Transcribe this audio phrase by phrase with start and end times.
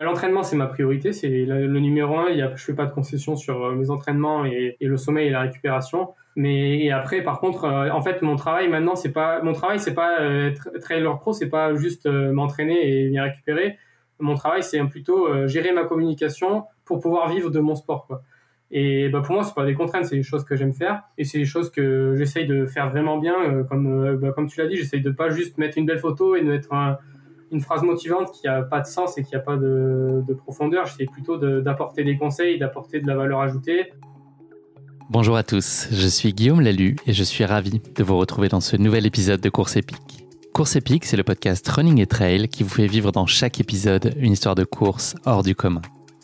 [0.00, 2.28] L'entraînement, c'est ma priorité, c'est le, numéro un.
[2.30, 5.26] Il y a, je fais pas de concession sur euh, mes entraînements et, le sommeil
[5.26, 6.14] et la récupération.
[6.36, 9.94] Mais après, par contre, euh, en fait, mon travail maintenant, c'est pas mon travail, c'est
[9.94, 13.76] pas euh, trailer pro, c'est pas juste euh, m'entraîner et bien récupérer.
[14.20, 18.06] Mon travail, c'est plutôt gérer ma communication pour pouvoir vivre de mon sport.
[18.06, 18.22] Quoi.
[18.70, 21.24] Et bah, pour moi, c'est pas des contraintes, c'est des choses que j'aime faire et
[21.24, 23.64] c'est des choses que j'essaye de faire vraiment bien.
[23.64, 26.42] comme bah, comme tu l'as dit, j'essaye de pas juste mettre une belle photo et
[26.42, 26.98] de mettre un
[27.50, 30.86] une phrase motivante qui a pas de sens et qui a pas de, de profondeur.
[30.86, 33.92] J'essaie plutôt d'apporter des conseils, d'apporter de la valeur ajoutée.
[35.10, 38.60] Bonjour à tous, je suis Guillaume Lalu et je suis ravi de vous retrouver dans
[38.60, 40.26] ce nouvel épisode de Course épique.
[40.52, 44.12] Course épique, c'est le podcast Running et Trail qui vous fait vivre dans chaque épisode
[44.18, 45.80] une histoire de course hors du commun.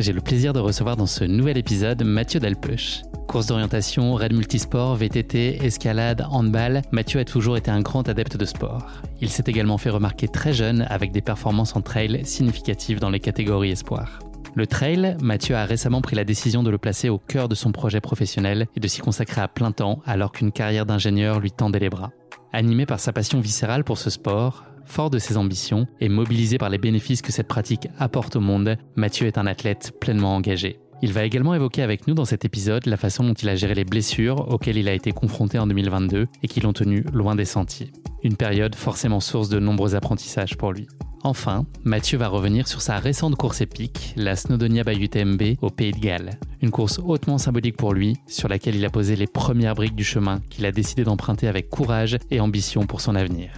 [0.00, 3.02] J'ai le plaisir de recevoir dans ce nouvel épisode Mathieu Delpeuch.
[3.28, 8.46] Course d'orientation, raid multisport, VTT, escalade, handball, Mathieu a toujours été un grand adepte de
[8.46, 8.86] sport.
[9.20, 13.20] Il s'est également fait remarquer très jeune avec des performances en trail significatives dans les
[13.20, 14.20] catégories espoir.
[14.54, 17.70] Le trail, Mathieu a récemment pris la décision de le placer au cœur de son
[17.70, 21.78] projet professionnel et de s'y consacrer à plein temps alors qu'une carrière d'ingénieur lui tendait
[21.78, 22.12] les bras.
[22.54, 26.68] Animé par sa passion viscérale pour ce sport, fort de ses ambitions et mobilisé par
[26.68, 30.80] les bénéfices que cette pratique apporte au monde, Mathieu est un athlète pleinement engagé.
[31.02, 33.74] Il va également évoquer avec nous dans cet épisode la façon dont il a géré
[33.74, 37.46] les blessures auxquelles il a été confronté en 2022 et qui l'ont tenu loin des
[37.46, 37.90] sentiers.
[38.22, 40.86] Une période forcément source de nombreux apprentissages pour lui.
[41.22, 45.92] Enfin, Mathieu va revenir sur sa récente course épique, la Snowdonia by UTMB au Pays
[45.92, 46.38] de Galles.
[46.62, 50.04] Une course hautement symbolique pour lui, sur laquelle il a posé les premières briques du
[50.04, 53.50] chemin qu'il a décidé d'emprunter avec courage et ambition pour son avenir.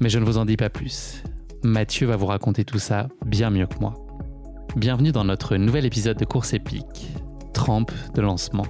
[0.00, 1.24] Mais je ne vous en dis pas plus.
[1.64, 3.94] Mathieu va vous raconter tout ça bien mieux que moi.
[4.76, 7.08] Bienvenue dans notre nouvel épisode de Course épique,
[7.52, 8.64] trempe de lancement.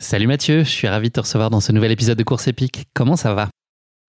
[0.00, 2.86] Salut Mathieu, je suis ravi de te recevoir dans ce nouvel épisode de Course épique.
[2.94, 3.48] Comment ça va?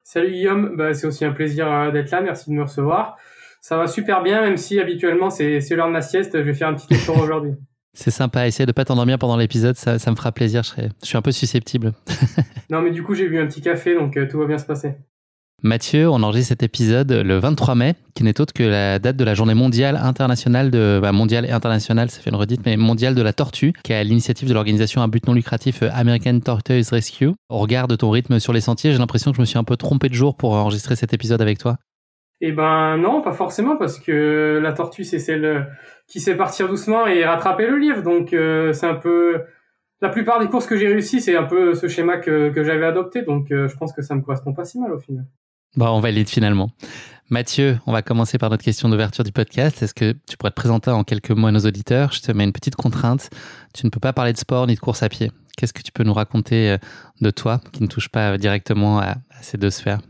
[0.03, 3.17] Salut Guillaume, bah, c'est aussi un plaisir euh, d'être là, merci de me recevoir.
[3.59, 6.69] Ça va super bien, même si habituellement c'est l'heure de ma sieste, je vais faire
[6.69, 7.55] un petit effort aujourd'hui.
[7.95, 11.17] C'est sympa, essayer de pas t'endormir pendant l'épisode, ça, me fera plaisir, je, je suis
[11.17, 11.93] un peu susceptible.
[12.69, 14.65] non mais du coup j'ai bu un petit café, donc euh, tout va bien se
[14.65, 14.95] passer.
[15.63, 19.23] Mathieu, on enregistre cet épisode le 23 mai, qui n'est autre que la date de
[19.23, 23.15] la journée mondiale internationale de bah, mondiale et internationale, ça fait une redite, mais mondiale
[23.15, 26.39] de la tortue, qui est à l'initiative de l'organisation à but non lucratif euh, American
[26.39, 27.31] Tortoise Rescue.
[27.49, 29.63] Au regard de ton rythme sur les sentiers, j'ai l'impression que je me suis un
[29.63, 31.77] peu trompé de jour pour enregistrer cet épisode avec toi.
[32.47, 35.67] Eh ben non, pas forcément, parce que la tortue c'est celle
[36.05, 39.41] qui sait partir doucement et rattraper le livre, donc euh, c'est un peu
[39.99, 43.23] la plupart des courses que j'ai réussi, c'est un peu ce schéma que, j'avais adopté,
[43.23, 45.25] donc euh, je pense que ça me correspond pas si mal au final.
[45.75, 46.69] Bon, on valide finalement.
[47.31, 49.81] Mathieu, on va commencer par notre question d'ouverture du podcast.
[49.81, 52.11] Est-ce que tu pourrais te présenter en quelques mots à nos auditeurs?
[52.11, 53.31] Je te mets une petite contrainte.
[53.73, 55.31] Tu ne peux pas parler de sport ni de course à pied.
[55.57, 56.77] Qu'est-ce que tu peux nous raconter euh,
[57.21, 60.01] de toi qui ne touche pas directement à, ces deux sphères?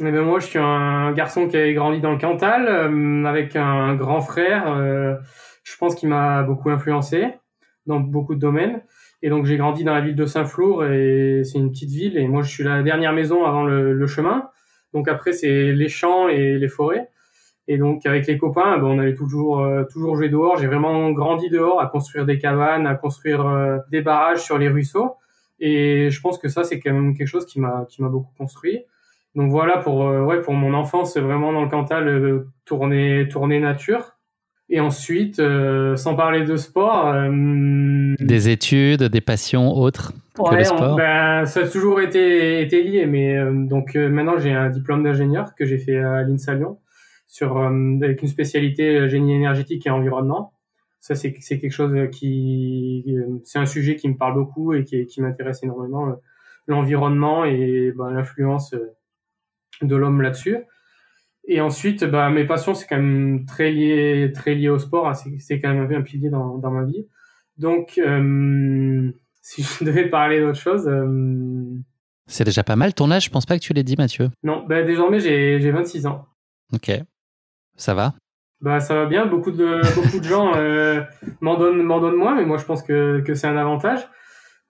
[0.00, 3.56] Eh ben moi, je suis un garçon qui a grandi dans le Cantal euh, avec
[3.56, 4.72] un grand frère.
[4.72, 5.16] Euh,
[5.64, 7.28] je pense qu'il m'a beaucoup influencé
[7.86, 8.82] dans beaucoup de domaines.
[9.22, 12.16] Et donc j'ai grandi dans la ville de Saint-Flour et c'est une petite ville.
[12.16, 14.48] Et moi, je suis la dernière maison avant le, le chemin.
[14.94, 17.08] Donc après, c'est les champs et les forêts.
[17.68, 20.56] Et donc avec les copains, ben, on allait toujours euh, toujours jouer dehors.
[20.56, 24.68] J'ai vraiment grandi dehors, à construire des cabanes, à construire euh, des barrages sur les
[24.68, 25.16] ruisseaux.
[25.60, 28.32] Et je pense que ça, c'est quand même quelque chose qui m'a qui m'a beaucoup
[28.38, 28.84] construit.
[29.34, 34.18] Donc voilà pour euh, ouais pour mon enfance, vraiment dans le Cantal, tourner tourner nature.
[34.70, 37.08] Et ensuite, euh, sans parler de sport.
[37.08, 42.82] Euh, des études, des passions autres que le sport ben, Ça a toujours été, été
[42.82, 46.78] lié, mais euh, donc maintenant j'ai un diplôme d'ingénieur que j'ai fait à l'INSA Lyon
[47.26, 50.52] sur, avec une spécialité génie énergétique et environnement.
[51.00, 53.16] Ça, c'est quelque chose qui.
[53.44, 56.16] C'est un sujet qui me parle beaucoup et qui, qui m'intéresse énormément,
[56.66, 58.74] l'environnement et ben, l'influence
[59.82, 60.58] de l'homme là-dessus.
[61.46, 65.08] Et ensuite, bah, mes passions, c'est quand même très lié, très lié au sport.
[65.08, 65.14] Hein.
[65.38, 67.06] C'est quand même un pilier dans, dans ma vie.
[67.56, 69.10] Donc, euh,
[69.40, 70.86] si je devais parler d'autre chose.
[70.86, 71.74] Euh,
[72.26, 72.92] c'est déjà pas mal.
[72.92, 74.28] Ton âge, je pense pas que tu l'aies dit, Mathieu.
[74.42, 76.26] Non, bah, désormais, j'ai 26 ans.
[76.74, 76.90] Ok.
[77.76, 78.14] Ça va?
[78.60, 79.24] Bah, Ça va bien.
[79.24, 81.00] Beaucoup de, beaucoup de gens euh,
[81.40, 84.06] m'en donnent, donnent moins, mais moi, je pense que, que c'est un avantage.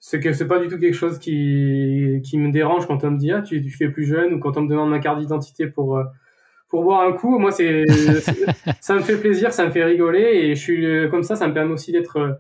[0.00, 3.18] C'est que c'est pas du tout quelque chose qui, qui me dérange quand on me
[3.18, 5.66] dit ah, tu, tu fais plus jeune ou quand on me demande ma carte d'identité
[5.66, 6.00] pour
[6.68, 7.38] pour boire un coup.
[7.38, 7.84] Moi, c'est,
[8.80, 11.54] ça me fait plaisir, ça me fait rigoler et je suis comme ça, ça me
[11.54, 12.32] permet aussi d'être euh,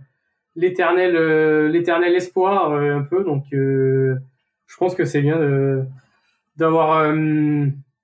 [0.54, 3.24] l'éternel, euh, l'éternel espoir euh, un peu.
[3.24, 5.82] Donc, je pense que c'est bien de,
[6.56, 7.12] d'avoir,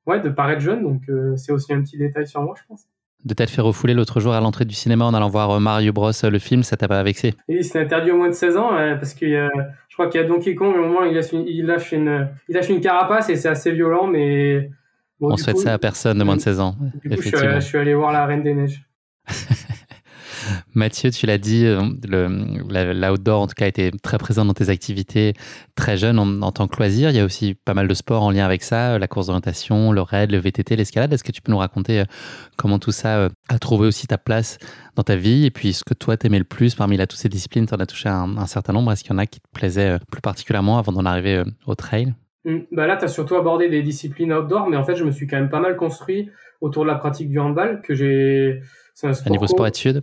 [0.07, 0.83] ouais, de paraître jeune.
[0.83, 1.03] Donc,
[1.37, 2.87] c'est aussi un petit détail sur moi, je pense.
[3.25, 6.11] De t'être fait refouler l'autre jour à l'entrée du cinéma en allant voir Mario Bros
[6.25, 7.35] le film, ça t'a pas vexé?
[7.49, 10.27] Oui, c'est interdit au moins de 16 ans parce que je crois qu'il y a
[10.27, 13.37] Donkey Kong, au moment il lâche une, il lâche une, il lâche une carapace et
[13.37, 14.71] c'est assez violent, mais
[15.21, 16.77] on souhaite ça à personne de moins de 16 ans.
[17.05, 18.85] je, suis allé voir la Reine des Neiges.
[20.75, 25.35] Mathieu, tu l'as dit, euh, l'outdoor en tout cas était très présent dans tes activités
[25.75, 27.11] très jeune en, tant que loisir.
[27.11, 29.93] Il y a aussi pas mal de sports en lien avec ça, la course d'orientation,
[29.93, 31.13] le raid, le VTT, l'escalade.
[31.13, 32.05] Est-ce que tu peux nous raconter euh,
[32.57, 34.59] comment tout ça euh, a trouvé aussi ta place
[34.97, 35.47] dans ta vie?
[35.47, 37.79] Et puis ce que toi t'aimais le plus parmi là, toutes ces disciplines Tu en
[37.79, 38.93] as touché un, un certain nombre.
[38.93, 42.15] Est-ce qu'il y en a qui te plaisaient plus particulièrement avant d'en arriver au trail?
[42.45, 42.59] Mm.
[42.73, 45.27] Bah là, tu as surtout abordé des disciplines outdoor, mais en fait, je me suis
[45.27, 46.31] quand même pas mal construit
[46.61, 48.61] autour de la pratique du handball, que j'ai.
[48.95, 49.33] C'est un sport.
[49.33, 50.03] niveau sport études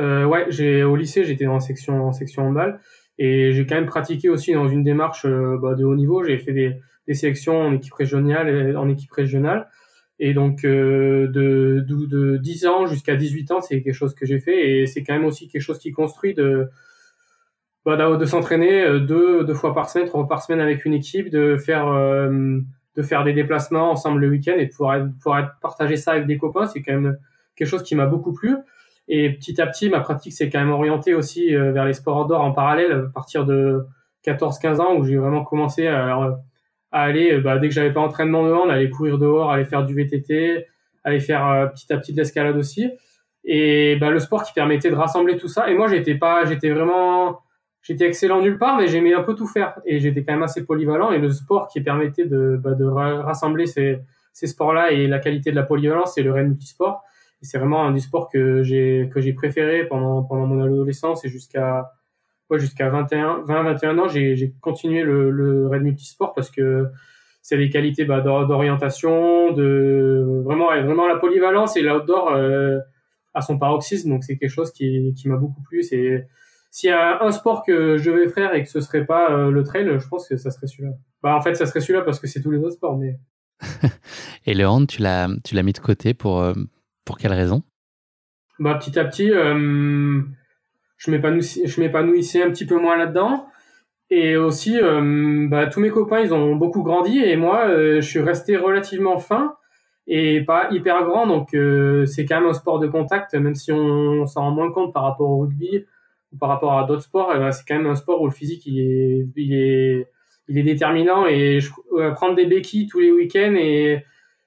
[0.00, 2.80] euh, Ouais, j'ai au lycée, j'étais en section en section handball,
[3.18, 6.24] et j'ai quand même pratiqué aussi dans une démarche euh, bah, de haut niveau.
[6.24, 6.76] J'ai fait des,
[7.06, 9.68] des sélections en équipe régionale, et, en équipe régionale,
[10.18, 14.26] et donc euh, de, de, de 10 ans jusqu'à 18 ans, c'est quelque chose que
[14.26, 16.68] j'ai fait, et c'est quand même aussi quelque chose qui construit de
[17.86, 20.92] bah, de s'entraîner euh, deux, deux fois par semaine, trois fois par semaine avec une
[20.92, 22.60] équipe, de faire, euh,
[22.94, 26.36] de faire des déplacements ensemble le week-end et de pouvoir, pouvoir partager ça avec des
[26.36, 27.16] copains, c'est quand même
[27.56, 28.54] quelque chose qui m'a beaucoup plu.
[29.12, 32.24] Et petit à petit, ma pratique s'est quand même orientée aussi euh, vers les sports
[32.24, 33.84] outdoor en parallèle à partir de
[34.24, 36.38] 14-15 ans où j'ai vraiment commencé à,
[36.92, 39.94] à aller, bah, dès que j'avais pas entraînement dehors, aller courir dehors, aller faire du
[39.94, 40.64] VTT,
[41.02, 42.88] aller faire petit à petit de l'escalade aussi.
[43.44, 45.68] Et bah, le sport qui permettait de rassembler tout ça.
[45.70, 47.40] Et moi, j'étais pas, j'étais vraiment,
[47.82, 49.74] j'étais excellent nulle part, mais j'aimais un peu tout faire.
[49.86, 51.10] Et j'étais quand même assez polyvalent.
[51.10, 53.98] Et le sport qui permettait de, bah, de rassembler ces,
[54.32, 57.02] ces sports-là et la qualité de la polyvalence, c'est le raid multisport.
[57.42, 61.28] C'est vraiment un des sports que j'ai, que j'ai préféré pendant, pendant mon adolescence et
[61.28, 61.92] jusqu'à,
[62.50, 66.86] ouais, jusqu'à 21, 20, 21 ans, j'ai, j'ai continué le, le raid multisport parce que
[67.42, 72.78] c'est des qualités bah, d'orientation, de vraiment, vraiment la polyvalence et l'outdoor euh,
[73.34, 74.10] à son paroxysme.
[74.10, 75.82] Donc c'est quelque chose qui, qui m'a beaucoup plu.
[75.82, 76.28] C'est,
[76.70, 79.50] s'il y a un sport que je vais faire et que ce serait pas euh,
[79.50, 80.92] le trail, je pense que ça serait celui-là.
[81.22, 83.18] Bah, en fait, ça serait celui-là parce que c'est tous les autres sports, mais.
[84.46, 86.54] et le hand, tu l'as, tu l'as mis de côté pour, euh,
[87.10, 87.64] pour quelle raison?
[88.60, 90.22] Bah, petit à petit, euh,
[90.96, 93.48] je m'épanouissais, un petit peu moins là-dedans.
[94.10, 94.78] Et aussi,
[95.48, 99.54] bah, tous mes copains, ils ont beaucoup grandi et moi, je suis resté relativement fin
[100.06, 101.26] et pas hyper grand.
[101.26, 101.48] Donc,
[102.06, 105.02] c'est quand même un sport de contact, même si on s'en rend moins compte par
[105.02, 105.84] rapport au rugby
[106.38, 110.06] par rapport à d'autres sports, c'est quand même un sport où le physique il est,
[110.48, 114.04] déterminant et je, euh, prendre des béquilles tous les week-ends et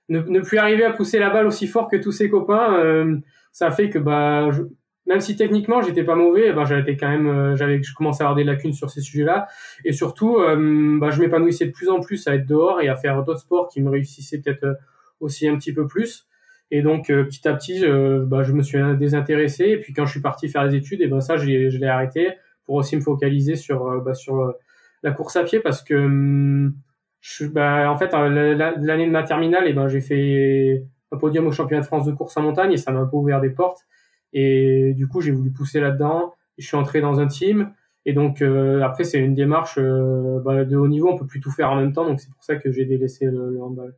[0.10, 3.18] ne, ne, plus arriver à pousser la balle aussi fort que tous ses copains, euh,
[3.52, 4.50] ça fait que bah
[5.06, 8.28] même si techniquement j'étais pas mauvais, ben j'avais quand même euh, j'avais je commençais à
[8.28, 9.48] avoir des lacunes sur ces sujets-là
[9.86, 13.24] et surtout bah, je m'épanouissais de plus en plus à être dehors et à faire
[13.24, 14.78] d'autres sports qui me réussissaient peut-être
[15.20, 16.28] aussi un petit peu plus.
[16.72, 17.84] Et donc euh, petit à petit,
[18.26, 19.66] bah, je me suis désintéressé.
[19.66, 22.30] Et puis quand je suis parti faire les études, et ben ça, je l'ai arrêté
[22.66, 24.52] pour aussi me focaliser sur euh, bah, sur euh,
[25.04, 26.74] la course à pied parce que hum,
[27.52, 31.82] bah, en fait l'année de ma terminale, et ben j'ai fait un podium au championnat
[31.82, 33.86] de France de course en montagne et ça m'a un peu ouvert des portes.
[34.34, 36.34] Et du coup, j'ai voulu pousser là-dedans.
[36.58, 37.72] Je suis entré dans un team.
[38.06, 41.10] Et donc après, c'est une démarche bah, de haut niveau.
[41.10, 42.06] On peut plus tout faire en même temps.
[42.06, 43.96] Donc c'est pour ça que j'ai délaissé le, handball.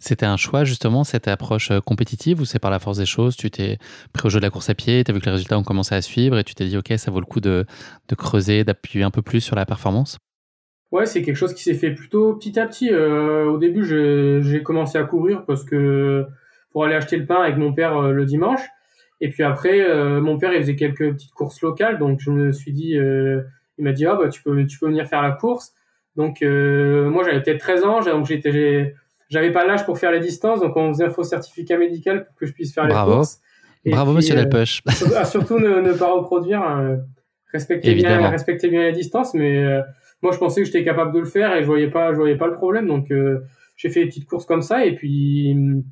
[0.00, 3.36] C'était un choix justement, cette approche euh, compétitive ou c'est par la force des choses?
[3.36, 3.78] Tu t'es
[4.12, 5.64] pris au jeu de la course à pied, tu as vu que les résultats ont
[5.64, 7.66] commencé à suivre et tu t'es dit ok, ça vaut le coup de
[8.16, 10.18] creuser, d'appuyer un peu plus sur la performance?
[10.90, 12.90] Ouais, c'est quelque chose qui s'est fait plutôt petit à petit.
[12.90, 16.24] Euh, au début, j'ai commencé à courir parce que
[16.72, 18.62] pour aller acheter le pain avec mon père euh, le dimanche.
[19.20, 19.84] Et puis après,
[20.20, 23.90] mon père il faisait quelques petites courses locales, donc je me suis dit, il m'a
[23.90, 25.72] dit ah bah tu peux tu peux venir faire la course.
[26.14, 28.94] Donc moi j'avais peut-être 13 ans, donc j'étais
[29.28, 32.36] j'avais pas l'âge pour faire les distances, donc on faisait un faux certificat médical pour
[32.36, 33.40] que je puisse faire les courses.
[33.84, 34.82] Bravo, monsieur Delpech.
[35.24, 36.62] surtout ne, ne, pas reproduire.
[36.62, 36.98] Hein.
[37.52, 39.82] respecter bien, respecter bien les distances, mais
[40.22, 42.36] moi je pensais que j'étais capable de le faire et je voyais pas, je voyais
[42.36, 42.86] pas le problème.
[42.86, 43.40] Donc euh,
[43.76, 45.82] j'ai fait des petites courses comme ça et puis mm,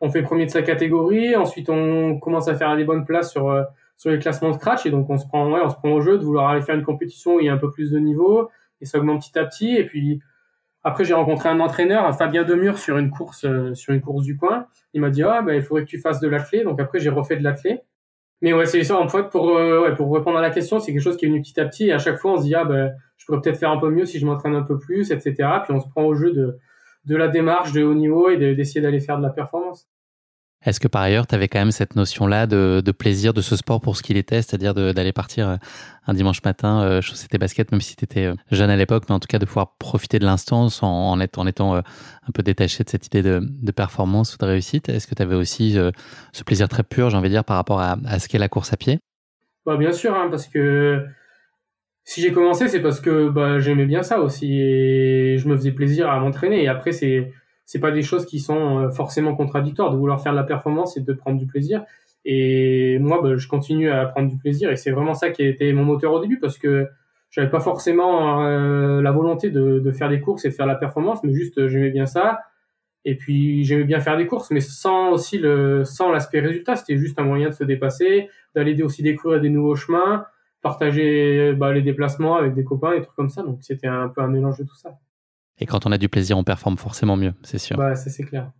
[0.00, 1.36] on fait premier de sa catégorie.
[1.36, 3.62] Ensuite on commence à faire des bonnes places sur euh,
[3.96, 6.00] sur les classements de scratch et donc on se prend, ouais, on se prend au
[6.00, 7.98] jeu de vouloir aller faire une compétition où il y a un peu plus de
[7.98, 8.48] niveau
[8.80, 9.76] et ça augmente petit à petit.
[9.76, 10.20] Et puis
[10.84, 14.36] après j'ai rencontré un entraîneur, Fabien Demure, sur une course euh, sur une course du
[14.36, 14.66] coin.
[14.94, 16.62] Il m'a dit ah ben il faudrait que tu fasses de l'athlé.
[16.62, 17.80] Donc après j'ai refait de l'athlé.
[18.40, 21.02] Mais ouais, c'est ça, en fait, pour, ouais, pour répondre à la question, c'est quelque
[21.02, 22.64] chose qui est venu petit à petit, et à chaque fois, on se dit, ah,
[22.64, 25.34] ben, je pourrais peut-être faire un peu mieux si je m'entraîne un peu plus, etc.
[25.64, 26.56] Puis on se prend au jeu de,
[27.04, 29.88] de la démarche de haut niveau et d'essayer d'aller faire de la performance.
[30.64, 33.80] Est-ce que par ailleurs, tu avais quand même cette notion-là de, plaisir de ce sport
[33.80, 35.56] pour ce qu'il était, c'est-à-dire d'aller partir euh,
[36.08, 39.04] un dimanche matin, euh, chausser tes baskets, même si tu étais euh, jeune à l'époque,
[39.08, 42.82] mais en tout cas de pouvoir profiter de l'instant en, étant euh, un peu détaché
[42.82, 44.88] de cette idée de, performance ou de réussite?
[44.88, 45.76] Est-ce que tu avais aussi
[46.32, 48.48] ce plaisir très pur, j'ai envie de dire, par rapport à, à ce qu'est la
[48.48, 48.98] course à pied?
[49.66, 51.04] Bah, Bien sûr, hein, parce que
[52.04, 55.72] si j'ai commencé, c'est parce que bah, j'aimais bien ça aussi et je me faisais
[55.72, 56.64] plaisir à m'entraîner.
[56.64, 57.30] Et après, c'est
[57.68, 60.96] c'est pas des choses qui sont euh, forcément contradictoires de vouloir faire de la performance
[60.96, 61.84] et de prendre du plaisir.
[62.24, 65.48] Et moi, bah, je continue à prendre du plaisir et c'est vraiment ça qui a
[65.48, 66.88] été mon moteur au début parce que
[67.28, 70.76] j'avais pas forcément euh, la volonté de, de, faire des courses et de faire la
[70.76, 72.40] performance, mais juste euh, j'aimais bien ça.
[73.04, 76.74] Et puis j'aimais bien faire des courses, mais sans aussi le sans l'aspect résultat.
[76.74, 80.24] C'était juste un moyen de se dépasser, d'aller aussi découvrir des nouveaux chemins
[80.62, 83.42] partager bah, les déplacements avec des copains et trucs comme ça.
[83.42, 84.98] Donc c'était un peu un mélange de tout ça.
[85.60, 87.76] Et quand on a du plaisir, on performe forcément mieux, c'est sûr.
[87.76, 88.52] Bah, ça c'est clair.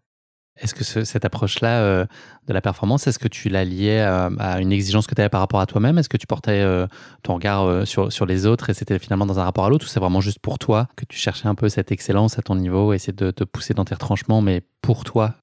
[0.61, 2.07] Est-ce que cette approche-là euh,
[2.47, 5.41] de la performance, est-ce que tu l'as liée à, une exigence que tu avais par
[5.41, 5.99] rapport à toi-même?
[5.99, 6.87] Est-ce que tu portais euh,
[7.23, 9.87] ton regard euh, sur, sur les autres et c'était finalement dans un rapport à l'autre
[9.87, 12.57] ou c'est vraiment juste pour toi que tu cherchais un peu cette excellence à ton
[12.57, 15.35] niveau, essayer de te pousser dans tes retranchements, mais pour toi?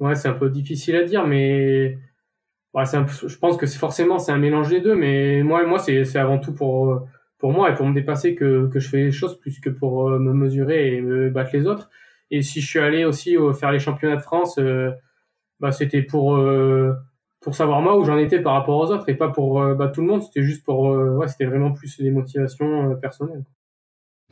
[0.00, 1.98] Ouais, c'est un peu difficile à dire, mais
[2.74, 6.52] je pense que forcément c'est un mélange des deux, mais moi, moi c'est avant tout
[6.52, 7.06] pour
[7.38, 10.08] pour moi et pour me dépasser que, que je fais les choses plus que pour
[10.08, 11.90] euh, me mesurer et me battre les autres.
[12.30, 14.90] Et si je suis allé aussi faire les championnats de France, euh,
[15.60, 16.94] bah, c'était pour euh,
[17.40, 20.00] pour savoir moi où j'en étais par rapport aux autres et pas pour battre tout
[20.00, 20.22] le monde.
[20.22, 23.44] C'était juste pour ouais, c'était vraiment plus des motivations personnelles.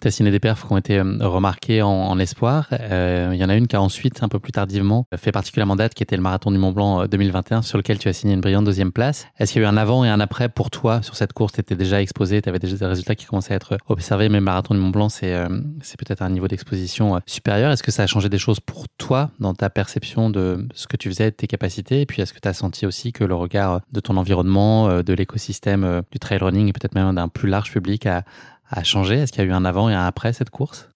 [0.00, 2.68] Tu as signé des perfs qui ont été euh, remarquées en, espoir.
[2.72, 5.76] Euh, il y en a une qui a ensuite, un peu plus tardivement, fait particulièrement
[5.76, 8.34] date, qui était le marathon du Mont Blanc 2021, euh, sur lequel tu as signé
[8.34, 9.26] une brillante deuxième place.
[9.38, 11.52] Est-ce qu'il y a eu un avant et un après pour toi sur cette course?
[11.52, 14.38] Tu étais déjà exposé, tu avais déjà des résultats qui commençaient à être observés, mais
[14.38, 15.34] le marathon du Mont Blanc, c'est
[15.80, 17.70] c'est peut-être un niveau d'exposition supérieur.
[17.70, 20.96] Est-ce que ça a changé des choses pour toi dans ta perception de ce que
[20.96, 22.00] tu faisais, de tes capacités?
[22.00, 26.02] Et puis, est-ce que tu senti aussi que le regard de ton environnement, de l'écosystème
[26.10, 28.22] du trail running et peut-être même d'un plus large public a,
[28.70, 29.16] a changé?
[29.16, 30.90] Est-ce qu'il y a eu un avant et un après cette course?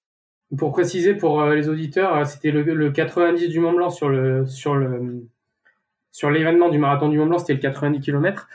[0.57, 4.47] Pour préciser pour euh, les auditeurs, euh, c'était le, 90 du Mont Blanc sur le
[4.47, 5.29] sur le
[6.11, 8.49] sur l'événement du marathon du Mont Blanc, c'était le 90 km.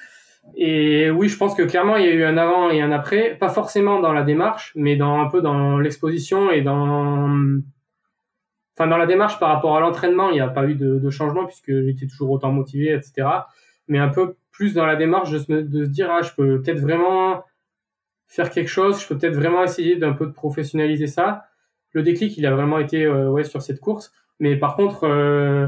[0.55, 3.35] Et oui, je pense que clairement il y a eu un avant et un après,
[3.39, 7.29] pas forcément dans la démarche, mais un peu dans l'exposition et dans
[8.75, 11.45] enfin dans la démarche par rapport à l'entraînement, il n'y a pas eu de, changement
[11.45, 13.27] puisque j'étais toujours autant motivé, etc.
[13.87, 16.61] Mais un peu plus dans la démarche de se, de se dire ah je peux
[16.61, 17.43] peut-être vraiment
[18.33, 18.99] faire quelque chose.
[19.01, 21.45] Je peux peut-être vraiment essayer d'un peu de professionnaliser ça.
[21.91, 24.11] Le déclic, il a vraiment été euh, ouais sur cette course.
[24.39, 25.67] Mais par contre, euh,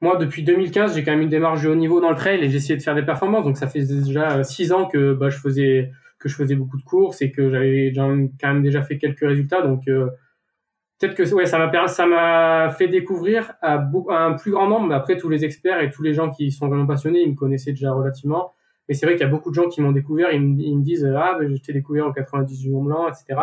[0.00, 2.48] moi, depuis 2015, j'ai quand même une démarche de haut niveau dans le trail et
[2.48, 3.44] j'ai essayé de faire des performances.
[3.44, 6.76] Donc, ça fait déjà euh, six ans que bah, je faisais que je faisais beaucoup
[6.76, 9.62] de courses et que j'avais quand même déjà fait quelques résultats.
[9.62, 14.88] Donc, peut-être que ouais, ça m'a fait découvrir à, un plus grand nombre.
[14.88, 17.36] Mais après, tous les experts et tous les gens qui sont vraiment passionnés, ils me
[17.36, 18.52] connaissaient déjà relativement.
[18.90, 21.08] Mais c'est vrai qu'il y a beaucoup de gens qui m'ont découvert, ils me, disent
[21.16, 23.40] ah ben, je t'ai découvert en 98 du Mont Blanc, etc.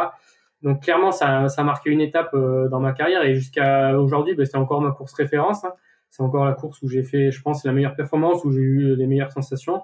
[0.62, 4.36] Donc clairement ça, ça a marqué une étape euh, dans ma carrière et jusqu'à aujourd'hui
[4.36, 5.64] ben, c'est encore ma course référence.
[5.64, 5.72] Hein.
[6.10, 8.96] C'est encore la course où j'ai fait, je pense, la meilleure performance, où j'ai eu
[8.98, 9.84] les meilleures sensations.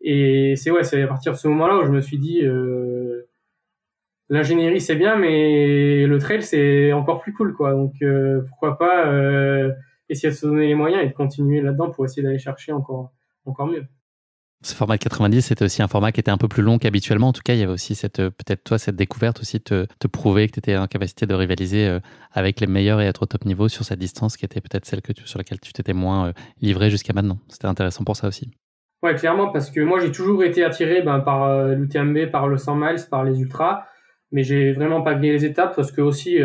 [0.00, 3.28] Et c'est ouais, c'est à partir de ce moment-là où je me suis dit euh,
[4.28, 7.72] l'ingénierie c'est bien, mais le trail c'est encore plus cool quoi.
[7.72, 9.12] Donc euh, pourquoi pas
[10.08, 13.10] essayer de se donner les moyens et de continuer là-dedans pour essayer d'aller chercher encore
[13.44, 13.86] encore mieux.
[14.64, 17.28] Ce format de 90, c'était aussi un format qui était un peu plus long qu'habituellement.
[17.28, 19.86] En tout cas, il y avait aussi cette, euh, peut-être toi, cette découverte aussi, te,
[19.98, 22.00] te prouver que tu étais en capacité de rivaliser euh,
[22.32, 25.02] avec les meilleurs et être au top niveau sur cette distance qui était peut-être celle
[25.02, 27.38] que tu, sur laquelle tu t'étais moins euh, livré jusqu'à maintenant.
[27.48, 28.52] C'était intéressant pour ça aussi.
[29.02, 32.74] Ouais, clairement, parce que moi, j'ai toujours été attiré ben, par l'UTMB, par le 100
[32.76, 33.84] miles, par les ultras,
[34.32, 36.38] mais j'ai vraiment pas gagné les étapes parce que aussi,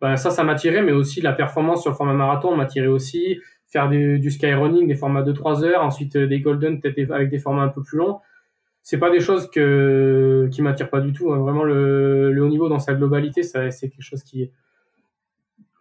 [0.00, 3.88] ben, ça, ça m'attirait, mais aussi la performance sur le format marathon m'attirait aussi faire
[3.88, 7.68] du, skyrunning, des formats de 3 heures, ensuite des golden peut-être avec des formats un
[7.68, 8.18] peu plus longs.
[8.82, 11.32] C'est pas des choses que qui m'attirent pas du tout.
[11.32, 11.38] Hein.
[11.38, 14.50] Vraiment le, le haut niveau dans sa globalité, ça c'est quelque chose qui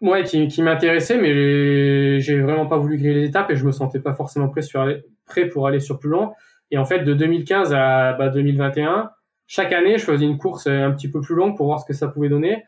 [0.02, 3.72] ouais qui, qui m'intéressait, mais j'ai vraiment pas voulu griller les étapes et je me
[3.72, 4.86] sentais pas forcément prêt sur
[5.26, 6.34] prêt pour aller sur plus long.
[6.72, 9.12] Et en fait, de 2015 à bah, 2021,
[9.48, 11.94] chaque année, je faisais une course un petit peu plus longue pour voir ce que
[11.94, 12.64] ça pouvait donner.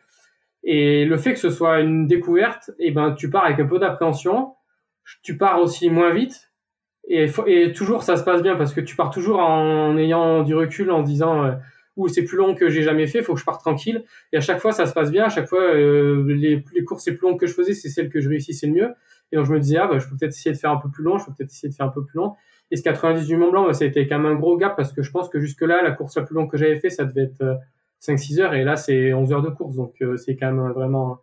[0.64, 3.80] Et le fait que ce soit une découverte, eh ben tu pars avec un peu
[3.80, 4.54] d'appréhension,
[5.22, 6.52] tu pars aussi moins vite,
[7.08, 10.54] et, et, toujours ça se passe bien parce que tu pars toujours en, ayant du
[10.54, 11.52] recul, en disant euh,
[11.96, 14.04] ou c'est plus long que j'ai jamais fait, faut que je parte tranquille.
[14.32, 17.08] Et à chaque fois ça se passe bien, à chaque fois euh, les, les courses
[17.08, 18.90] les plus longues que je faisais, c'est celles que je réussissais le mieux.
[19.32, 20.90] Et donc je me disais ah bah je peux peut-être essayer de faire un peu
[20.90, 22.36] plus long, je peux peut-être essayer de faire un peu plus long.
[22.72, 24.76] Et ce 90 du Mont Blanc, bah, ça a été quand même un gros gap
[24.76, 27.06] parce que je pense que jusque-là, la course la plus longue que j'avais fait, ça
[27.06, 27.60] devait être
[28.02, 29.76] 5-6 euh, heures et là, c'est 11 heures de course.
[29.76, 31.20] Donc, euh, c'est quand même vraiment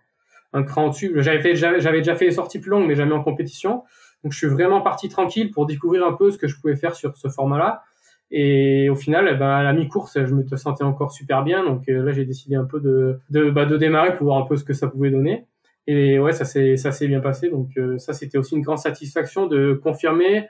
[0.52, 1.12] un cran dessus.
[1.16, 3.82] J'avais fait, j'avais déjà fait des sorties plus longues, mais jamais en compétition.
[4.24, 6.94] Donc, je suis vraiment parti tranquille pour découvrir un peu ce que je pouvais faire
[6.94, 7.82] sur ce format-là.
[8.30, 11.64] Et au final, eh ben, à la mi-course, je me sentais encore super bien.
[11.64, 14.46] Donc euh, là, j'ai décidé un peu de, de, bah, de démarrer pour voir un
[14.46, 15.46] peu ce que ça pouvait donner.
[15.86, 17.48] Et ouais, ça s'est, ça s'est bien passé.
[17.50, 20.48] Donc ça, c'était aussi une grande satisfaction de confirmer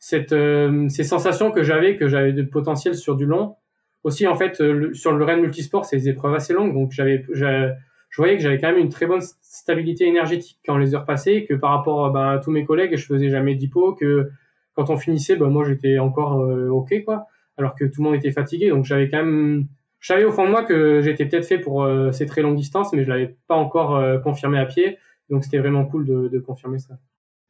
[0.00, 3.56] cette, euh, ces sensations que j'avais, que j'avais de potentiel sur du long.
[4.02, 7.24] Aussi, en fait, euh, sur le Rennes Multisport, c'est des épreuves assez longues, donc j'avais,
[8.10, 11.44] je voyais que j'avais quand même une très bonne stabilité énergétique quand les heures passaient,
[11.44, 14.30] que par rapport ben, à tous mes collègues, je faisais jamais d'hypo, que
[14.74, 17.26] quand on finissait, ben, moi j'étais encore euh, ok, quoi,
[17.56, 19.66] alors que tout le monde était fatigué, donc j'avais quand même,
[20.00, 22.92] je savais au fond de moi que j'étais peut-être fait pour ces très longues distances,
[22.92, 24.98] mais je l'avais pas encore confirmé à pied,
[25.28, 26.94] donc c'était vraiment cool de confirmer ça.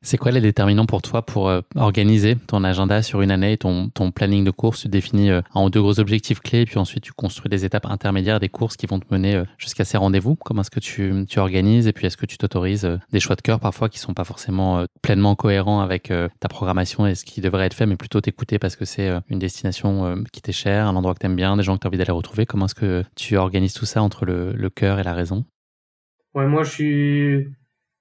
[0.02, 3.90] C'est quoi les déterminants pour toi pour euh, organiser ton agenda sur une année, ton,
[4.14, 7.50] planning de course Tu définis euh, en deux gros objectifs clés, puis ensuite tu construis
[7.50, 10.36] des étapes intermédiaires, des courses qui vont te mener euh, jusqu'à ces rendez-vous.
[10.36, 13.42] Comment est-ce que tu, tu organises Et puis est-ce que tu t'autorises des choix de
[13.42, 17.66] cœur parfois qui sont pas forcément pleinement cohérents avec ta programmation et ce qui devrait
[17.66, 21.14] être fait, mais plutôt t'écouter parce que c'est une destination qui t'est chère, un endroit
[21.14, 22.46] que t'aimes bien, des gens que tu as envie d'aller retrouver?
[22.46, 25.44] Comment est-ce que tu organises tout ça entre le, le cœur et la raison?
[26.34, 27.46] Ouais, moi je suis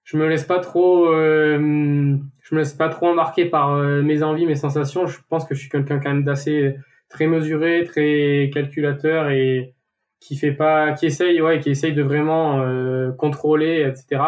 [0.10, 4.24] je me laisse pas trop euh, je me laisse pas trop embarquer par euh, mes
[4.24, 5.06] envies mes sensations.
[5.06, 6.76] Je pense que je suis quelqu'un quand même d'assez
[7.10, 9.76] très mesuré très calculateur et
[10.20, 14.24] qui fait pas qui essaye ouais qui essaye de vraiment euh, contrôler etc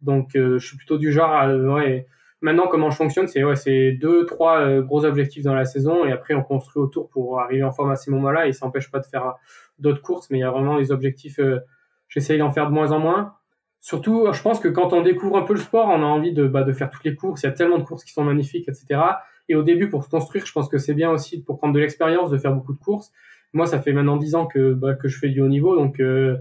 [0.00, 2.06] donc je suis plutôt du genre à, ouais.
[2.40, 6.12] Maintenant comment je fonctionne c'est ouais c'est deux trois gros objectifs dans la saison et
[6.12, 8.92] après on construit autour pour arriver en forme à ces moments là et ça n'empêche
[8.92, 9.34] pas de faire
[9.80, 11.40] d'autres courses mais il y a vraiment des objectifs
[12.08, 13.34] j'essaye d'en faire de moins en moins
[13.80, 16.46] surtout, je pense que quand on découvre un peu le sport, on a envie de,
[16.46, 17.42] bah, de faire toutes les courses.
[17.42, 19.00] Il y a tellement de courses qui sont magnifiques, etc.
[19.48, 21.80] Et au début, pour se construire, je pense que c'est bien aussi pour prendre de
[21.80, 23.12] l'expérience de faire beaucoup de courses.
[23.52, 26.00] Moi, ça fait maintenant dix ans que, bah, que je fais du haut niveau, donc
[26.00, 26.36] euh,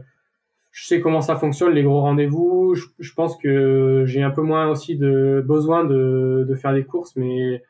[0.72, 2.76] je sais comment ça fonctionne, les gros rendez-vous.
[3.00, 7.16] Je, pense que j'ai un peu moins aussi de besoin de, de faire des courses,
[7.16, 7.64] mais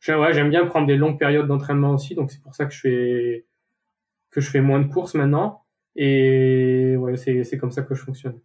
[0.00, 3.44] j'aime bien prendre des longues périodes d'entraînement aussi, donc c'est pour ça que je fais
[4.30, 5.62] que je fais moins de courses maintenant.
[5.94, 8.38] Et ouais, c'est comme ça que je fonctionne.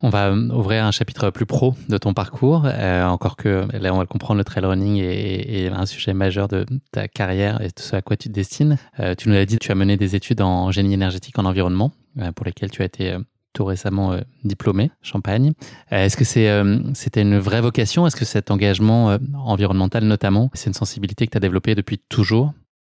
[0.00, 3.92] On va euh, ouvrir un chapitre plus pro de ton parcours, euh, encore que là
[3.92, 7.66] on va le comprendre, le trail running est, un sujet majeur de ta carrière et
[7.66, 8.78] de ce à quoi tu te destines.
[9.00, 11.90] Euh, tu nous l'as dit, tu as mené des études en génie énergétique en environnement,
[12.36, 13.16] pour lesquelles tu as été
[13.52, 15.52] tout récemment diplômé, Champagne.
[15.90, 16.48] Est-ce que c'est,
[16.94, 18.06] c'était une vraie vocation?
[18.06, 22.52] Est-ce que cet engagement environnemental notamment, c'est une sensibilité que tu as développée depuis toujours?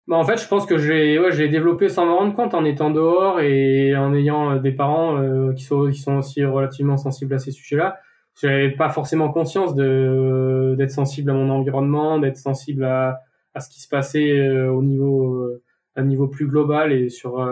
[0.09, 2.65] Bah en fait, je pense que j'ai ouais, j'ai développé sans me rendre compte en
[2.65, 6.97] étant dehors et en ayant euh, des parents euh, qui sont qui sont aussi relativement
[6.97, 7.99] sensibles à ces sujets-là.
[8.41, 13.21] J'avais pas forcément conscience de d'être sensible à mon environnement, d'être sensible à
[13.55, 15.49] à ce qui se passait euh, au niveau
[15.95, 17.47] à un niveau plus global et sur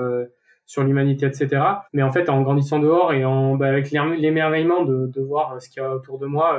[0.67, 1.63] sur l'humanité, etc.
[1.93, 5.69] Mais en fait, en grandissant dehors et en bah, avec l'émerveillement de de voir ce
[5.69, 6.59] qu'il y a autour de moi,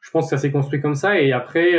[0.00, 1.20] je pense que ça s'est construit comme ça.
[1.20, 1.78] Et après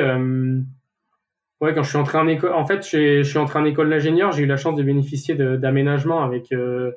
[1.62, 4.32] Ouais, quand je suis entré en école, en fait, je suis entré en école d'ingénieur,
[4.34, 6.92] j'ai eu la chance de bénéficier d'aménagement avec, euh,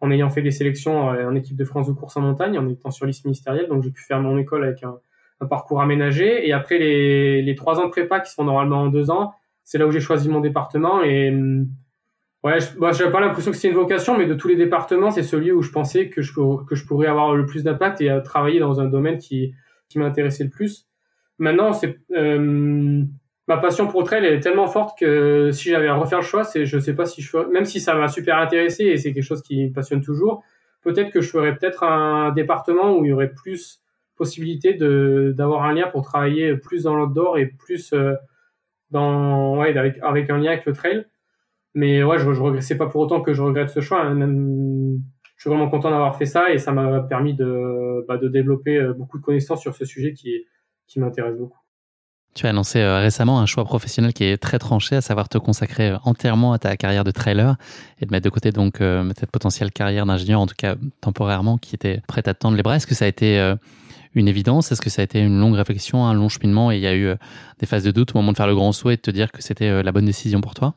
[0.00, 2.92] en ayant fait des sélections en équipe de France de course en montagne, en étant
[2.92, 4.98] sur liste ministérielle, donc j'ai pu faire mon école avec un,
[5.50, 6.48] parcours aménagé.
[6.48, 9.86] Et après les, trois ans de prépa qui sont normalement en deux ans, c'est là
[9.86, 11.02] où j'ai choisi mon département.
[11.02, 11.30] Et
[12.44, 15.22] ouais, je, j'avais pas l'impression que c'était une vocation, mais de tous les départements, c'est
[15.22, 18.60] celui où je pensais que je, que je pourrais avoir le plus d'impact et travailler
[18.60, 19.52] dans un domaine qui,
[19.88, 20.86] qui m'intéressait le plus.
[21.38, 23.04] Maintenant, c'est euh,
[23.48, 26.44] ma passion pour le trail est tellement forte que si j'avais à refaire le choix,
[26.44, 29.12] c'est je sais pas si je ferais, même si ça m'a super intéressé et c'est
[29.12, 30.42] quelque chose qui me passionne toujours,
[30.82, 33.82] peut-être que je ferais peut-être un département où il y aurait plus
[34.16, 38.14] possibilité de d'avoir un lien pour travailler plus dans l'outdoor et plus euh,
[38.90, 41.06] dans ouais avec avec un lien avec le trail.
[41.74, 44.02] Mais ouais, je je regrette pas pour autant que je regrette ce choix.
[44.04, 44.16] Hein.
[45.36, 48.78] je suis vraiment content d'avoir fait ça et ça m'a permis de bah, de développer
[48.78, 50.44] euh, beaucoup de connaissances sur ce sujet qui
[50.86, 51.63] qui m'intéresse beaucoup.
[52.34, 55.38] Tu as annoncé euh, récemment un choix professionnel qui est très tranché, à savoir te
[55.38, 57.56] consacrer euh, entièrement à ta carrière de trailer
[58.00, 61.58] et de mettre de côté donc euh, cette potentielle carrière d'ingénieur, en tout cas temporairement,
[61.58, 62.74] qui était prête à tendre les bras.
[62.74, 63.54] Est-ce que ça a été
[64.16, 64.72] une évidence?
[64.72, 66.96] Est-ce que ça a été une longue réflexion, un long cheminement et il y a
[66.96, 67.14] eu
[67.60, 69.30] des phases de doute au moment de faire le grand saut et de te dire
[69.30, 70.74] que c'était la bonne décision pour toi?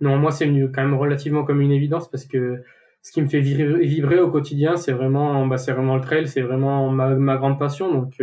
[0.00, 2.62] Non, moi c'est venu quand même relativement comme une évidence parce que
[3.02, 6.42] ce qui me fait vibrer au quotidien, c'est vraiment, bah, c'est vraiment le trail, c'est
[6.42, 7.92] vraiment ma, grande passion.
[7.92, 8.14] Donc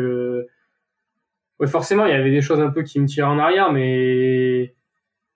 [1.60, 4.76] ouais, forcément, il y avait des choses un peu qui me tiraient en arrière, mais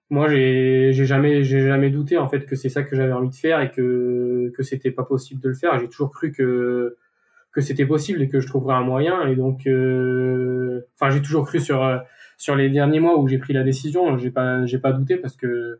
[0.09, 3.71] moi, j'ai, jamais, douté en fait que c'est ça que j'avais envie de faire et
[3.71, 5.79] que que c'était pas possible de le faire.
[5.79, 6.95] J'ai toujours cru que
[7.61, 9.25] c'était possible et que je trouverais un moyen.
[9.27, 14.17] Et donc, euh, j'ai toujours cru sur les derniers mois où j'ai pris la décision.
[14.17, 15.79] J'ai pas, pas douté parce que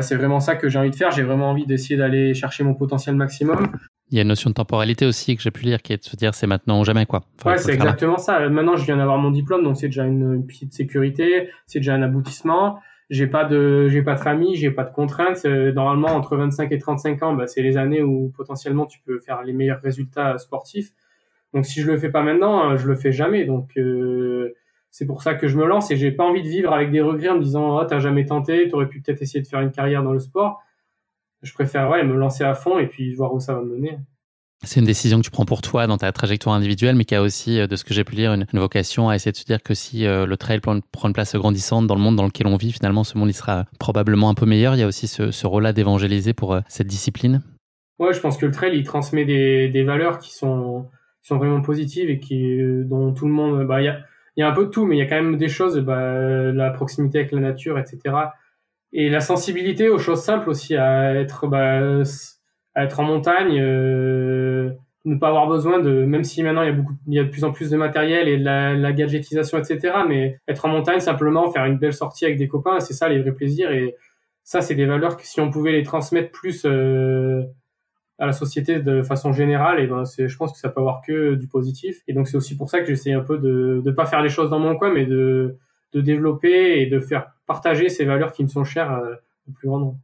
[0.00, 1.10] c'est vraiment ça que j'ai envie de faire.
[1.10, 3.72] J'ai vraiment envie d'essayer d'aller chercher mon potentiel maximum.
[4.10, 6.04] Il y a une notion de temporalité aussi que j'ai pu lire qui est de
[6.04, 7.22] se dire c'est maintenant ou jamais quoi.
[7.44, 8.48] ouais, c'est exactement ça.
[8.48, 12.02] Maintenant, je viens d'avoir mon diplôme, donc c'est déjà une, petite sécurité, c'est déjà un
[12.02, 12.78] aboutissement.
[13.10, 15.44] J'ai pas de, j'ai pas de famille, j'ai pas de contraintes.
[15.44, 19.18] Euh, normalement, entre 25 et 35 ans, bah, c'est les années où potentiellement tu peux
[19.18, 20.92] faire les meilleurs résultats sportifs.
[21.54, 23.44] Donc si je le fais pas maintenant, euh, je le fais jamais.
[23.44, 24.54] Donc euh,
[24.90, 27.00] c'est pour ça que je me lance et j'ai pas envie de vivre avec des
[27.00, 29.70] regrets en me disant oh t'as jamais tenté, t'aurais pu peut-être essayer de faire une
[29.70, 30.62] carrière dans le sport
[31.42, 33.98] je préfère ouais, me lancer à fond et puis voir où ça va me mener.
[34.64, 37.22] C'est une décision que tu prends pour toi dans ta trajectoire individuelle, mais qui a
[37.22, 39.62] aussi, euh, de ce que j'ai pu lire, une, vocation à essayer de se dire
[39.62, 42.56] que si euh, le trail prend une place grandissante dans le monde dans lequel on
[42.56, 44.74] vit, finalement, ce monde il sera probablement un peu meilleur.
[44.74, 47.42] Il y a aussi ce, rôle-là d'évangéliser pour euh, cette discipline.
[48.00, 50.88] Ouais, je pense que le trail il transmet des, des valeurs qui sont,
[51.22, 54.00] qui sont vraiment positives et qui, dont tout le monde, bah, il y a,
[54.36, 56.52] y a un peu de tout, mais il y a quand même des choses, bah,
[56.52, 58.14] la proximité avec la nature, etc
[58.92, 62.02] et la sensibilité aux choses simples aussi, à être, bah,
[62.74, 64.70] à être en montagne, euh,
[65.04, 67.24] ne pas avoir besoin de, même si maintenant il y a beaucoup, il y a
[67.24, 69.98] de plus en plus de matériel et de la, la gadgetisation, etc.
[70.08, 73.20] Mais être en montagne simplement, faire une belle sortie avec des copains, c'est ça les
[73.20, 73.70] vrais plaisirs.
[73.72, 73.94] Et
[74.44, 77.42] ça, c'est des valeurs que si on pouvait les transmettre plus euh,
[78.18, 81.02] à la société de façon générale, et ben c'est, je pense que ça peut avoir
[81.06, 82.02] que du positif.
[82.08, 84.28] Et donc c'est aussi pour ça que j'essaie un peu de, de pas faire les
[84.28, 85.56] choses dans mon coin, mais de
[85.92, 89.14] de développer et de faire partager ces valeurs qui me sont chères euh,
[89.48, 89.98] au plus grand nombre.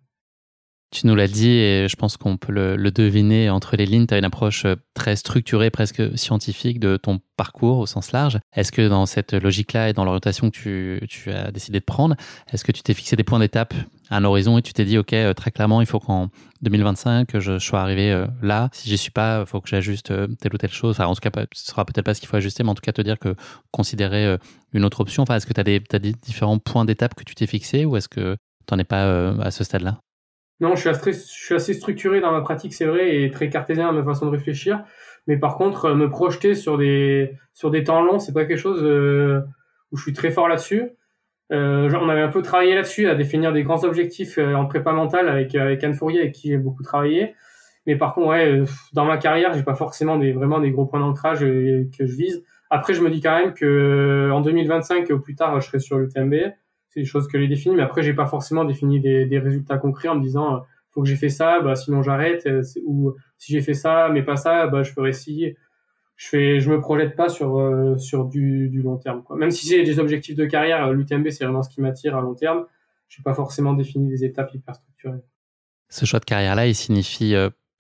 [0.95, 4.07] Tu nous l'as dit et je pense qu'on peut le, deviner entre les lignes.
[4.07, 8.39] Tu as une approche euh, très structurée, presque scientifique de ton parcours au sens large.
[8.55, 12.15] Est-ce que dans cette logique-là et dans l'orientation que tu, as décidé de prendre,
[12.53, 13.75] est-ce que tu t'es fixé des points d'étape,
[14.09, 16.29] un horizon et tu t'es dit, OK, euh, très clairement, il faut qu'en
[16.63, 18.69] 2025, je sois arrivé là.
[18.73, 20.93] Si j'y suis pas, il faut que j'ajuste telle ou telle chose.
[20.93, 22.83] Enfin, en tout cas, ce sera peut-être pas ce qu'il faut ajuster, mais en tout
[22.83, 23.35] cas, te dire que
[23.73, 24.39] considérer
[24.73, 25.25] une autre option.
[25.25, 28.09] Enfin, est-ce que tu as des différents points d'étape que tu t'es fixé ou est-ce
[28.09, 28.37] que
[28.69, 30.04] tu n'en es pas à ce stade-là?
[30.65, 34.03] Non, je suis, assez, structuré dans ma pratique, c'est vrai, et très cartésien dans ma
[34.03, 34.83] façon de réfléchir.
[35.27, 38.59] Mais par contre, euh, me projeter sur des, sur des temps longs, c'est pas quelque
[38.59, 39.41] chose euh,
[39.93, 40.91] où je suis très fort là-dessus.
[41.53, 45.29] Euh, on avait un peu travaillé là-dessus, à définir des grands objectifs en prépa mentale
[45.29, 47.35] avec, avec Anne Fourier, avec qui j'ai beaucoup travaillé.
[47.87, 48.63] Mais par contre, ouais,
[48.95, 52.43] dans ma carrière, j'ai pas forcément des, vraiment des gros points d'ancrage que je vise.
[52.71, 55.99] Après, je me dis quand même que en 2025 au plus tard, je serai sur
[55.99, 56.35] le TMB
[56.95, 60.09] c'est des choses que j'ai définies, mais après, j'ai pas forcément défini des, résultats concrets
[60.09, 60.59] en me disant, euh,
[60.93, 64.23] faut que j'ai fait ça, bah, sinon j'arrête, euh, ou si j'ai fait ça, mais
[64.23, 65.55] pas ça, bah, je ferai ci.
[66.17, 69.37] Je fais, je me projette pas sur, euh, sur du, long terme, quoi.
[69.37, 72.35] Même si j'ai des objectifs de carrière, l'UTMB, c'est vraiment ce qui m'attire à long
[72.35, 72.67] terme.
[73.09, 75.19] Je n'ai pas forcément défini des étapes hyper structurées.
[75.89, 77.35] Ce choix de carrière-là, il signifie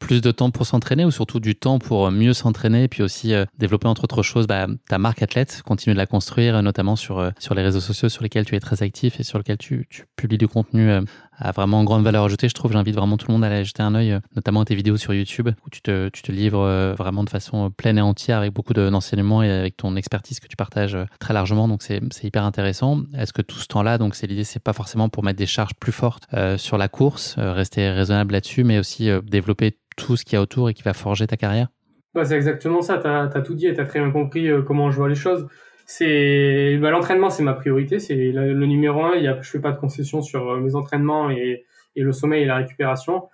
[0.04, 3.32] plus de temps pour s'entraîner ou surtout du temps pour mieux s'entraîner et puis aussi
[3.32, 7.18] euh, développer entre autres choses bah, ta marque athlète, continuer de la construire notamment sur,
[7.18, 9.86] euh, sur les réseaux sociaux sur lesquels tu es très actif et sur lesquels tu,
[9.88, 10.90] tu publies du contenu
[11.42, 12.48] euh, à vraiment grande valeur ajoutée.
[12.48, 14.74] Je trouve, j'invite vraiment tout le monde à aller jeter un œil, notamment à tes
[14.74, 18.72] vidéos sur YouTube où tu te, livres vraiment de façon pleine et entière avec beaucoup
[18.72, 21.68] d'enseignements et avec ton expertise que tu partages très largement.
[21.68, 23.02] Donc c'est hyper intéressant.
[23.16, 25.74] Est-ce que tout ce temps-là, donc c'est l'idée, c'est pas forcément pour mettre des charges
[25.74, 30.36] plus fortes sur la course, rester raisonnable là-dessus, mais aussi développer tout ce qu'il y
[30.36, 31.68] a autour et qui va forger ta carrière?
[32.14, 34.62] Bah, C'est exactement ça, tu as, tout dit et tu as très bien compris euh,
[34.62, 35.46] comment je vois les choses.
[35.86, 39.14] C'est bah, L'entraînement, c'est ma priorité, c'est le, numéro un.
[39.16, 41.64] Il y a, je fais pas de concession sur euh, mes entraînements et,
[41.96, 43.28] et le sommeil et la récupération.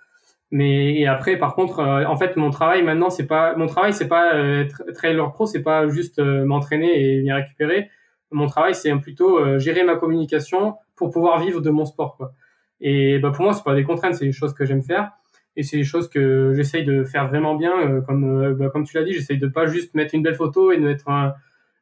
[0.51, 3.93] Mais et après, par contre, euh, en fait, mon travail maintenant, c'est pas mon travail,
[3.93, 7.89] c'est pas être trailer pro, c'est pas juste m'entraîner et bien récupérer.
[8.31, 12.15] Mon travail, c'est plutôt gérer ma communication pour pouvoir vivre de mon sport.
[12.17, 12.33] Quoi.
[12.79, 15.11] Et bah, pour moi, c'est pas des contraintes, c'est des choses que j'aime faire
[15.55, 18.85] et c'est des choses que j'essaye de faire vraiment bien euh, comme euh, bah, comme
[18.85, 21.09] tu l'as dit j'essaye de pas juste mettre une belle photo et de mettre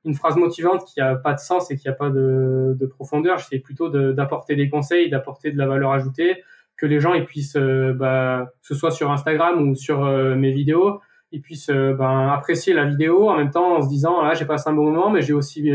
[0.05, 3.37] une phrase motivante qui a pas de sens et qui a pas de, de profondeur
[3.37, 6.43] j'essaie plutôt d'apporter des conseils d'apporter de la valeur ajoutée
[6.77, 10.51] que les gens ils puissent euh, bah, que ce soit sur Instagram ou sur mes
[10.51, 14.45] vidéos ils puissent ben, apprécier la vidéo en même temps en se disant ah j'ai
[14.45, 15.69] passé un bon moment mais j'ai aussi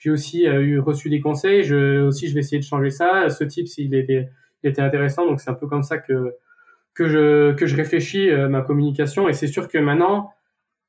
[0.00, 1.62] j'ai aussi eu reçu des conseils.
[1.62, 3.28] Je aussi, je vais essayer de changer ça.
[3.28, 4.30] Ce type, s'il était,
[4.64, 5.26] il était intéressant.
[5.26, 6.34] Donc c'est un peu comme ça que
[6.94, 9.28] que je que je réfléchis ma communication.
[9.28, 10.30] Et c'est sûr que maintenant,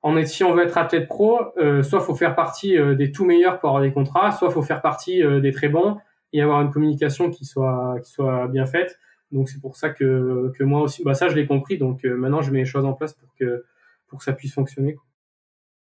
[0.04, 3.60] en si on veut être athlète pro, euh, soit faut faire partie des tout meilleurs
[3.60, 5.98] pour avoir des contrats, soit faut faire partie des très bons
[6.34, 8.98] et avoir une communication qui soit qui soit bien faite.
[9.32, 11.78] Donc c'est pour ça que, que moi aussi, bah ça je l'ai compris.
[11.78, 13.64] Donc euh, maintenant je mets les choses en place pour que
[14.08, 14.98] pour que ça puisse fonctionner.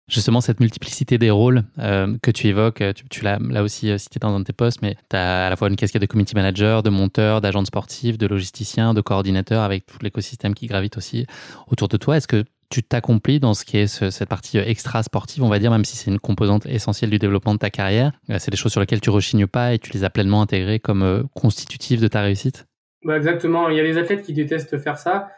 [0.08, 3.98] Justement, cette multiplicité des rôles euh, que tu évoques, tu, tu l'as là aussi euh,
[3.98, 6.06] cité dans un de tes postes, mais tu as à la fois une casquette de
[6.06, 10.96] community manager, de monteur, d'agent sportif, de logisticien, de coordinateur, avec tout l'écosystème qui gravite
[10.96, 11.26] aussi
[11.70, 12.16] autour de toi.
[12.16, 15.70] Est-ce que tu t'accomplis dans ce qui est cette partie extra sportive, on va dire,
[15.70, 18.12] même si c'est une composante essentielle du développement de ta carrière?
[18.38, 21.26] C'est des choses sur lesquelles tu rechignes pas et tu les as pleinement intégrées comme
[21.34, 22.66] constitutives de ta réussite?
[23.04, 23.70] Bah exactement.
[23.70, 25.30] Il y a des athlètes qui détestent faire ça.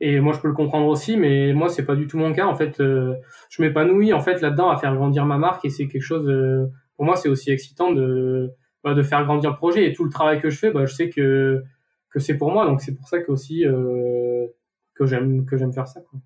[0.00, 2.46] Et moi, je peux le comprendre aussi, mais moi, c'est pas du tout mon cas.
[2.46, 3.14] En fait, euh,
[3.48, 6.28] je m'épanouis en fait là-dedans à faire grandir ma marque et c'est quelque chose.
[6.28, 8.50] Euh, pour moi, c'est aussi excitant de
[8.82, 10.70] bah, de faire grandir le projet et tout le travail que je fais.
[10.70, 11.62] Bah, je sais que
[12.10, 14.46] que c'est pour moi, donc c'est pour ça que aussi euh,
[14.94, 16.00] que j'aime que j'aime faire ça.
[16.00, 16.20] Quoi.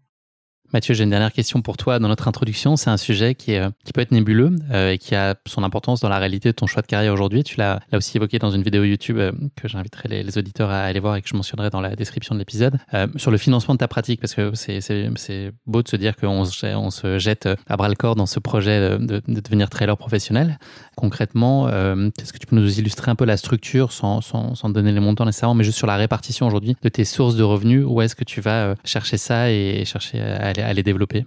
[0.75, 1.99] Mathieu, j'ai une dernière question pour toi.
[1.99, 5.15] Dans notre introduction, c'est un sujet qui, est, qui peut être nébuleux euh, et qui
[5.15, 7.43] a son importance dans la réalité de ton choix de carrière aujourd'hui.
[7.43, 10.83] Tu l'as aussi évoqué dans une vidéo YouTube euh, que j'inviterai les, les, auditeurs à
[10.83, 13.75] aller voir et que je mentionnerai dans la description de l'épisode, euh, sur le financement
[13.75, 17.49] de ta pratique, parce que c'est beau de se dire qu'on se, on se jette
[17.67, 20.59] à bras le corps dans ce projet de, de devenir trailer professionnel.
[20.99, 24.91] Concrètement, est-ce que tu peux nous illustrer un peu la structure sans, sans, sans, donner
[24.91, 28.03] les montants nécessairement, mais juste sur la répartition aujourd'hui de tes sources de revenus Où
[28.03, 31.25] est-ce que tu vas chercher ça et chercher à les développer?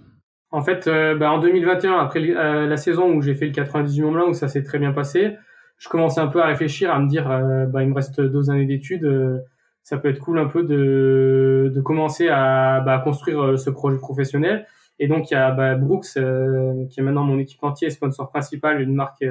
[0.52, 4.02] En fait, euh, bah, en 2021, après euh, la saison où j'ai fait le 98
[4.02, 5.34] Mont Blanc, où ça s'est très bien passé,
[5.78, 8.50] je commençais un peu à réfléchir, à me dire, euh, bah, il me reste deux
[8.50, 9.42] années d'études,
[9.82, 14.66] ça peut être cool un peu de, de commencer à bah, construire ce projet professionnel.
[14.98, 19.24] Et donc, il y a Brooks, qui est maintenant mon équipementier, sponsor principal, une marque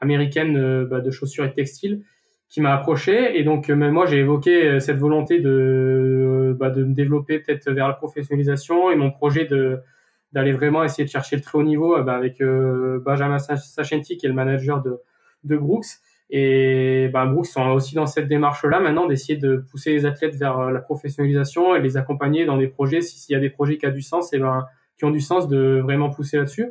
[0.00, 2.02] américaine bah, de chaussures et de textiles,
[2.48, 3.38] qui m'a approché.
[3.38, 7.88] Et donc, même moi, j'ai évoqué cette volonté de, bah, de me développer peut-être vers
[7.88, 9.80] la professionnalisation et mon projet de
[10.32, 14.26] d'aller vraiment essayer de chercher le très haut niveau bah, avec euh, Benjamin Sachenti, qui
[14.26, 15.00] est le manager de,
[15.44, 15.86] de Brooks.
[16.28, 20.70] Et bah, Brooks sont aussi dans cette démarche-là maintenant d'essayer de pousser les athlètes vers
[20.70, 23.00] la professionnalisation et les accompagner dans des projets.
[23.00, 24.66] S'il y a des projets qui, a du sens, et ben,
[24.98, 26.66] qui ont du sens de vraiment pousser là-dessus.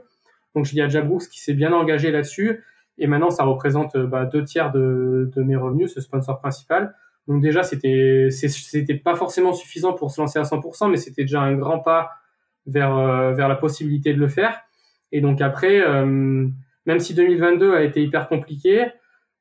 [0.53, 2.63] Donc, il y a déjà Brooks qui s'est bien engagé là-dessus.
[2.97, 6.95] Et maintenant, ça représente bah, deux tiers de, de, mes revenus, ce sponsor principal.
[7.27, 11.41] Donc déjà, c'était c'était pas forcément suffisant pour se lancer à 100%, mais c'était déjà
[11.41, 12.11] un grand pas
[12.67, 14.61] vers euh, vers la possibilité de le faire.
[15.11, 16.05] Et donc après, euh,
[16.85, 18.85] même si 2022 a été hyper compliqué,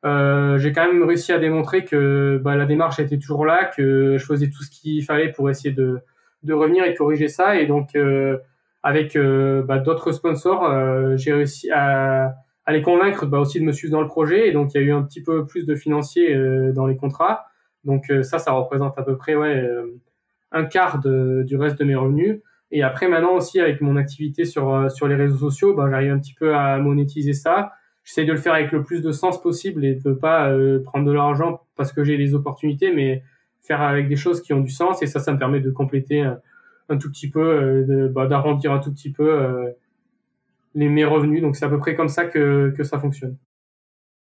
[0.04, 4.16] euh, j'ai quand même réussi à démontrer que bah, la démarche était toujours là, que
[4.18, 6.00] je faisais tout ce qu'il fallait pour essayer de
[6.42, 7.56] de revenir et corriger ça.
[7.56, 7.96] Et donc
[8.82, 12.34] avec bah, d'autres sponsors, j'ai réussi à
[12.66, 14.48] à les convaincre bah, aussi de me suivre dans le projet.
[14.48, 16.96] Et donc, il y a eu un petit peu plus de financiers euh, dans les
[16.96, 17.46] contrats.
[17.84, 20.00] Donc, euh, ça, ça représente à peu près ouais, euh,
[20.52, 22.40] un quart de, du reste de mes revenus.
[22.70, 26.18] Et après, maintenant aussi, avec mon activité sur, sur les réseaux sociaux, bah, j'arrive un
[26.18, 27.72] petit peu à monétiser ça.
[28.04, 30.52] J'essaie de le faire avec le plus de sens possible et de pas
[30.84, 33.22] prendre de l'argent parce que j'ai des opportunités, mais
[33.62, 35.02] faire avec des choses qui ont du sens.
[35.02, 38.92] Et ça, ça me permet de compléter un, tout petit peu, bah, d'arrondir un tout
[38.92, 39.72] petit peu
[40.74, 41.42] les, mes revenus.
[41.42, 43.36] Donc c'est à peu près comme ça que, que ça fonctionne.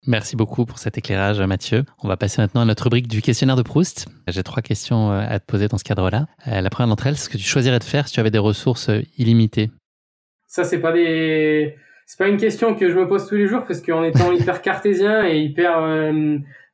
[0.06, 1.84] Merci beaucoup pour cet éclairage, Mathieu.
[2.02, 4.08] On va passer maintenant à notre rubrique du questionnaire de Proust.
[4.28, 6.26] J'ai trois questions euh, à te poser dans ce cadre-là.
[6.48, 8.38] Euh, la première d'entre elles, ce que tu choisirais de faire si tu avais des
[8.38, 9.70] ressources euh, illimitées?
[10.46, 13.64] Ça, c'est pas des, c'est pas une question que je me pose tous les jours
[13.66, 15.82] parce qu'en étant hyper cartésien et hyper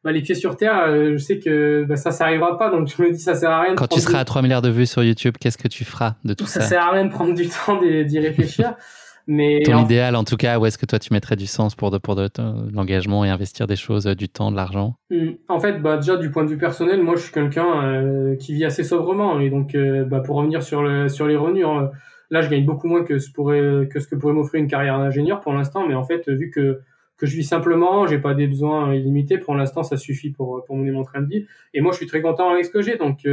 [0.04, 2.70] bah, les pieds sur terre, je sais que bah, ça, ça arrivera pas.
[2.70, 3.74] Donc je me dis ça sert à rien.
[3.74, 6.32] Quand tu seras à 3 milliards de vues sur YouTube, qu'est-ce que tu feras de
[6.32, 6.68] tout ça Ça?
[6.68, 8.76] sert à rien de prendre du temps d'y réfléchir.
[9.26, 11.90] Mais Ton idéal, en tout cas, où est-ce que toi tu mettrais du sens pour
[11.90, 12.28] de, pour de,
[12.72, 14.96] l'engagement et investir des choses, euh, du temps, de l'argent?
[15.10, 15.30] Hmm.
[15.48, 18.54] En fait, bah, déjà du point de vue personnel, moi je suis quelqu'un euh, qui
[18.54, 21.90] vit assez sobrement et donc euh, bah, pour revenir sur, le, sur les revenus, hein,
[22.30, 24.98] là je gagne beaucoup moins que ce, pourrait, que ce que pourrait m'offrir une carrière
[24.98, 26.80] d'ingénieur pour l'instant, mais en fait vu que
[27.18, 29.38] que je vis simplement, j'ai pas des besoins illimités.
[29.38, 31.46] Pour l'instant, ça suffit pour pour mener mon train de vie.
[31.72, 32.98] Et moi, je suis très content avec ce que j'ai.
[32.98, 33.26] Donc,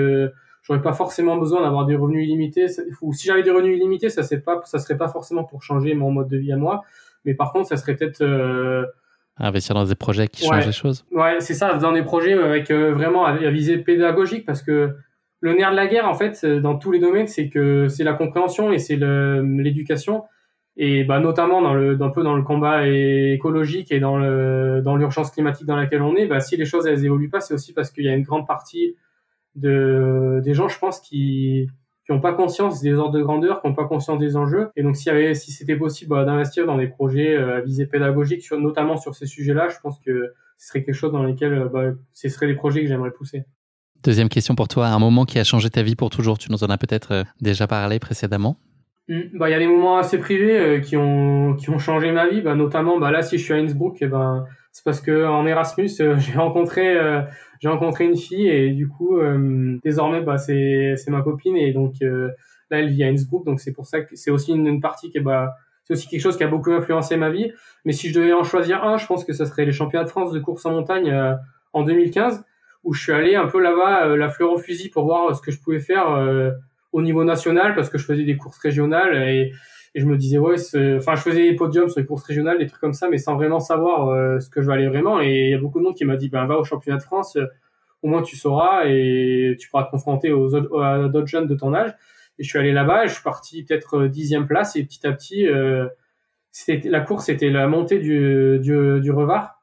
[0.64, 2.66] j'aurais pas forcément besoin d'avoir des revenus illimités.
[3.02, 5.94] Ou si j'avais des revenus illimités, ça c'est pas, ça serait pas forcément pour changer
[5.94, 6.84] mon mode de vie à moi.
[7.26, 8.86] Mais par contre, ça serait peut-être euh...
[9.38, 11.06] investir dans des projets qui changent les choses.
[11.12, 14.96] Ouais, c'est ça, dans des projets avec euh, vraiment à, visée pédagogique, parce que
[15.42, 18.04] le nerf de la guerre, en fait, euh, dans tous les domaines, c'est que c'est
[18.04, 20.24] la compréhension et c'est l'éducation.
[20.76, 24.96] Et bah, notamment dans le, un peu dans le combat écologique et dans le, dans
[24.96, 27.74] l'urgence climatique dans laquelle on est, bah, si les choses elles évoluent pas, c'est aussi
[27.74, 28.96] parce qu'il y a une grande partie
[29.56, 31.68] de des gens, je pense, qui
[32.06, 34.70] qui n'ont pas conscience des ordres de grandeur, qui n'ont pas conscience des enjeux.
[34.76, 38.60] Et donc, si, si c'était possible bah, d'investir dans des projets à visée pédagogique, sur,
[38.60, 42.28] notamment sur ces sujets-là, je pense que ce serait quelque chose dans lesquels bah, ce
[42.28, 43.46] seraient des projets que j'aimerais pousser.
[44.04, 46.64] Deuxième question pour toi, un moment qui a changé ta vie pour toujours, tu nous
[46.66, 48.58] en as peut-être déjà parlé précédemment
[49.08, 52.28] hmm, bah, il y a des moments assez privés qui ont qui ont changé ma
[52.28, 55.00] vie, bah, notamment bah là si je suis à Innsbruck, et eh ben c'est parce
[55.00, 56.98] que en Erasmus j'ai rencontré
[57.64, 61.72] j'ai rencontré une fille et du coup euh, désormais bah c'est c'est ma copine et
[61.72, 62.28] donc euh,
[62.70, 65.22] là elle vit à Innsbruck donc c'est pour ça que c'est aussi une, partie qui
[65.22, 65.56] bah
[65.86, 67.52] c'est aussi quelque chose qui a beaucoup influencé ma vie.
[67.84, 70.10] Mais si je devais en choisir un je pense que ça serait les championnats de
[70.10, 71.36] France de course en montagne euh,
[71.72, 72.44] en 2015
[72.84, 75.52] où je suis allé un peu là-bas la fleur au fusil pour voir ce que
[75.52, 76.06] je pouvais faire
[76.92, 79.54] au niveau national parce que je faisais des courses régionales et,
[79.96, 80.56] et je me disais ouais
[80.98, 83.36] enfin je faisais des podiums sur les courses régionales des trucs comme ça mais sans
[83.36, 86.06] vraiment savoir ce que je valais vraiment et il y a beaucoup de monde qui
[86.06, 87.38] m'a dit ben va au championnat de France
[88.04, 91.74] au moins tu sauras et tu pourras te confronter aux autres, d'autres jeunes de ton
[91.74, 91.96] âge.
[92.38, 95.06] Et je suis allé là-bas et je suis parti peut-être euh, dixième place et petit
[95.08, 95.88] à petit, euh,
[96.52, 99.62] c'était la course, c'était la montée du, du, du Revard.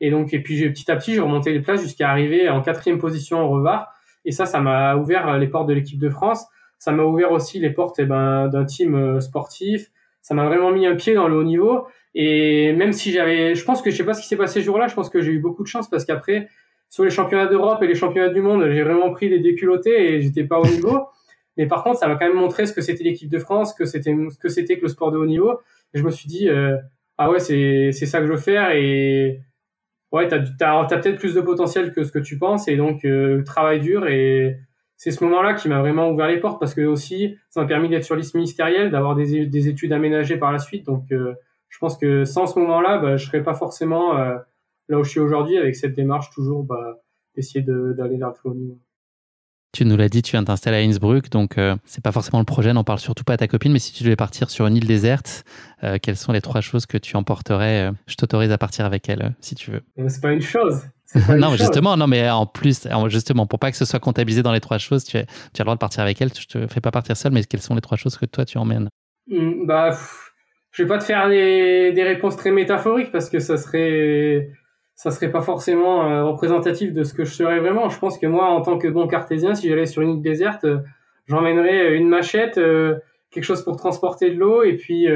[0.00, 2.98] Et donc, et puis petit à petit, j'ai remonté les places jusqu'à arriver en quatrième
[2.98, 3.88] position au Revard.
[4.24, 6.46] Et ça, ça m'a ouvert les portes de l'équipe de France.
[6.80, 9.92] Ça m'a ouvert aussi les portes eh ben, d'un team euh, sportif.
[10.22, 11.86] Ça m'a vraiment mis un pied dans le haut niveau.
[12.14, 14.64] Et même si j'avais, je pense que je sais pas ce qui s'est passé ce
[14.64, 16.48] jour-là, je pense que j'ai eu beaucoup de chance parce qu'après,
[16.88, 20.22] sur les championnats d'Europe et les championnats du monde, j'ai vraiment pris des déculottés et
[20.22, 21.06] j'étais pas au niveau.
[21.58, 23.84] Mais par contre, ça m'a quand même montré ce que c'était l'équipe de France, que
[23.84, 25.60] c'était que c'était que le sport de haut niveau.
[25.92, 26.78] Et je me suis dit, euh,
[27.18, 29.42] ah ouais, c'est c'est ça que je veux faire et
[30.12, 30.38] ouais, t'as
[30.80, 34.06] as, peut-être plus de potentiel que ce que tu penses et donc euh, travail dur
[34.08, 34.56] et
[35.02, 37.88] c'est ce moment-là qui m'a vraiment ouvert les portes parce que aussi ça m'a permis
[37.88, 40.84] d'être sur liste ministérielle, d'avoir des, des études aménagées par la suite.
[40.84, 41.32] Donc euh,
[41.70, 44.36] je pense que sans ce moment-là, bah, je serais pas forcément euh,
[44.90, 47.00] là où je suis aujourd'hui avec cette démarche toujours bah,
[47.34, 48.78] d'essayer d'aller vers le haut niveau.
[49.72, 52.44] Tu nous l'as dit, tu viens t'installer à Innsbruck, donc euh, c'est pas forcément le
[52.44, 54.76] projet, n'en parle surtout pas à ta copine, mais si tu devais partir sur une
[54.76, 55.44] île déserte,
[55.84, 59.08] euh, quelles sont les trois choses que tu emporterais euh, Je t'autorise à partir avec
[59.08, 59.82] elle, si tu veux.
[60.08, 60.82] C'est pas une chose.
[61.36, 64.60] non, justement, non, mais en plus, justement, pour pas que ce soit comptabilisé dans les
[64.60, 66.30] trois choses, tu, as, tu as le droit de partir avec elle.
[66.36, 68.58] Je te fais pas partir seul, mais quelles sont les trois choses que toi tu
[68.58, 68.88] emmènes?
[69.28, 69.96] Hmm, Bah,
[70.72, 74.50] je vais pas te faire des, des réponses très métaphoriques parce que ça serait
[75.00, 77.88] ça serait pas forcément euh, représentatif de ce que je serais vraiment.
[77.88, 80.64] Je pense que moi, en tant que bon cartésien, si j'allais sur une île déserte,
[80.64, 80.80] euh,
[81.26, 82.60] j'emmènerais euh, une machette,
[83.30, 85.06] quelque chose pour transporter de l'eau, et puis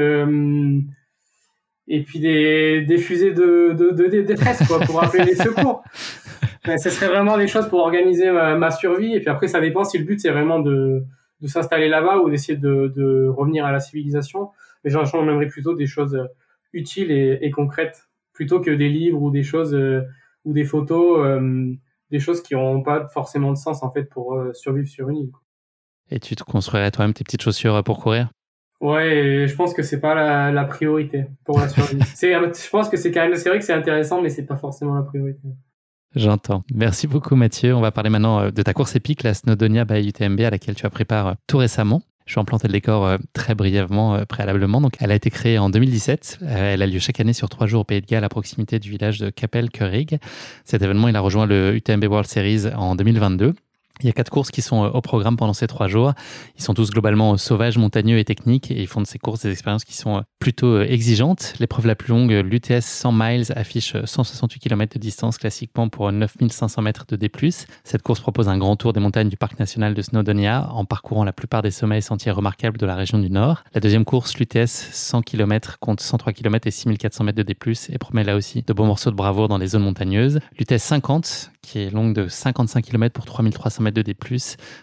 [1.87, 5.83] et puis des, des fusées de, détresse quoi, pour appeler les secours.
[6.65, 9.13] Mais ce serait vraiment des choses pour organiser ma, survie.
[9.13, 11.03] Et puis après, ça dépend si le but c'est vraiment de,
[11.41, 14.49] de s'installer là-bas ou d'essayer de, de revenir à la civilisation.
[14.83, 16.27] Mais j'emmènerais plutôt des choses
[16.73, 20.03] utiles et concrètes plutôt que des livres ou des choses euh,
[20.43, 21.73] ou des photos, euh,
[22.11, 25.17] des choses qui n'ont pas forcément de sens en fait pour euh, survivre sur une
[25.17, 25.31] île.
[26.11, 28.29] Et tu te construirais toi-même tes petites chaussures pour courir?
[28.81, 31.97] Ouais, je pense que c'est pas la, la, priorité pour la survie.
[32.21, 34.93] je pense que c'est quand même, c'est vrai que c'est intéressant, mais c'est pas forcément
[34.93, 35.47] la priorité.
[36.13, 36.63] J'entends.
[36.73, 37.73] Merci beaucoup Mathieu.
[37.73, 40.85] On va parler maintenant de ta course épique, la Snowdonia by UTMB, à laquelle tu
[40.85, 42.03] as pris part tout récemment.
[42.25, 44.81] Je vais en planter le décor euh, très brièvement euh, préalablement.
[44.81, 46.39] Donc, elle a été créée en 2017.
[46.41, 48.79] Euh, elle a lieu chaque année sur trois jours au Pays de Galles à proximité
[48.79, 50.17] du village de Capel-Curig.
[50.63, 53.53] Cet événement, il a rejoint le UTMB World Series en 2022.
[54.01, 56.13] Il y a quatre courses qui sont euh, au programme pendant ces trois jours.
[56.57, 59.41] Ils sont tous globalement euh, sauvages, montagneux et techniques et ils font de ces courses
[59.41, 61.53] des expériences qui sont euh, plutôt exigeantes.
[61.59, 66.81] L'épreuve la plus longue, l'UTS 100 miles, affiche 168 km de distance classiquement pour 9500
[66.81, 67.31] mètres de D+.
[67.83, 71.23] Cette course propose un grand tour des montagnes du parc national de Snowdonia en parcourant
[71.23, 73.63] la plupart des sommets et sentiers remarquables de la région du Nord.
[73.73, 77.55] La deuxième course, l'UTS 100 km, compte 103 km et 6400 mètres de D+,
[77.89, 80.39] et promet là aussi de beaux morceaux de bravoure dans les zones montagneuses.
[80.59, 84.15] L'UTS 50, qui est longue de 55 km pour 3300 mètres de D+,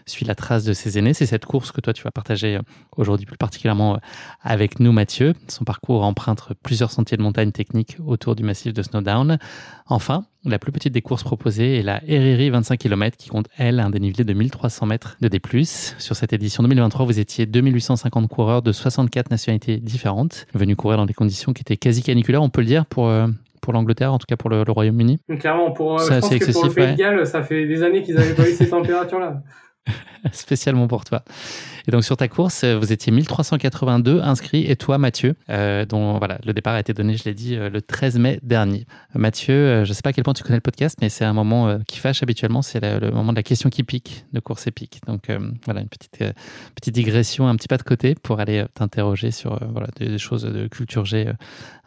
[0.06, 1.14] suit la trace de ses aînés.
[1.14, 2.62] C'est cette course que toi, tu vas partager euh,
[2.96, 3.98] aujourd'hui plus particulièrement euh,
[4.42, 5.34] avec nous, Mathieu.
[5.48, 9.38] Son parcours emprunte plusieurs sentiers de montagne techniques autour du massif de Snowdown.
[9.86, 13.78] Enfin, la plus petite des courses proposées est la Heriri 25 km qui compte, elle,
[13.78, 15.40] un dénivelé de 1300 mètres de D+.
[15.64, 21.06] Sur cette édition 2023, vous étiez 2850 coureurs de 64 nationalités différentes, venus courir dans
[21.06, 23.28] des conditions qui étaient quasi caniculaires, on peut le dire, pour, euh,
[23.62, 25.20] pour l'Angleterre, en tout cas pour le, Royaume-Uni.
[25.38, 28.02] Clairement, pour, euh, je pense que pour le Pays de Galles, ça fait des années
[28.02, 29.42] qu'ils n'avaient pas eu ces températures-là.
[30.32, 31.22] spécialement pour toi.
[31.88, 36.38] Et donc sur ta course, vous étiez 1382 inscrits et toi Mathieu, euh, dont voilà,
[36.44, 38.86] le départ a été donné, je l'ai dit, euh, le 13 mai dernier.
[39.14, 41.24] Mathieu, euh, je ne sais pas à quel point tu connais le podcast, mais c'est
[41.24, 44.66] un moment qui fâche habituellement, c'est le, moment de la question qui pique de course
[44.66, 45.00] épique.
[45.06, 45.28] Donc
[45.64, 46.22] voilà, une petite,
[46.74, 50.68] petite digression, un petit pas de côté pour aller t'interroger sur voilà, des, choses de
[50.68, 51.30] culture G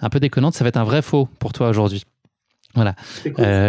[0.02, 0.56] un peu déconnantes.
[0.56, 2.04] Ça va être un vrai faux pour toi aujourd'hui.
[2.76, 2.96] Voilà.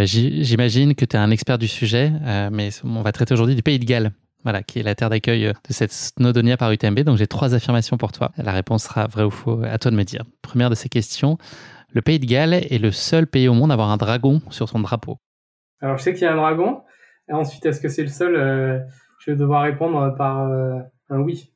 [0.05, 2.13] J'imagine que tu es un expert du sujet,
[2.53, 4.13] mais on va traiter aujourd'hui du Pays de Galles.
[4.45, 7.01] voilà, qui est la terre d'accueil de cette Snowdonia par UTMB.
[7.01, 8.33] Donc j'ai trois affirmations pour toi.
[8.37, 10.25] La réponse sera vrai ou faux, à toi de me dire.
[10.43, 11.39] Première de ces questions,
[11.93, 14.69] le pays de Galles est le seul pays au monde à avoir un dragon sur
[14.69, 15.19] son drapeau.
[15.81, 16.83] Alors je sais qu'il y a un dragon.
[17.29, 18.79] Et ensuite, est-ce que c'est le seul euh,
[19.21, 20.79] Je vais devoir répondre par euh,
[21.11, 21.53] un oui.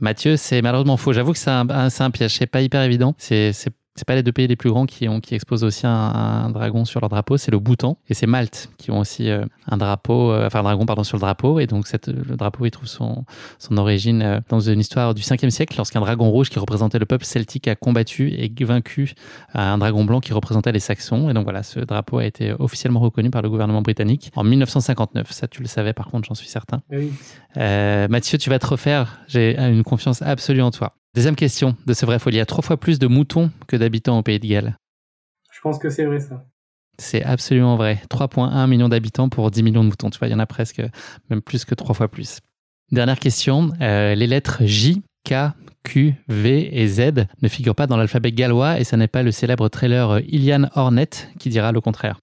[0.00, 1.12] Mathieu, c'est malheureusement faux.
[1.12, 2.36] J'avoue que c'est un, un, piège.
[2.36, 3.14] C'est pas hyper évident.
[3.18, 3.52] C'est
[3.94, 6.84] c'est pas les deux pays les plus grands qui, ont, qui exposent aussi un, dragon
[6.84, 10.32] sur leur drapeau, c'est le Bhoutan et c'est Malte qui ont aussi euh, un drapeau,
[10.32, 12.88] euh, enfin un dragon pardon sur le drapeau et donc cette, le drapeau il trouve
[12.88, 13.24] son,
[13.58, 17.06] son origine euh, dans une histoire du 5e siècle lorsqu'un dragon rouge qui représentait le
[17.06, 19.14] peuple celtique a combattu et vaincu
[19.54, 23.00] un dragon blanc qui représentait les Saxons et donc voilà ce drapeau a été officiellement
[23.00, 25.32] reconnu par le gouvernement britannique en 1959.
[25.32, 26.80] Ça tu le savais par contre j'en suis certain.
[26.90, 27.10] Oui.
[27.56, 30.94] Mathieu tu vas te refaire, j'ai une confiance absolue en toi.
[31.14, 32.36] Deuxième question de ce vrai folie.
[32.36, 34.78] Il y a trois fois plus de moutons que d'habitants au Pays de Galles.
[35.50, 36.46] Je pense que c'est vrai ça.
[36.98, 38.00] C'est absolument vrai.
[38.08, 40.08] 3,1 millions d'habitants pour 10 millions de moutons.
[40.08, 40.82] Tu vois, il y en a presque,
[41.28, 42.40] même plus que trois fois plus.
[42.92, 43.72] Dernière question.
[43.82, 45.34] Euh, les lettres J, K,
[45.82, 49.32] Q, V et Z ne figurent pas dans l'alphabet gallois et ce n'est pas le
[49.32, 52.20] célèbre trailer Ilian Hornet qui dira le contraire.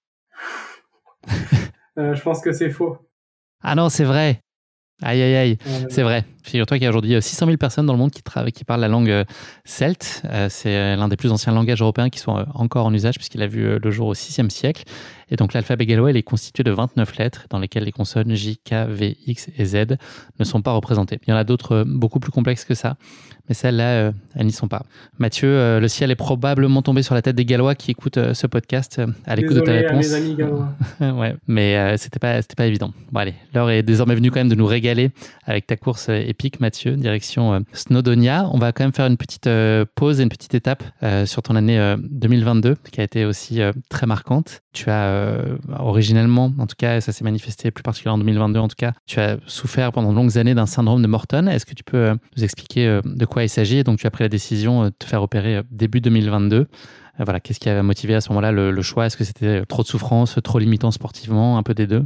[1.98, 2.96] Euh, je pense que c'est faux.
[3.62, 4.40] Ah non, c'est vrai.
[5.02, 5.58] Aïe, aïe, aïe.
[5.90, 6.24] C'est vrai.
[6.42, 8.22] Figure-toi qu'il y a aujourd'hui 600 000 personnes dans le monde qui,
[8.52, 9.24] qui parlent la langue euh,
[9.64, 10.22] celte.
[10.24, 13.42] Euh, c'est euh, l'un des plus anciens langages européens qui sont encore en usage puisqu'il
[13.42, 14.84] a vu le jour au 6e siècle.
[15.30, 18.86] Et donc l'alphabet gallois, est constitué de 29 lettres dans lesquelles les consonnes J, K,
[18.88, 19.96] V, X et Z
[20.38, 21.20] ne sont pas représentées.
[21.26, 22.96] Il y en a d'autres beaucoup plus complexes que ça
[23.50, 24.84] mais celles-là, euh, elles n'y sont pas.
[25.18, 28.32] Mathieu, euh, le ciel est probablement tombé sur la tête des Gallois qui écoutent euh,
[28.32, 30.12] ce podcast à l'écoute de ta réponse.
[30.12, 30.68] À mes amis gallois.
[31.00, 32.92] ouais, mais c'était pas, c'était pas évident.
[33.10, 35.10] Bon allez, l'heure est désormais venue quand même de nous régaler
[35.44, 38.48] avec ta course épique, Mathieu, direction Snowdonia.
[38.52, 39.48] On va quand même faire une petite
[39.94, 40.82] pause et une petite étape
[41.26, 44.62] sur ton année 2022 qui a été aussi très marquante.
[44.72, 45.42] Tu as
[45.78, 49.20] originellement, en tout cas, ça s'est manifesté plus particulièrement en 2022, en tout cas, tu
[49.20, 51.48] as souffert pendant de longues années d'un syndrome de Morton.
[51.48, 53.78] Est-ce que tu peux nous expliquer de quoi il s'agit?
[53.78, 56.56] Et donc, tu as pris la décision euh, de te faire opérer euh, début 2022.
[56.56, 56.66] Euh,
[57.18, 59.06] voilà, qu'est-ce qui a motivé à ce moment-là le, choix?
[59.06, 62.04] Est-ce que c'était trop de souffrance, trop limitant sportivement, un peu des deux?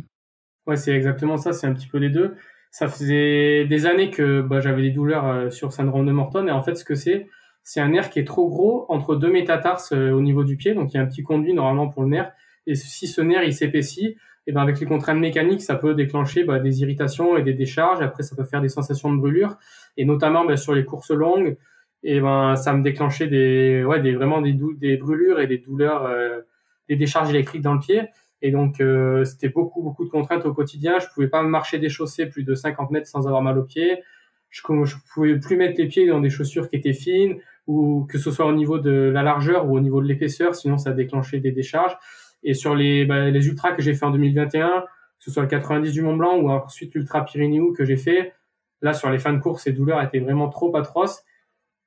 [0.66, 2.34] Ouais, c'est exactement ça, c'est un petit peu les deux.
[2.74, 6.60] Ça faisait des années que bah, j'avais des douleurs sur syndrome de Morton et en
[6.60, 7.28] fait ce que c'est,
[7.62, 10.92] c'est un nerf qui est trop gros entre deux métatarses au niveau du pied, donc
[10.92, 12.32] il y a un petit conduit normalement pour le nerf
[12.66, 14.16] et si ce nerf il s'épaissit,
[14.46, 18.00] et ben avec les contraintes mécaniques, ça peut déclencher bah, des irritations et des décharges.
[18.02, 19.56] Après, ça peut faire des sensations de brûlure,
[19.96, 21.56] et notamment ben, sur les courses longues,
[22.02, 26.04] et ben ça me déclenchait des, ouais, des vraiment des, des brûlures et des douleurs,
[26.04, 26.40] euh,
[26.88, 28.02] des décharges électriques dans le pied.
[28.44, 30.98] Et donc euh, c'était beaucoup beaucoup de contraintes au quotidien.
[30.98, 34.02] Je pouvais pas marcher des chaussées plus de 50 mètres sans avoir mal aux pieds.
[34.50, 38.18] Je, je pouvais plus mettre les pieds dans des chaussures qui étaient fines ou que
[38.18, 41.40] ce soit au niveau de la largeur ou au niveau de l'épaisseur, sinon ça déclenchait
[41.40, 41.96] des décharges.
[42.42, 45.90] Et sur les, bah, ultras que j'ai fait en 2021, que ce soit le 90
[45.92, 48.34] du Mont Blanc ou ensuite l'Ultra Pyrénéo que j'ai fait,
[48.82, 51.24] là, sur les fins de course, ces douleurs étaient vraiment trop atroces.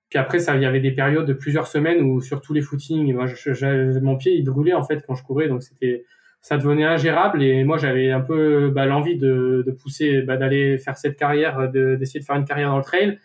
[0.10, 2.62] Puis après, ça, il y avait des périodes de plusieurs semaines où sur tous les
[2.62, 6.06] footings, moi, je, mon pied, il brûlait en fait quand je courais, donc c'était,
[6.42, 7.44] ça devenait ingérable.
[7.44, 11.70] Et moi, j'avais un peu bah, l'envie de, de pousser, bah, d'aller faire cette carrière,
[11.70, 13.20] d'essayer de, faire une carrière dans le trail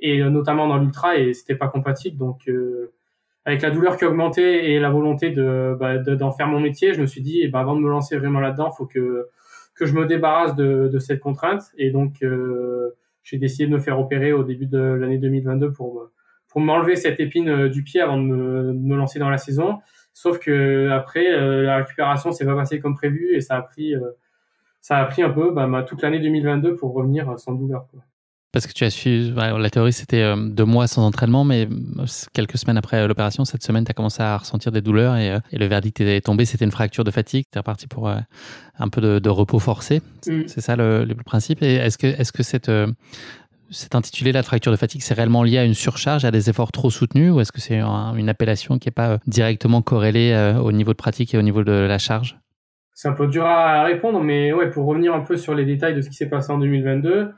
[0.00, 2.16] et notamment dans l'ultra, et c'était pas compatible.
[2.16, 2.92] Donc euh,
[3.44, 7.00] avec la douleur qui augmentait et la volonté de bah, d'en faire mon métier, je
[7.00, 9.28] me suis dit, eh ben, avant de me lancer vraiment là-dedans, faut que
[9.74, 11.62] que je me débarrasse de, cette contrainte.
[11.76, 16.10] Et donc, euh, j'ai décidé de me faire opérer au début de l'année 2022 pour
[16.48, 19.78] pour m'enlever cette épine euh, du pied avant de me, lancer dans la saison.
[20.20, 23.94] Sauf que après, euh, la récupération s'est pas passée comme prévu et ça a pris
[24.80, 27.86] ça a pris un peu bah, toute l'année 2022 pour revenir sans douleur.
[27.90, 28.00] Quoi.
[28.50, 32.06] Parce que tu as su, la théorie c'était euh, deux mois sans entraînement, mais euh,
[32.32, 35.38] quelques semaines après l'opération, cette semaine, tu as commencé à ressentir des douleurs et, euh,
[35.52, 37.44] le verdict est tombé, c'était une fracture de fatigue.
[37.52, 40.00] Tu es reparti pour un peu de, repos forcé.
[40.26, 40.44] Mm.
[40.46, 41.62] C'est ça le, principe.
[41.62, 42.70] Et est-ce que, est-ce que cette,
[43.70, 46.72] cet intitulé la fracture de fatigue, c'est réellement lié à une surcharge, à des efforts
[46.72, 50.92] trop soutenus, ou est-ce que c'est une appellation qui n'est pas directement corrélée au niveau
[50.92, 52.38] de pratique et au niveau de la charge?
[52.94, 55.94] C'est un peu dur à répondre, mais ouais, pour revenir un peu sur les détails
[55.94, 57.32] de ce qui s'est passé en 2022.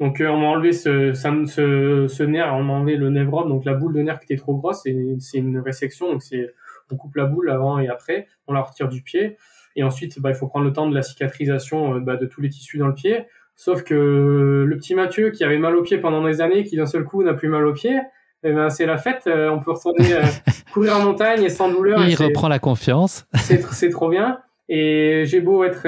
[0.00, 3.94] Donc euh, on m'a enlevé ce, nerf, on m'a enlevé le névrome, donc la boule
[3.94, 6.52] de nerf qui était trop grosse, c'est une résection, donc c'est
[6.90, 9.38] on coupe la boule avant et après, on la retire du pied,
[9.76, 12.40] et ensuite bah, il faut prendre le temps de la cicatrisation euh, bah, de tous
[12.40, 13.26] les tissus dans le pied.
[13.56, 16.86] Sauf que le petit Mathieu qui avait mal au pied pendant des années, qui d'un
[16.86, 17.96] seul coup n'a plus mal au pied,
[18.42, 20.16] eh ben, c'est la fête, euh, on peut retourner
[20.72, 22.04] courir en montagne et sans douleur.
[22.06, 23.26] Il reprend la confiance.
[23.34, 24.40] c'est trop bien.
[24.68, 25.86] Et j'ai beau être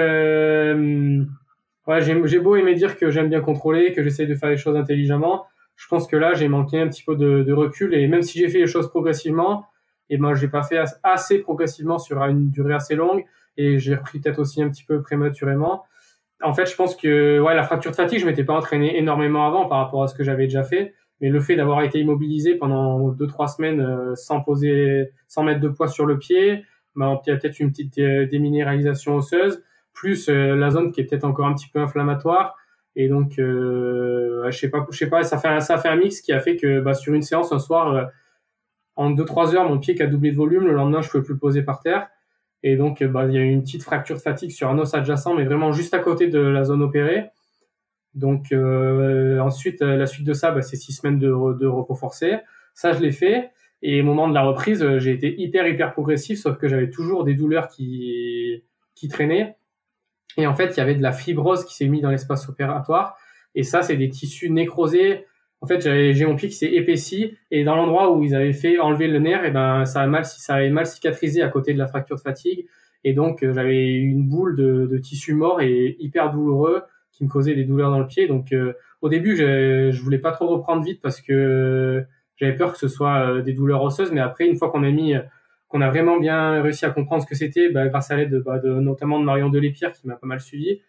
[1.87, 4.77] ouais, j'ai beau aimer dire que j'aime bien contrôler, que j'essaye de faire les choses
[4.77, 5.47] intelligemment.
[5.77, 8.39] Je pense que là, j'ai manqué un petit peu de, de, recul et même si
[8.39, 9.67] j'ai fait les choses progressivement,
[10.09, 13.25] et eh ben, j'ai pas fait assez progressivement sur une durée assez longue
[13.57, 15.85] et j'ai repris peut-être aussi un petit peu prématurément.
[16.43, 19.47] En fait, je pense que ouais, la fracture de fatigue, je m'étais pas entraîné énormément
[19.47, 20.95] avant par rapport à ce que j'avais déjà fait.
[21.21, 25.61] Mais le fait d'avoir été immobilisé pendant deux trois semaines euh, sans poser, sans mettre
[25.61, 26.65] de poids sur le pied,
[26.95, 29.63] bah, il y a peut-être une petite déminéralisation osseuse,
[29.93, 32.57] plus euh, la zone qui est peut-être encore un petit peu inflammatoire.
[32.97, 35.97] Et donc, euh, je sais pas, je sais pas, ça fait un, ça fait un
[35.97, 38.05] mix qui a fait que bah, sur une séance un soir, euh,
[38.97, 41.23] en deux trois heures, mon pied qui a doublé de volume, le lendemain, je pouvais
[41.23, 42.09] plus le poser par terre.
[42.69, 44.93] Et donc, bah, il y a eu une petite fracture de fatigue sur un os
[44.93, 47.27] adjacent, mais vraiment juste à côté de la zone opérée.
[48.13, 52.39] Donc euh, ensuite, euh, la suite de ça, bah, c'est six semaines de, repos forcé.
[52.75, 53.53] Ça, je l'ai fait.
[53.83, 56.91] Et au moment de la reprise, euh, j'ai été hyper hyper progressif, sauf que j'avais
[56.91, 58.65] toujours des douleurs qui
[59.09, 59.55] traînaient.
[60.37, 63.17] Et en fait, il y avait de la fibrose qui s'est mise dans l'espace opératoire.
[63.55, 65.25] Et ça, c'est des tissus nécrosés.
[65.61, 68.79] En fait, j'ai mon pied qui s'est épaissi et dans l'endroit où ils avaient fait
[68.79, 71.79] enlever le nerf, et ben ça a mal, ça avait mal cicatrisé à côté de
[71.79, 72.67] la fracture de fatigue.
[73.05, 76.83] Et donc, j'avais une boule de, de tissu mort et hyper douloureux
[77.17, 78.29] qui me causait des douleurs dans le pied.
[78.29, 82.05] Donc euh, au début, je, voulais pas trop reprendre vite parce que
[82.37, 84.13] j'avais peur que ce soit euh, des douleurs osseuses.
[84.13, 85.15] Mais après, une fois qu'on a mis,
[85.69, 88.39] qu'on a vraiment bien réussi à comprendre ce que c'était, bah, grâce à l'aide de,
[88.39, 90.81] bah, notamment de Marion Delépierre qui m'a pas mal suivi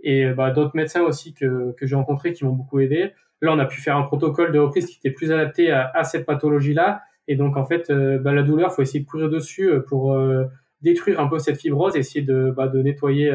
[0.00, 3.12] et bah, d'autres médecins aussi que, que j'ai rencontrés qui m'ont beaucoup aidé.
[3.44, 6.26] Là, on a pu faire un protocole de reprise qui était plus adapté à, cette
[6.26, 7.02] pathologie-là.
[7.28, 10.18] Et donc, en fait, euh, bah, la douleur, faut essayer de courir dessus pour
[10.82, 13.32] détruire un peu cette fibrose, essayer de, bah, de nettoyer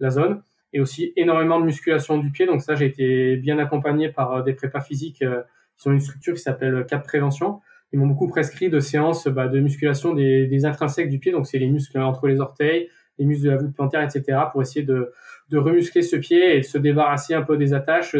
[0.00, 0.42] la zone
[0.74, 2.46] et aussi énormément de musculation du pied.
[2.46, 5.40] Donc ça, j'ai été bien accompagné par euh, des prépas physiques euh,
[5.78, 7.60] qui ont une structure qui s'appelle Cap Prévention.
[7.92, 11.46] Ils m'ont beaucoup prescrit de séances bah, de musculation des, des, intrinsèques du pied, donc
[11.46, 12.88] c'est les muscles entre les orteils,
[13.18, 15.12] les muscles de la voûte plantaire, etc., pour essayer de,
[15.50, 18.16] de remuscler ce pied et de se débarrasser un peu des attaches.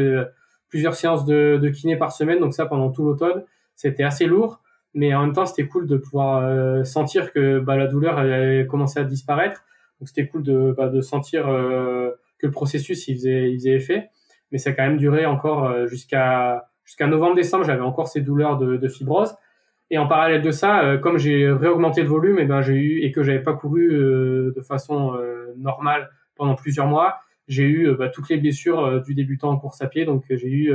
[0.74, 3.44] Euh, plusieurs séances de, kiné par semaine, donc ça pendant tout l'automne.
[3.76, 4.60] C'était assez lourd,
[4.92, 9.00] mais en même temps, c'était cool de pouvoir sentir que bah, la douleur avait commencé
[9.00, 9.64] à disparaître.
[10.00, 11.46] Donc c'était cool de, bah, de sentir
[12.38, 14.10] que le processus il faisait, effet.
[14.52, 16.68] Mais ça a quand même duré encore euh, jusqu'à
[17.00, 17.64] novembre-décembre.
[17.64, 19.34] J'avais encore ces douleurs de, de, fibrose.
[19.90, 22.74] Et en parallèle de ça, euh, comme j'ai réaugmenté le volume, et eh ben j'ai
[22.74, 25.18] eu et que j'avais pas couru euh, de façon
[25.56, 27.16] normale pendant plusieurs mois,
[27.49, 30.05] j'ai eu bah, toutes les blessures du débutant en course à pied.
[30.05, 30.72] Donc j'ai eu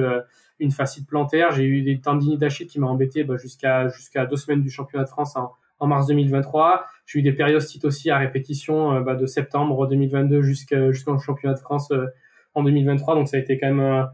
[0.59, 4.35] une fascite plantaire, j'ai eu des tendinites d'Achille qui m'ont embêté bah, jusqu'à jusqu'à deux
[4.35, 6.85] semaines du championnat de France en, en mars 2023.
[7.05, 11.59] J'ai eu des périostites aussi à répétition euh, bah, de septembre 2022 jusqu'au championnat de
[11.59, 12.05] France euh,
[12.53, 13.15] en 2023.
[13.15, 14.07] Donc ça a été quand même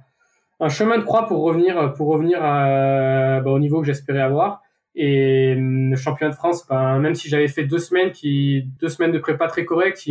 [0.59, 4.61] un, chemin de croix pour revenir, pour revenir à, bah, au niveau que j'espérais avoir.
[4.95, 8.89] Et hum, le championnat de France, bah, même si j'avais fait deux semaines, qui, deux
[8.89, 10.05] semaines de prépa très correctes,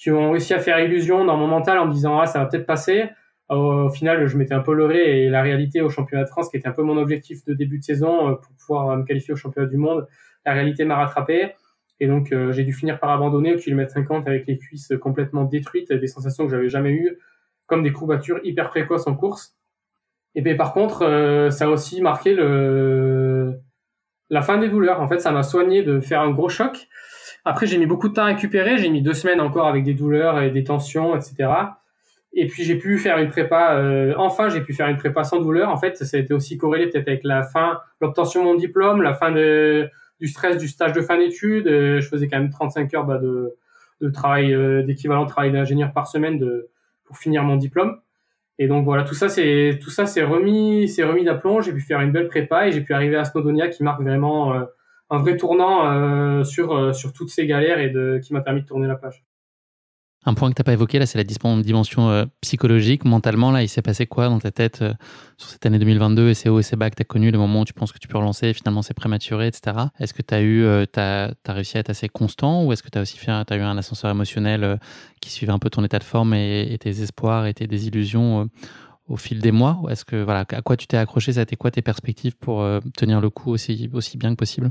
[0.00, 2.46] qui ont réussi à faire illusion dans mon mental en me disant ah ça va
[2.46, 3.04] peut-être passer.
[3.50, 6.56] Au, final, je m'étais un peu leurré et la réalité au championnat de France, qui
[6.56, 9.36] était un peu mon objectif de début de saison euh, pour pouvoir me qualifier au
[9.36, 10.06] championnat du monde,
[10.46, 11.52] la réalité m'a rattrapé.
[11.98, 15.44] Et donc, euh, j'ai dû finir par abandonner au kilomètre 50 avec les cuisses complètement
[15.44, 17.18] détruites, des sensations que j'avais jamais eues,
[17.66, 19.56] comme des courbatures hyper précoces en course.
[20.34, 23.58] Et puis, par contre, euh, ça a aussi marqué le...
[24.30, 25.00] la fin des douleurs.
[25.00, 26.88] En fait, ça m'a soigné de faire un gros choc.
[27.44, 28.78] Après, j'ai mis beaucoup de temps à récupérer.
[28.78, 31.50] J'ai mis deux semaines encore avec des douleurs et des tensions, etc.
[32.32, 33.74] Et puis, j'ai pu faire une prépa.
[33.74, 35.70] Euh, enfin, j'ai pu faire une prépa sans douleur.
[35.70, 39.02] En fait, ça a été aussi corrélé peut-être avec la fin, l'obtention de mon diplôme,
[39.02, 41.66] la fin de du stress du stage de fin d'études.
[41.66, 43.56] Euh, je faisais quand même 35 heures bah, de,
[44.00, 46.68] de travail, euh, d'équivalent travail d'ingénieur par semaine de,
[47.04, 47.98] pour finir mon diplôme.
[48.58, 51.62] Et donc voilà, tout ça c'est tout ça c'est remis, c'est remis d'aplomb.
[51.62, 54.52] J'ai pu faire une belle prépa et j'ai pu arriver à Snowdonia qui marque vraiment
[54.52, 54.64] euh,
[55.10, 58.96] un vrai tournant sur sur toutes ces galères et qui m'a permis de tourner la
[58.96, 59.24] page.
[60.26, 63.06] Un point que tu n'as pas évoqué, là, c'est la dimension euh, psychologique.
[63.06, 64.92] Mentalement, là, il s'est passé quoi dans ta tête euh,
[65.38, 67.38] sur cette année 2022 et ces hauts et ces bas que tu as connus, le
[67.38, 69.76] moment où tu penses que tu peux relancer, finalement c'est prématuré, etc.
[69.98, 70.84] Est-ce que tu as, eu, euh,
[71.48, 73.78] réussi à être assez constant ou est-ce que tu as aussi fait, as eu un
[73.78, 74.78] ascenseur émotionnel
[75.22, 78.50] qui suivait un peu ton état de forme et, tes espoirs et tes désillusions
[79.08, 79.80] au fil des mois?
[79.88, 81.32] Est-ce que, voilà, à quoi tu t'es accroché?
[81.32, 82.62] Ça a été quoi tes perspectives pour
[82.94, 84.70] tenir le coup aussi, aussi bien que possible?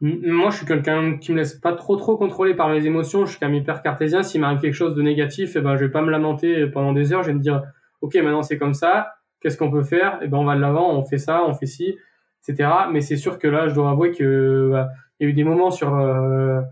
[0.00, 3.26] Moi, je suis quelqu'un qui me laisse pas trop trop contrôler par mes émotions.
[3.26, 4.22] Je suis quand même hyper cartésien.
[4.22, 7.12] S'il m'arrive quelque chose de négatif, eh ben, je vais pas me lamenter pendant des
[7.12, 7.22] heures.
[7.22, 7.62] Je vais me dire,
[8.00, 9.12] ok, maintenant c'est comme ça.
[9.40, 10.18] Qu'est-ce qu'on peut faire?
[10.22, 10.90] Eh ben, on va de l'avant.
[10.96, 11.98] On fait ça, on fait ci,
[12.42, 12.70] etc.
[12.90, 14.88] Mais c'est sûr que là, je dois avouer que bah,
[15.18, 16.62] il y a eu des moments sur euh,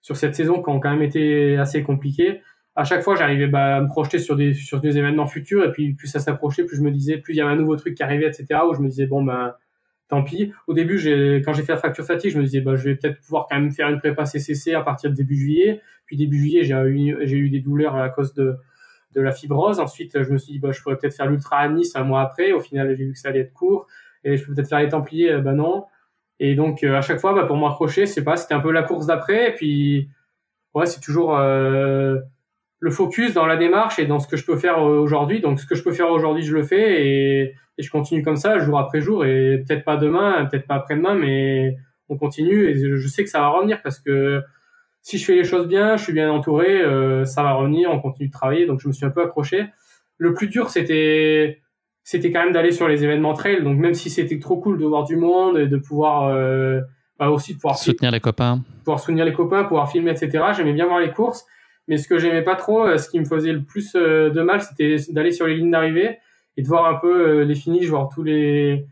[0.00, 2.40] sur cette saison qui ont quand même été assez compliqués.
[2.76, 5.64] À chaque fois, j'arrivais bah, à me projeter sur des sur des événements futurs.
[5.64, 7.74] Et puis, plus ça s'approchait, plus je me disais, plus il y avait un nouveau
[7.74, 8.60] truc qui arrivait, etc.
[8.70, 9.54] Où je me disais, bon ben
[10.08, 10.52] tant pis.
[10.66, 12.96] Au début, j'ai, quand j'ai fait la fracture fatigue, je me disais, bah, je vais
[12.96, 15.80] peut-être pouvoir quand même faire une prépa CCC à partir de début juillet.
[16.06, 18.56] Puis début juillet, j'ai eu, j'ai eu des douleurs à cause de,
[19.14, 19.80] de la fibrose.
[19.80, 22.20] Ensuite, je me suis dit, bah, je pourrais peut-être faire l'ultra à Nice un mois
[22.20, 22.52] après.
[22.52, 23.86] Au final, j'ai vu que ça allait être court.
[24.24, 25.84] Et je peux peut-être faire les Templiers, bah non.
[26.38, 28.82] Et donc, euh, à chaque fois, bah, pour m'accrocher, c'est pas, c'était un peu la
[28.82, 29.50] course d'après.
[29.50, 30.10] Et puis,
[30.74, 32.18] ouais, c'est toujours, euh,
[32.78, 35.40] le focus dans la démarche et dans ce que je peux faire aujourd'hui.
[35.40, 38.36] Donc, ce que je peux faire aujourd'hui, je le fais et, et, je continue comme
[38.36, 41.76] ça jour après jour et peut-être pas demain, peut-être pas après-demain, mais
[42.08, 44.42] on continue et je sais que ça va revenir parce que
[45.02, 48.00] si je fais les choses bien, je suis bien entouré, euh, ça va revenir, on
[48.00, 48.66] continue de travailler.
[48.66, 49.66] Donc, je me suis un peu accroché.
[50.18, 51.60] Le plus dur, c'était
[52.02, 53.62] c'était quand même d'aller sur les événements trail.
[53.62, 56.80] Donc, même si c'était trop cool de voir du monde et de pouvoir euh,
[57.18, 60.44] bah aussi de pouvoir soutenir les copains, pouvoir soutenir les copains, pouvoir filmer, etc.
[60.56, 61.44] J'aimais bien voir les courses.
[61.88, 64.40] Mais ce que j'aimais pas trop, euh, ce qui me faisait le plus euh, de
[64.40, 66.18] mal, c'était d'aller sur les lignes d'arrivée
[66.56, 68.86] et de voir un peu euh, les finishes, voir tous les.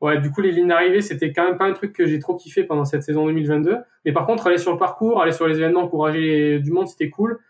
[0.00, 2.36] Ouais, du coup, les lignes d'arrivée, c'était quand même pas un truc que j'ai trop
[2.36, 3.78] kiffé pendant cette saison 2022.
[4.04, 7.10] Mais par contre, aller sur le parcours, aller sur les événements, encourager du monde, c'était
[7.10, 7.40] cool.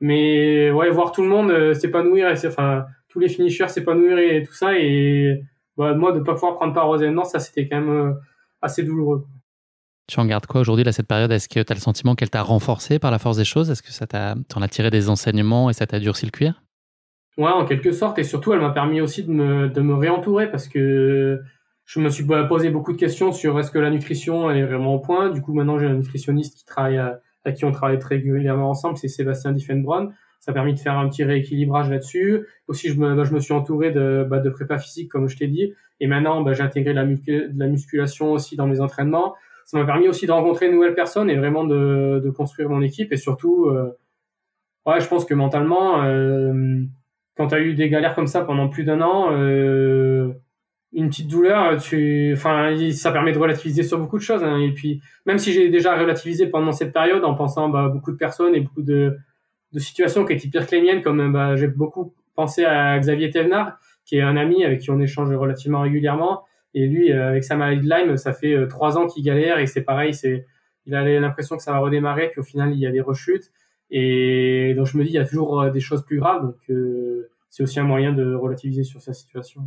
[0.00, 4.52] Mais ouais, voir tout le monde s'épanouir, et enfin, tous les finishers s'épanouir et tout
[4.52, 4.76] ça.
[4.76, 5.44] Et
[5.76, 8.16] bah, moi, de pas pouvoir prendre part aux événements, ça, c'était quand même
[8.60, 9.24] assez douloureux.
[10.06, 11.32] Tu en gardes quoi aujourd'hui, là, cette période?
[11.32, 13.70] Est-ce que tu as le sentiment qu'elle t'a renforcé par la force des choses?
[13.70, 16.63] Est-ce que ça t'en as tiré des enseignements et ça t'a durci le cuir?
[17.36, 18.18] Ouais, en quelque sorte.
[18.18, 21.40] Et surtout, elle m'a permis aussi de me, de me réentourer parce que
[21.84, 24.94] je me suis posé beaucoup de questions sur est-ce que la nutrition elle est vraiment
[24.94, 25.30] au point.
[25.30, 28.96] Du coup, maintenant, j'ai un nutritionniste qui travaille, à, qui on travaille très régulièrement ensemble,
[28.96, 30.12] c'est Sébastien Diffenbronn.
[30.40, 32.46] Ça a permis de faire un petit rééquilibrage là-dessus.
[32.68, 35.36] Aussi, je me, bah, je me suis entouré de, bah, de prépa physique, comme je
[35.36, 35.72] t'ai dit.
[36.00, 40.08] Et maintenant, bah, j'ai intégré la, la musculation aussi dans mes entraînements ça m'a permis
[40.08, 43.66] aussi de rencontrer de nouvelles personnes et vraiment de, de construire mon équipe et surtout
[43.66, 43.96] euh,
[44.86, 46.82] ouais je pense que mentalement euh,
[47.36, 50.32] quand tu as eu des galères comme ça pendant plus d'un an euh,
[50.92, 54.58] une petite douleur tu enfin ça permet de relativiser sur beaucoup de choses hein.
[54.58, 58.16] et puis même si j'ai déjà relativisé pendant cette période en pensant bah, beaucoup de
[58.16, 59.16] personnes et beaucoup de,
[59.76, 63.78] situations qui étaient pires que les miennes comme bah, j'ai beaucoup pensé à Xavier Thévenard
[64.04, 67.56] qui est un ami avec qui on échange relativement régulièrement et lui, euh, avec sa
[67.56, 70.44] maladie de Lyme, ça fait euh, trois ans qu'il galère et c'est pareil, c'est,
[70.86, 73.52] il a l'impression que ça va redémarrer, puis au final, il y a des rechutes.
[73.90, 76.42] Et donc, je me dis, il y a toujours euh, des choses plus graves.
[76.42, 76.56] Donc,
[77.50, 79.62] c'est aussi un moyen de relativiser sur sa situation.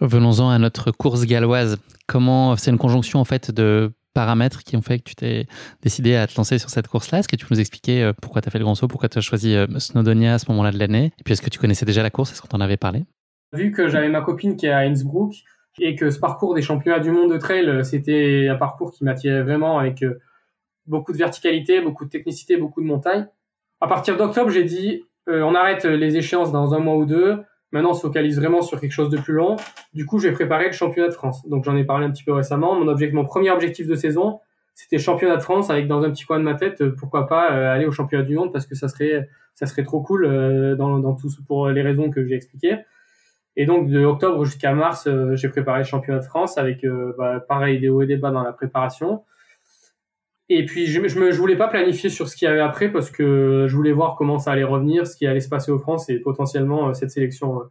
[0.00, 1.78] Venons-en à notre course galloise.
[2.06, 5.46] Comment, c'est une conjonction en fait de paramètres qui ont fait que tu t'es
[5.82, 7.18] décidé à te lancer sur cette course-là?
[7.18, 9.18] Est-ce que tu peux nous expliquer pourquoi tu as fait le grand saut, pourquoi tu
[9.18, 11.12] as choisi Snowdonia à ce moment-là de l'année?
[11.18, 12.32] Et puis, est-ce que tu connaissais déjà la course?
[12.32, 13.04] Est-ce qu'on t'en avait parlé?
[13.52, 15.34] Vu que j'avais ma copine qui est à Innsbruck,
[15.78, 19.04] et que ce parcours des championnats du monde de trail, euh, c'était un parcours qui
[19.04, 20.18] m'attirait vraiment avec euh,
[20.86, 23.26] beaucoup de verticalité, beaucoup de technicité, beaucoup de montagne.
[23.80, 27.42] À partir d'octobre, j'ai dit euh, on arrête les échéances dans un mois ou deux.
[27.72, 29.56] Maintenant, on se focalise vraiment sur quelque chose de plus long.
[29.92, 31.46] Du coup, j'ai préparé le championnat de France.
[31.48, 32.78] Donc, j'en ai parlé un petit peu récemment.
[32.78, 34.40] Mon objectif, mon premier objectif de saison,
[34.74, 37.86] c'était championnat de France avec dans un petit coin de ma tête, pourquoi pas aller
[37.86, 41.28] au championnat du monde parce que ça serait, ça serait trop cool dans, dans tout
[41.46, 42.78] pour les raisons que j'ai expliquées.
[43.56, 47.14] Et donc de octobre jusqu'à mars, euh, j'ai préparé le championnat de France avec euh,
[47.16, 49.24] bah, pareil des hauts et des bas dans la préparation.
[50.48, 53.10] Et puis je, je, je voulais pas planifier sur ce qu'il y avait après parce
[53.10, 56.08] que je voulais voir comment ça allait revenir, ce qui allait se passer aux France
[56.08, 57.62] et potentiellement euh, cette sélection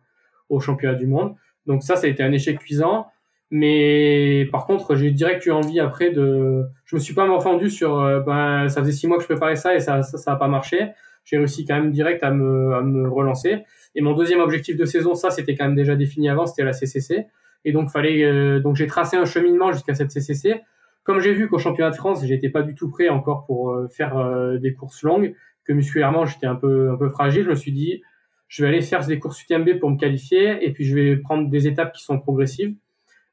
[0.49, 1.36] au championnat du monde.
[1.65, 3.07] Donc ça, ça a été un échec cuisant.
[3.51, 6.63] Mais par contre, j'ai direct eu envie après de.
[6.86, 7.95] Je me suis pas morfendu sur.
[8.26, 10.47] ben, ça faisait six mois que je préparais ça et ça, ça, ça a pas
[10.47, 10.91] marché.
[11.26, 13.63] J'ai réussi quand même direct à me, à me relancer.
[13.95, 16.73] Et mon deuxième objectif de saison, ça, c'était quand même déjà défini avant, c'était la
[16.73, 17.26] CCC.
[17.65, 20.61] Et donc, fallait, euh, donc j'ai tracé un cheminement jusqu'à cette CCC.
[21.05, 23.87] Comme j'ai vu qu'au championnat de France, j'étais pas du tout prêt encore pour euh,
[23.87, 27.55] faire euh, des courses longues, que musculairement j'étais un peu un peu fragile, je me
[27.55, 28.01] suis dit,
[28.47, 31.47] je vais aller faire des courses UTMB pour me qualifier, et puis je vais prendre
[31.47, 32.75] des étapes qui sont progressives.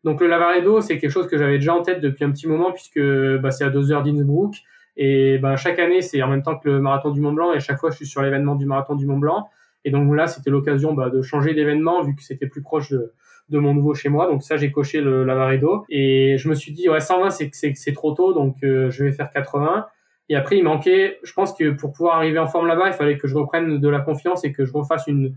[0.04, 2.72] Donc le Lavaredo, c'est quelque chose que j'avais déjà en tête depuis un petit moment,
[2.72, 3.00] puisque
[3.40, 4.54] bah, c'est à deux heures d'Innsbruck,
[4.98, 7.60] et bah, chaque année c'est en même temps que le marathon du Mont Blanc, et
[7.60, 9.48] chaque fois je suis sur l'événement du marathon du Mont Blanc.
[9.84, 13.12] Et donc là, c'était l'occasion bah, de changer d'événement vu que c'était plus proche de,
[13.53, 14.26] de, mon nouveau chez moi.
[14.26, 15.84] Donc ça, j'ai coché le Lavaredo.
[15.88, 19.30] Et je me suis dit, ouais, 120, c'est trop tôt, donc euh, je vais faire
[19.30, 19.86] 80.
[20.28, 23.18] Et après, il manquait, je pense que pour pouvoir arriver en forme là-bas, il fallait
[23.18, 25.34] que je reprenne de la confiance et que je refasse une,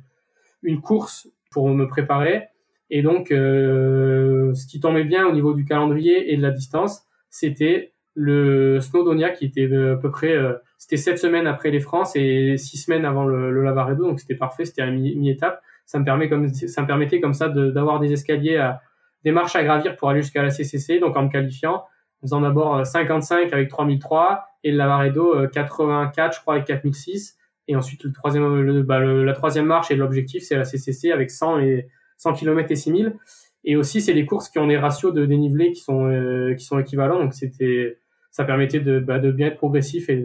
[0.63, 2.43] une course pour me préparer.
[2.89, 7.03] Et donc, euh, ce qui tombait bien au niveau du calendrier et de la distance,
[7.29, 12.15] c'était le Snowdonia qui était à peu près euh, c'était sept semaines après les France
[12.15, 15.61] et six semaines avant le, le Lavaredo, donc c'était parfait, c'était à mi-étape.
[15.85, 18.81] Ça me permet comme ça me permettait comme ça d'avoir des escaliers, à,
[19.23, 20.99] des marches à gravir pour aller jusqu'à la CCC.
[20.99, 26.41] Donc en me qualifiant, en faisant d'abord 55 avec 3003 et le Lavaredo 84, je
[26.41, 27.37] crois, avec 4006.
[27.67, 31.31] Et ensuite le troisième, le, bah, la troisième marche et l'objectif c'est la CCC avec
[31.31, 33.15] 100 et 100 km et 6000.
[33.63, 36.63] Et aussi c'est les courses qui ont des ratios de dénivelé qui sont euh, qui
[36.63, 37.19] sont équivalents.
[37.19, 37.97] Donc c'était
[38.29, 40.23] ça permettait de, bah, de bien être progressif et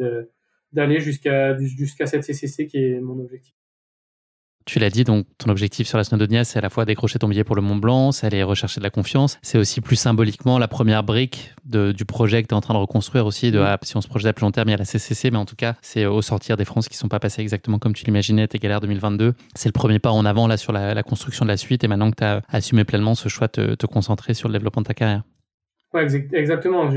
[0.73, 3.55] d'aller jusqu'à jusqu'à cette CCC qui est mon objectif.
[4.67, 7.29] Tu l'as dit, donc ton objectif sur la Snowdonia, c'est à la fois décrocher ton
[7.29, 9.39] billet pour le Mont Blanc, c'est aller rechercher de la confiance.
[9.43, 12.79] C'est aussi plus symboliquement la première brique du projet que tu es en train de
[12.79, 13.51] reconstruire aussi.
[13.51, 13.65] De, mm.
[13.65, 15.39] ah, si on se projette à plus long terme, il y a la CCC, mais
[15.39, 17.95] en tout cas, c'est au sortir des France qui ne sont pas passées exactement comme
[17.95, 19.35] tu l'imaginais, tes galères 2022.
[19.55, 22.11] C'est le premier pas en avant là sur la, construction de la suite et maintenant
[22.11, 24.95] que tu as assumé pleinement ce choix de te, concentrer sur le développement de ta
[24.95, 25.23] carrière.
[25.95, 26.91] Ouais, exactement.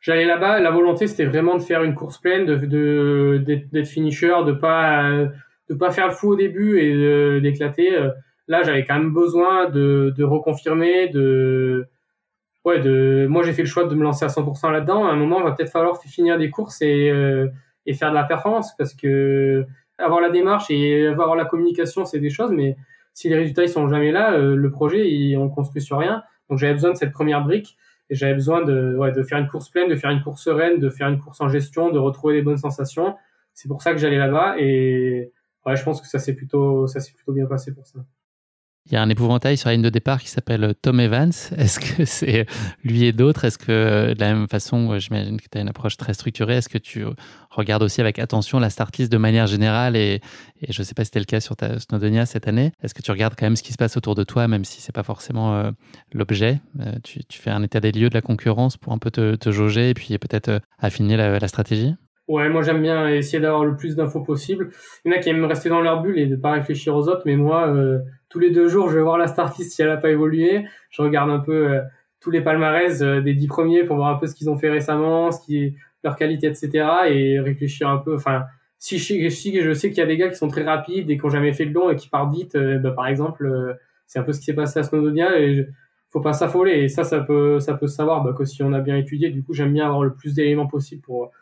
[0.00, 4.52] J'allais là-bas, la volonté c'était vraiment de faire une course pleine, de d'être finisher, de
[4.52, 5.28] pas
[5.68, 7.94] de pas faire le fou au début et d'éclater.
[7.94, 8.10] Euh,
[8.46, 11.86] là, j'avais quand même besoin de, de reconfirmer, de
[12.64, 15.06] ouais, de moi j'ai fait le choix de me lancer à 100% là-dedans.
[15.06, 17.48] À un moment, il va peut-être falloir finir des courses et euh,
[17.86, 19.64] et faire de la performance parce que
[19.98, 22.76] avoir la démarche et avoir la communication, c'est des choses, mais
[23.14, 26.22] si les résultats ils sont jamais là, euh, le projet il, on construit sur rien.
[26.48, 27.76] Donc j'avais besoin de cette première brique
[28.10, 30.78] et j'avais besoin de ouais, de faire une course pleine, de faire une course sereine,
[30.78, 33.16] de faire une course en gestion, de retrouver des bonnes sensations.
[33.54, 35.32] C'est pour ça que j'allais là-bas et
[35.74, 36.86] je pense que ça s'est plutôt,
[37.28, 37.98] bien passé pour ça.
[38.86, 41.32] Il y a un épouvantail sur la ligne de départ qui s'appelle Tom Evans.
[41.58, 42.46] Est-ce que c'est
[42.82, 43.44] lui et d'autres?
[43.44, 46.70] Est-ce que de la même façon, j'imagine que tu as une approche très structurée, est-ce
[46.70, 47.04] que tu
[47.50, 49.94] regardes aussi avec attention la start list de manière générale?
[49.94, 50.22] Et,
[50.66, 52.72] je ne sais pas si c'était le cas sur ta Snowdonia cette année.
[52.82, 54.80] Est-ce que tu regardes quand même ce qui se passe autour de toi, même si
[54.80, 55.70] c'est pas forcément euh,
[56.12, 56.62] l'objet?
[56.80, 59.50] Euh, tu, fais un état des lieux de la concurrence pour un peu te, te
[59.52, 61.94] jauger et puis peut-être euh, affiner la stratégie?
[62.28, 64.70] Ouais, moi j'aime bien essayer d'avoir le plus d'infos possible.
[65.04, 67.08] Il y en a qui aiment rester dans leur bulle et ne pas réfléchir aux
[67.08, 69.88] autres, mais moi, euh, tous les deux jours, je vais voir la startlist si elle
[69.88, 70.66] n'a pas évolué.
[70.90, 71.80] Je regarde un peu euh,
[72.20, 74.68] tous les palmarès euh, des dix premiers pour voir un peu ce qu'ils ont fait
[74.68, 75.74] récemment, ce qui est
[76.04, 76.86] leur qualité, etc.
[77.08, 78.14] et réfléchir un peu.
[78.14, 78.44] Enfin,
[78.78, 81.16] si je, si je sais qu'il y a des gars qui sont très rapides et
[81.16, 84.22] qui n'ont jamais fait le long et qui partent vite, bah, par exemple, c'est un
[84.22, 85.62] peu ce qui s'est passé à Snowdonia et je,
[86.10, 86.72] faut pas s'affoler.
[86.72, 89.30] Et ça, ça peut, ça peut savoir bah, que si on a bien étudié.
[89.30, 91.32] Du coup, j'aime bien avoir le plus d'éléments possible pour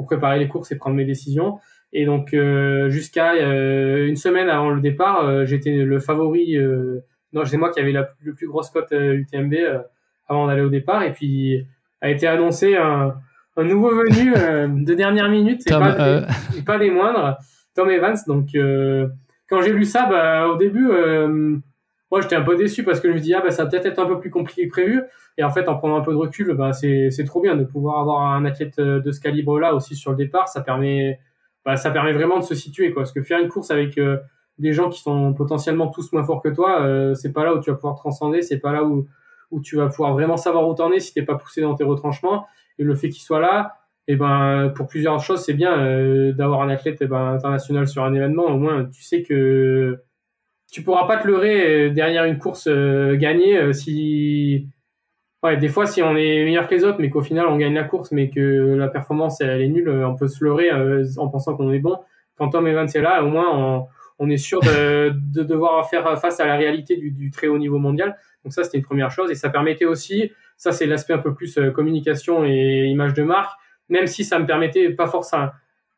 [0.00, 1.58] pour préparer les courses et prendre mes décisions.
[1.92, 6.56] Et donc euh, jusqu'à euh, une semaine avant le départ, euh, j'étais le favori.
[7.34, 9.54] non, c'est moi qui avais la le plus grosse cote UTMB
[10.26, 11.02] avant d'aller au départ.
[11.02, 11.66] Et puis
[12.00, 13.14] a été annoncé un,
[13.58, 14.32] un nouveau venu
[14.84, 16.24] de dernière minute, et, pas,
[16.64, 17.36] pas, des moindres,
[17.74, 18.16] Tom Evans.
[18.26, 18.48] Donc
[19.50, 20.88] quand j'ai lu ça, bah, au début,
[22.10, 23.86] moi j'étais un peu déçu parce que je me dis ah bah ça va peut-être
[23.86, 25.02] être un peu plus compliqué que prévu.
[25.38, 27.64] Et en fait en prenant un peu de recul bah c'est c'est trop bien de
[27.64, 30.48] pouvoir avoir un athlète euh, de ce calibre là aussi sur le départ.
[30.48, 31.20] Ça permet
[31.64, 33.02] bah, ça permet vraiment de se situer quoi.
[33.02, 34.18] Parce que faire une course avec euh,
[34.58, 37.60] des gens qui sont potentiellement tous moins forts que toi euh, c'est pas là où
[37.60, 39.06] tu vas pouvoir transcender c'est pas là où
[39.50, 41.84] où tu vas pouvoir vraiment savoir où t'en es si t'es pas poussé dans tes
[41.84, 42.46] retranchements.
[42.78, 43.76] Et le fait qu'il soit là
[44.08, 48.02] et eh ben pour plusieurs choses c'est bien d'avoir un athlète eh ben, international sur
[48.02, 48.46] un événement.
[48.46, 50.02] Au moins tu sais que
[50.70, 54.68] tu pourras pas te leurrer euh, derrière une course euh, gagnée euh, si
[55.58, 57.84] des fois si on est meilleur que les autres mais qu'au final on gagne la
[57.84, 58.40] course mais que
[58.76, 60.70] la performance elle est nulle on peut se leurrer
[61.16, 61.98] en pensant qu'on est bon.
[62.36, 63.86] Quand Tom Evans est là au moins
[64.18, 67.56] on, est sûr de, de, devoir faire face à la réalité du, du très haut
[67.56, 68.18] niveau mondial.
[68.44, 69.30] Donc ça c'était une première chose.
[69.30, 73.58] Et ça permettait aussi ça c'est l'aspect un peu plus communication et image de marque.
[73.88, 75.48] Même si ça me permettait pas forcément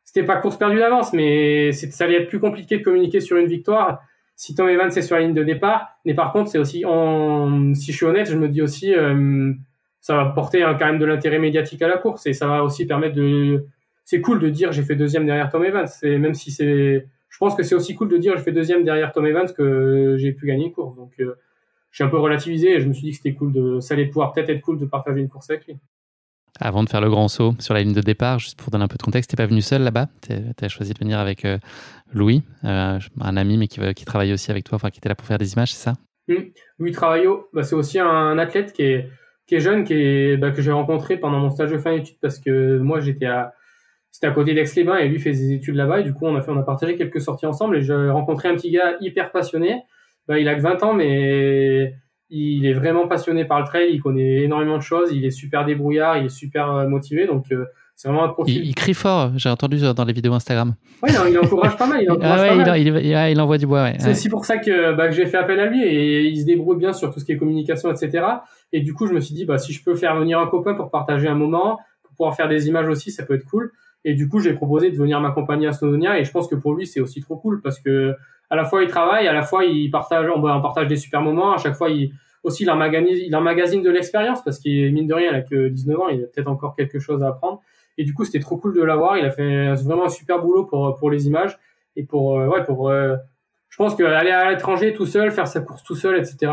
[0.05, 3.47] c'était pas course perdue d'avance mais ça allait être plus compliqué de communiquer sur une
[3.47, 3.99] victoire
[4.35, 7.73] si Tom Evans est sur la ligne de départ, mais par contre, c'est aussi, en,
[7.75, 9.53] si je suis honnête, je me dis aussi, euh,
[10.01, 12.85] ça va porter quand même de l'intérêt médiatique à la course et ça va aussi
[12.85, 13.65] permettre de,
[14.03, 15.87] c'est cool de dire j'ai fait deuxième derrière Tom Evans.
[15.87, 18.83] C'est même si c'est, je pense que c'est aussi cool de dire j'ai fait deuxième
[18.83, 20.95] derrière Tom Evans que j'ai pu gagner une course.
[20.95, 21.35] Donc, euh,
[21.91, 24.07] j'ai un peu relativisé et je me suis dit que c'était cool de, ça allait
[24.07, 25.77] pouvoir peut-être être cool de partager une course avec lui.
[26.59, 28.87] Avant de faire le grand saut sur la ligne de départ, juste pour donner un
[28.87, 30.07] peu de contexte, tu n'es pas venu seul là-bas.
[30.21, 30.33] Tu
[30.65, 31.57] as choisi de venir avec euh,
[32.13, 35.25] Louis, euh, un ami, mais qui, travaille aussi avec toi, enfin qui était là pour
[35.25, 35.93] faire des images, c'est ça?
[36.27, 36.35] Mmh.
[36.77, 39.83] Louis Travaillot, bah, c'est aussi un athlète qui est, jeune,
[40.37, 43.53] bah, que j'ai rencontré pendant mon stage de fin d'études parce que moi j'étais à,
[44.09, 46.41] c'était à côté d'Aix-les-Bains et lui fait ses études là-bas et du coup on a
[46.41, 49.81] fait, on a partagé quelques sorties ensemble et j'ai rencontré un petit gars hyper passionné.
[50.27, 51.95] Bah, il a que 20 ans, mais
[52.35, 55.65] il est vraiment passionné par le trail, il connaît énormément de choses, il est super
[55.65, 57.65] débrouillard, il est super euh, motivé, donc euh,
[57.95, 58.65] c'est vraiment un profil.
[58.65, 60.73] Il, crie fort, j'ai entendu dans les vidéos Instagram.
[61.03, 62.01] Oui, il encourage pas mal.
[62.01, 63.83] Il, ah ouais, Il, il, envoie du bois.
[63.83, 63.95] Ouais.
[63.99, 66.45] C'est aussi pour ça que, bah, que j'ai fait appel à lui et il se
[66.45, 68.25] débrouille bien sur tout ce qui est communication, etc.
[68.71, 70.73] Et du coup, je me suis dit, bah, si je peux faire venir un copain
[70.73, 73.71] pour partager un moment, pour pouvoir faire des images aussi, ça peut être cool.
[74.05, 76.73] Et du coup, j'ai proposé de venir m'accompagner à Snowdonia et je pense que pour
[76.73, 78.15] lui, c'est aussi trop cool parce que
[78.49, 81.21] à la fois il travaille, à la fois il partage, on, on partage des super
[81.21, 82.11] moments, à chaque fois il,
[82.43, 85.99] aussi il emmagasine, il de l'expérience parce qu'il mine de rien, il a que 19
[85.99, 87.61] ans, il a peut-être encore quelque chose à apprendre.
[87.97, 89.17] Et du coup, c'était trop cool de l'avoir.
[89.17, 91.57] Il a fait vraiment un super boulot pour pour les images
[91.95, 92.89] et pour euh, ouais pour.
[92.89, 93.15] Euh,
[93.69, 96.51] je pense qu'aller à l'étranger tout seul, faire sa course tout seul, etc.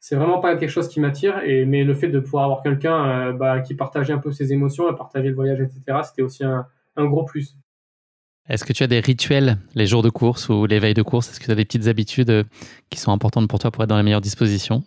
[0.00, 1.42] C'est vraiment pas quelque chose qui m'attire.
[1.44, 4.52] Et mais le fait de pouvoir avoir quelqu'un euh, bah, qui partageait un peu ses
[4.52, 6.00] émotions, et partager le voyage, etc.
[6.04, 6.66] C'était aussi un,
[6.96, 7.56] un gros plus.
[8.48, 11.30] Est-ce que tu as des rituels les jours de course ou les veilles de course?
[11.30, 12.44] Est-ce que tu as des petites habitudes
[12.90, 14.84] qui sont importantes pour toi pour être dans les meilleures dispositions?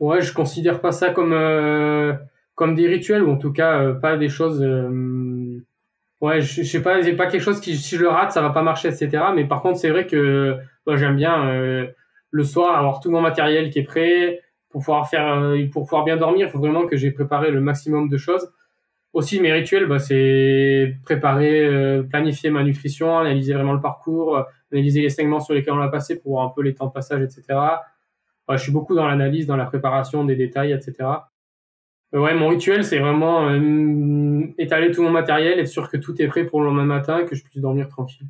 [0.00, 2.12] Ouais, je considère pas ça comme euh,
[2.54, 4.60] comme des rituels ou en tout cas euh, pas des choses.
[6.20, 8.50] ouais, je, sais pas, c'est pas quelque chose qui si je le rate ça va
[8.50, 9.24] pas marcher, etc.
[9.34, 11.88] Mais par contre c'est vrai que moi j'aime bien
[12.30, 14.40] le soir avoir tout mon matériel qui est prêt
[14.70, 16.48] pour pouvoir faire pour pouvoir bien dormir.
[16.48, 18.50] Il faut vraiment que j'ai préparé le maximum de choses
[19.14, 24.42] aussi mes rituels bah, c'est préparer euh, planifier ma nutrition analyser vraiment le parcours euh,
[24.72, 26.92] analyser les segments sur lesquels on l'a passé pour voir un peu les temps de
[26.92, 27.58] passage etc
[28.50, 30.94] je suis beaucoup dans l'analyse dans la préparation des détails etc
[32.14, 33.50] euh, ouais mon rituel c'est vraiment
[34.58, 37.34] étaler tout mon matériel être sûr que tout est prêt pour le lendemain matin que
[37.34, 38.26] je puisse dormir tranquille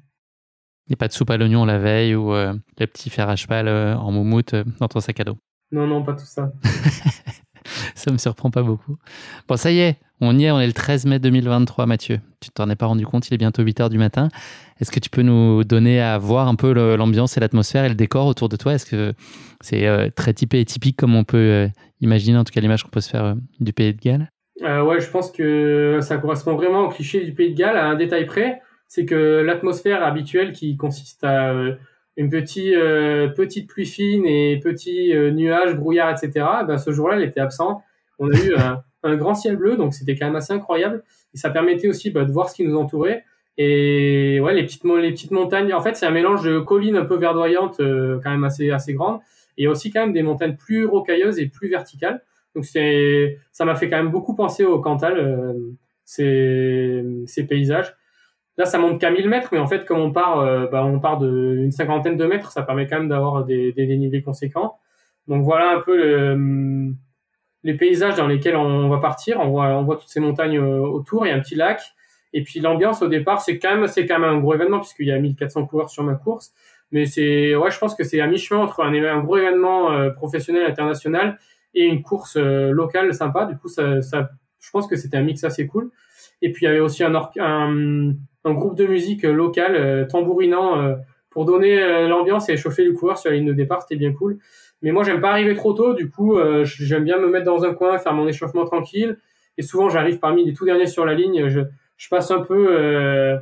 [0.87, 3.37] il n'y a pas de soupe à l'oignon la veille ou le petit fer à
[3.37, 5.39] cheval en moumoute dans ton sac à dos?
[5.73, 6.53] Non non pas tout ça
[7.95, 8.97] ça me surprend pas beaucoup.
[9.49, 12.21] Bon, ça y est, on y est, on est le 13 mai 2023, Mathieu.
[12.41, 14.29] Tu t'en es pas rendu compte, il est bientôt 8 heures du matin.
[14.81, 17.95] Est-ce que tu peux nous donner à voir un peu l'ambiance et l'atmosphère et le
[17.95, 18.75] décor autour de toi?
[18.75, 19.15] Est-ce que
[19.61, 21.69] c'est euh, très typé et typique comme on peut euh,
[22.01, 24.29] imaginer, en tout cas l'image qu'on peut se faire euh, du Pays de Galles?
[24.61, 27.97] Ouais, je pense que ça correspond vraiment au cliché du Pays de Galles à un
[27.97, 28.63] détail près.
[28.89, 31.53] C'est que l'atmosphère habituelle qui consiste à
[32.17, 32.75] une petite,
[33.35, 37.83] petite pluie fine et petits nuages, brouillard, etc., ben, ce jour-là, elle était absent.
[38.21, 41.03] On a eu un, un grand ciel bleu, donc c'était quand même assez incroyable.
[41.35, 43.25] Et ça permettait aussi bah, de voir ce qui nous entourait.
[43.57, 47.05] Et ouais, les petites, les petites montagnes, en fait, c'est un mélange de collines un
[47.05, 49.21] peu verdoyantes, euh, quand même assez, assez grandes,
[49.57, 52.23] et aussi quand même des montagnes plus rocailleuses et plus verticales.
[52.55, 55.53] Donc c'est, ça m'a fait quand même beaucoup penser au Cantal, euh,
[56.05, 57.95] ces, ces paysages.
[58.57, 61.01] Là, ça monte qu'à 1000 mètres, mais en fait, comme on part, euh, bah, on
[61.01, 64.79] part d'une cinquantaine de mètres, ça permet quand même d'avoir des, des dénivelés conséquents.
[65.27, 66.95] Donc voilà un peu le,
[67.65, 69.41] les paysages dans lesquels on va partir.
[69.41, 71.81] On voit, on voit toutes ces montagnes euh, autour, il y a un petit lac.
[72.35, 75.07] Et puis l'ambiance au départ, c'est quand même, c'est quand même un gros événement puisqu'il
[75.07, 76.53] y a 1400 coureurs sur ma course.
[76.93, 80.67] Mais c'est, ouais, je pense que c'est à mi-chemin entre un, gros événement euh, professionnel
[80.67, 81.39] international
[81.75, 83.47] et une course euh, locale sympa.
[83.47, 84.31] Du coup, ça, ça,
[84.61, 85.91] je pense que c'était un mix assez cool.
[86.43, 88.13] Et puis il y avait aussi un, un,
[88.45, 90.97] un groupe de musique local tambourinant
[91.31, 93.83] pour donner l'ambiance et chauffer les coureurs sur la ligne de départ.
[93.83, 94.39] C'était bien cool.
[94.85, 95.95] Mais moi, j'aime pas arriver trop tôt.
[95.95, 99.17] Du coup, euh, j'aime bien me mettre dans un coin, faire mon échauffement tranquille.
[99.57, 101.49] Et souvent, j'arrive parmi les tout derniers sur la ligne.
[101.97, 103.39] Je passe un peu, euh,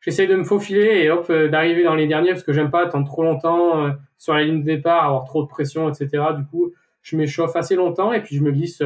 [0.00, 2.84] j'essaie de me faufiler et hop, euh, d'arriver dans les derniers parce que j'aime pas
[2.84, 6.24] attendre trop longtemps euh, sur la ligne de départ, avoir trop de pression, etc.
[6.36, 6.72] Du coup,
[7.02, 8.82] je m'échauffe assez longtemps et puis je me glisse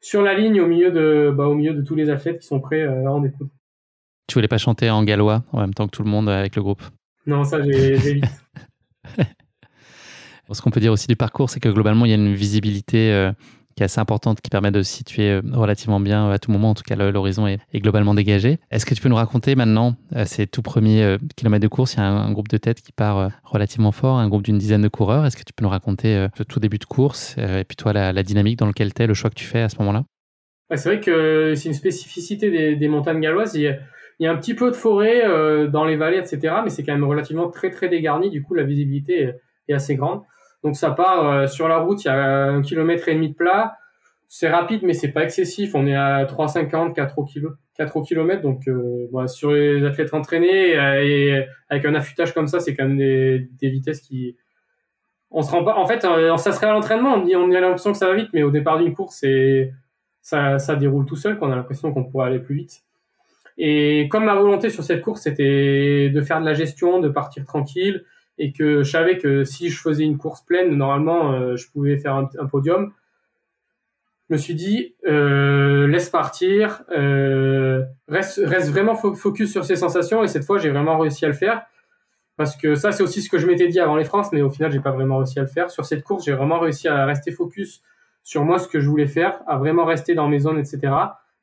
[0.00, 2.60] sur la ligne au milieu de, bah, au milieu de tous les athlètes qui sont
[2.60, 3.50] prêts en écoute.
[4.26, 6.62] Tu voulais pas chanter en gallois en même temps que tout le monde avec le
[6.62, 6.82] groupe?
[7.26, 8.24] Non, ça j'évite.
[10.52, 13.12] Ce qu'on peut dire aussi du parcours, c'est que globalement, il y a une visibilité
[13.12, 13.32] euh,
[13.74, 16.50] qui est assez importante, qui permet de se situer euh, relativement bien euh, à tout
[16.50, 16.70] moment.
[16.70, 18.58] En tout cas, l'horizon est, globalement dégagé.
[18.70, 21.94] Est-ce que tu peux nous raconter maintenant ces tout premiers kilomètres de course?
[21.94, 24.82] Il y a un, groupe de tête qui part relativement fort, un groupe d'une dizaine
[24.82, 25.26] de coureurs.
[25.26, 28.22] Est-ce que tu peux nous raconter le tout début de course et puis toi, la,
[28.22, 30.04] dynamique dans laquelle tu es, le choix que tu fais à ce moment-là?
[30.76, 33.54] C'est vrai que c'est une spécificité des, montagnes galloises.
[33.54, 33.62] Il
[34.20, 35.22] y, a, un petit peu de forêt
[35.68, 36.54] dans les vallées, etc.
[36.62, 38.30] Mais c'est quand même relativement très, très dégarni.
[38.30, 39.32] Du coup, la visibilité
[39.68, 40.22] est assez grande.
[40.62, 43.34] Donc ça part euh, sur la route, il y a un kilomètre et demi de
[43.34, 43.76] plat.
[44.28, 45.74] C'est rapide, mais c'est pas excessif.
[45.74, 48.42] On est à 3,50, 4 au kilo, 4 au kilomètre.
[48.42, 52.74] Donc euh, bah, sur les athlètes entraînés euh, et avec un affûtage comme ça, c'est
[52.74, 54.36] quand même des, des, vitesses qui
[55.30, 55.76] on se rend pas.
[55.76, 57.14] En fait, ça serait à l'entraînement.
[57.14, 59.72] On, on a l'impression que ça va vite, mais au départ d'une course, c'est
[60.22, 61.38] ça, ça déroule tout seul.
[61.38, 62.84] Qu'on a l'impression qu'on pourrait aller plus vite.
[63.58, 67.44] Et comme ma volonté sur cette course, c'était de faire de la gestion, de partir
[67.44, 68.04] tranquille,
[68.38, 71.96] et que je savais que si je faisais une course pleine, normalement, euh, je pouvais
[71.96, 72.92] faire un, podium.
[74.28, 80.28] Je me suis dit, euh, laisse partir, euh, reste, vraiment focus sur ses sensations, et
[80.28, 81.62] cette fois, j'ai vraiment réussi à le faire.
[82.36, 84.50] Parce que ça, c'est aussi ce que je m'étais dit avant les France, mais au
[84.50, 85.70] final, j'ai pas vraiment réussi à le faire.
[85.70, 87.82] Sur cette course, j'ai vraiment réussi à rester focus
[88.22, 90.94] sur moi, ce que je voulais faire, à vraiment rester dans mes zones, etc.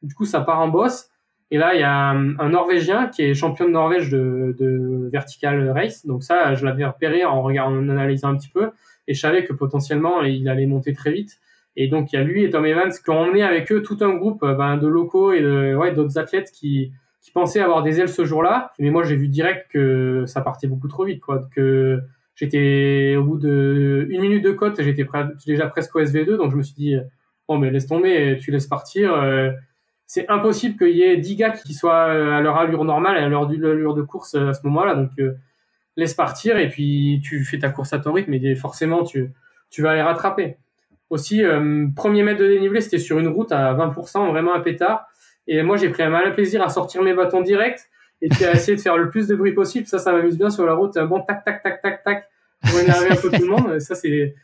[0.02, 1.10] Du coup, ça part en boss.
[1.52, 5.70] Et là, il y a un, Norvégien qui est champion de Norvège de, de vertical
[5.72, 6.06] race.
[6.06, 8.70] Donc ça, je l'avais repéré en regardant, en analysant un petit peu.
[9.08, 11.40] Et je savais que potentiellement, il allait monter très vite.
[11.76, 13.98] Et donc, il y a lui et Tom Evans qui ont emmené avec eux tout
[14.02, 16.92] un groupe euh, ben, de locaux et de, ouais, d'autres athlètes qui,
[17.22, 18.72] qui pensaient avoir des ailes ce jour-là.
[18.80, 21.42] Mais moi, j'ai vu direct que ça partait beaucoup trop vite, quoi.
[21.56, 22.02] Que
[22.36, 25.08] j'étais au bout de une minute de côte, j'étais
[25.48, 26.38] déjà presque au SV2.
[26.38, 26.96] Donc, je me suis dit,
[27.48, 29.14] bon, mais laisse tomber, tu laisses partir.
[29.14, 29.52] Euh,
[30.10, 33.30] c'est impossible qu'il y ait 10 gars qui soient euh, à leur allure normale, à
[33.30, 34.96] leur allure de course euh, à ce moment-là.
[34.96, 35.36] Donc, euh,
[35.98, 39.32] laisse partir et puis tu fais ta course à ton rythme et forcément, tu,
[39.70, 40.58] tu vas les rattraper.
[41.12, 41.44] Aussi,
[41.96, 45.06] premier mètre de dénivelé, c'était sur une route à 20%, vraiment un pétard.
[45.48, 47.88] Et moi, j'ai pris un malin plaisir à sortir mes bâtons direct
[48.22, 49.86] et puis à essayer de faire le plus de bruit possible.
[49.88, 50.98] Ça, ça m'amuse bien sur la route.
[50.98, 52.30] Un bon tac, tac, tac, tac, tac
[52.62, 53.80] pour énerver un peu tout le monde.
[53.80, 54.36] Ça, c'est.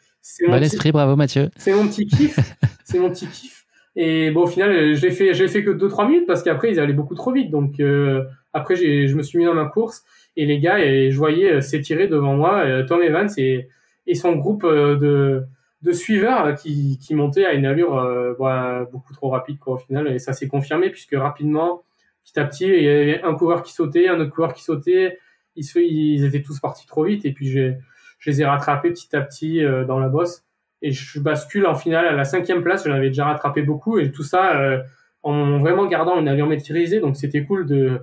[0.47, 1.49] Bon esprit, bravo Mathieu.
[1.55, 2.37] C'est mon petit kiff.
[2.83, 3.64] c'est mon petit kiff.
[3.95, 6.93] Et bon, au final, j'ai fait, j'ai fait que 2-3 minutes parce qu'après, ils allaient
[6.93, 7.49] beaucoup trop vite.
[7.49, 8.23] Donc, euh,
[8.53, 10.03] après, je me suis mis dans ma course
[10.35, 13.69] et les gars, et je voyais euh, s'étirer devant moi euh, Tom Evans et,
[14.05, 15.43] et son groupe de,
[15.81, 20.07] de suiveurs qui, qui montaient à une allure bah, beaucoup trop rapide quoi, au final.
[20.13, 21.83] Et ça s'est confirmé puisque rapidement,
[22.23, 25.17] petit à petit, il y avait un coureur qui sautait, un autre coureur qui sautait.
[25.55, 27.77] Ils, ils étaient tous partis trop vite et puis j'ai
[28.25, 30.44] je les ai rattrapés petit à petit euh, dans la bosse.
[30.85, 32.85] Et je bascule en finale à la cinquième place.
[32.85, 33.97] J'en avais déjà rattrapé beaucoup.
[33.97, 34.83] Et tout ça euh,
[35.23, 36.99] en vraiment gardant une allure maîtrisée.
[36.99, 38.01] Donc c'était cool de...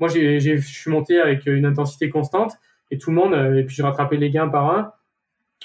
[0.00, 2.54] Moi, j'ai, je suis monté avec une intensité constante.
[2.90, 3.34] Et tout le monde...
[3.34, 4.90] Euh, et puis j'ai rattrapé les gains par un.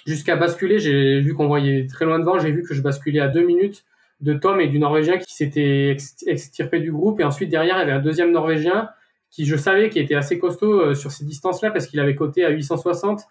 [0.06, 2.38] Jusqu'à basculer, j'ai vu qu'on voyait très loin devant.
[2.38, 3.84] J'ai vu que je basculais à deux minutes
[4.22, 5.98] de Tom et du Norvégien qui s'était
[6.28, 7.20] extirpé du groupe.
[7.20, 8.90] Et ensuite, derrière, il y avait un deuxième Norvégien
[9.32, 12.50] qui, je savais, qui était assez costaud sur ces distances-là parce qu'il avait coté à
[12.50, 13.24] 860 euh,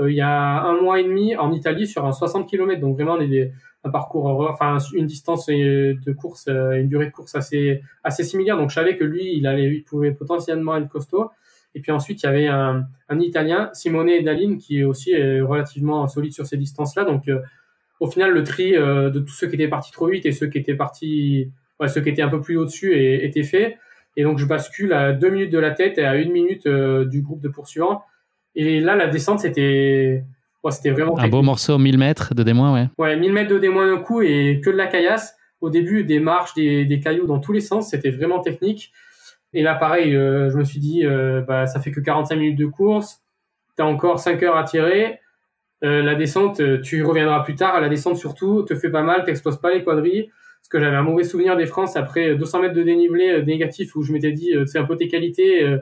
[0.00, 2.80] il y a un mois et demi en Italie sur un 60 km.
[2.80, 3.52] Donc vraiment des,
[3.84, 8.56] un parcours, enfin une distance de course, euh, une durée de course assez assez similaire.
[8.56, 11.30] Donc je savais que lui, il allait, il pouvait potentiellement être costaud.
[11.76, 15.44] Et puis ensuite, il y avait un, un Italien, Simone Dalin, qui est aussi euh,
[15.44, 17.04] relativement solide sur ces distances-là.
[17.04, 17.28] Donc
[18.00, 20.58] au final, le tri de tous ceux qui étaient partis trop vite et ceux qui
[20.58, 23.78] étaient partis, ouais, ceux qui étaient un peu plus au-dessus était fait.
[24.16, 27.22] Et donc je bascule à deux minutes de la tête et à une minute du
[27.22, 28.04] groupe de poursuivants.
[28.54, 30.24] Et là, la descente, c'était
[30.70, 31.18] c'était vraiment...
[31.18, 32.88] Un beau morceau, 1000 mètres de démoin, ouais.
[32.98, 35.36] Ouais, 1000 mètres de démoin d'un coup et que de la caillasse.
[35.60, 38.92] Au début, des marches, des, des cailloux dans tous les sens, c'était vraiment technique.
[39.52, 42.58] Et là, pareil, euh, je me suis dit, euh, bah, ça fait que 45 minutes
[42.58, 43.22] de course,
[43.76, 45.20] tu as encore 5 heures à tirer.
[45.84, 47.80] Euh, la descente, tu reviendras plus tard.
[47.80, 50.30] La descente, surtout, te fait pas mal, t'exploses pas les quadrilles.
[50.60, 54.02] Parce que j'avais un mauvais souvenir des France après 200 mètres de dénivelé négatif où
[54.02, 55.76] je m'étais dit, c'est un peu tes qualités,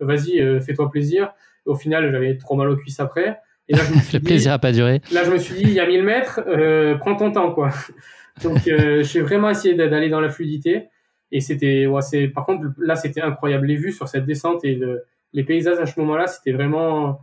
[0.00, 1.32] vas-y, fais-toi plaisir.
[1.66, 3.38] Au final, j'avais trop mal aux cuisses après.
[3.68, 5.00] Et là, je me suis le dit, plaisir n'a pas duré.
[5.12, 7.70] Là, je me suis dit, il y a 1000 mètres, euh, prends ton temps, quoi.
[8.42, 10.88] Donc, euh, j'ai vraiment essayé d'aller dans la fluidité.
[11.30, 13.66] Et c'était, ouais, c'est, par contre, là, c'était incroyable.
[13.66, 17.20] Les vues sur cette descente et le, les paysages à ce moment-là, c'était vraiment.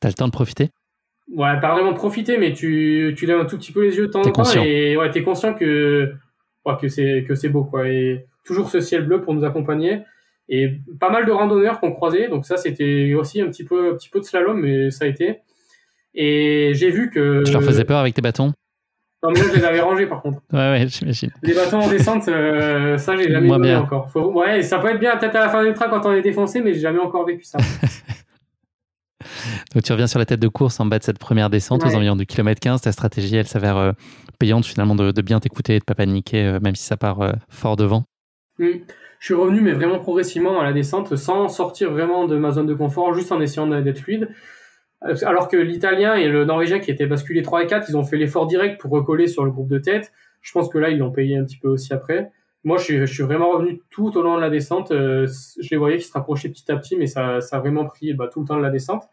[0.00, 0.70] T'as le temps de profiter?
[1.32, 4.12] Ouais, pas vraiment profiter, mais tu, tu lèves un tout petit peu les yeux de
[4.12, 6.12] temps en temps et ouais, t'es conscient que,
[6.66, 7.88] ouais, que c'est, que c'est beau, quoi.
[7.88, 10.02] Et toujours ce ciel bleu pour nous accompagner
[10.48, 12.28] et pas mal de randonneurs qu'on croisait.
[12.28, 15.08] Donc ça, c'était aussi un petit peu, un petit peu de slalom, mais ça a
[15.08, 15.40] été.
[16.14, 17.42] Et j'ai vu que.
[17.44, 18.52] Tu leur faisais peur avec tes bâtons?
[19.24, 20.40] Non, mais je les avais rangés par contre.
[20.52, 21.30] Ouais, ouais, j'imagine.
[21.42, 24.10] Les bâtons en descente, euh, ça, j'ai jamais vu encore.
[24.14, 26.60] Ouais, ça peut être bien peut-être à la fin du train quand on est défoncé,
[26.60, 27.56] mais j'ai jamais encore vécu ça.
[29.74, 31.94] Donc tu reviens sur la tête de course en bas de cette première descente aux
[31.94, 32.82] environs du kilomètre 15.
[32.82, 33.92] Ta stratégie, elle s'avère euh,
[34.38, 37.76] payante finalement de, bien t'écouter et de pas paniquer, euh, même si ça part fort
[37.76, 38.04] devant.
[38.58, 38.80] Mmh
[39.24, 42.66] je suis revenu, mais vraiment progressivement dans la descente, sans sortir vraiment de ma zone
[42.66, 44.28] de confort, juste en essayant d'être fluide.
[45.06, 48.04] Euh, alors que l'Italien et le Norvégien qui étaient basculés 3 et 4, ils ont
[48.04, 50.12] fait l'effort direct pour recoller sur le groupe de tête.
[50.42, 52.32] Je pense que là, ils l'ont payé un petit peu aussi après.
[52.64, 54.90] Moi, je suis, vraiment revenu tout au long de la descente.
[54.90, 55.26] Euh,
[55.58, 58.12] je les voyais qui se rapprochaient petit à petit, mais ça, ça a vraiment pris
[58.12, 59.04] bah, tout le temps de la descente,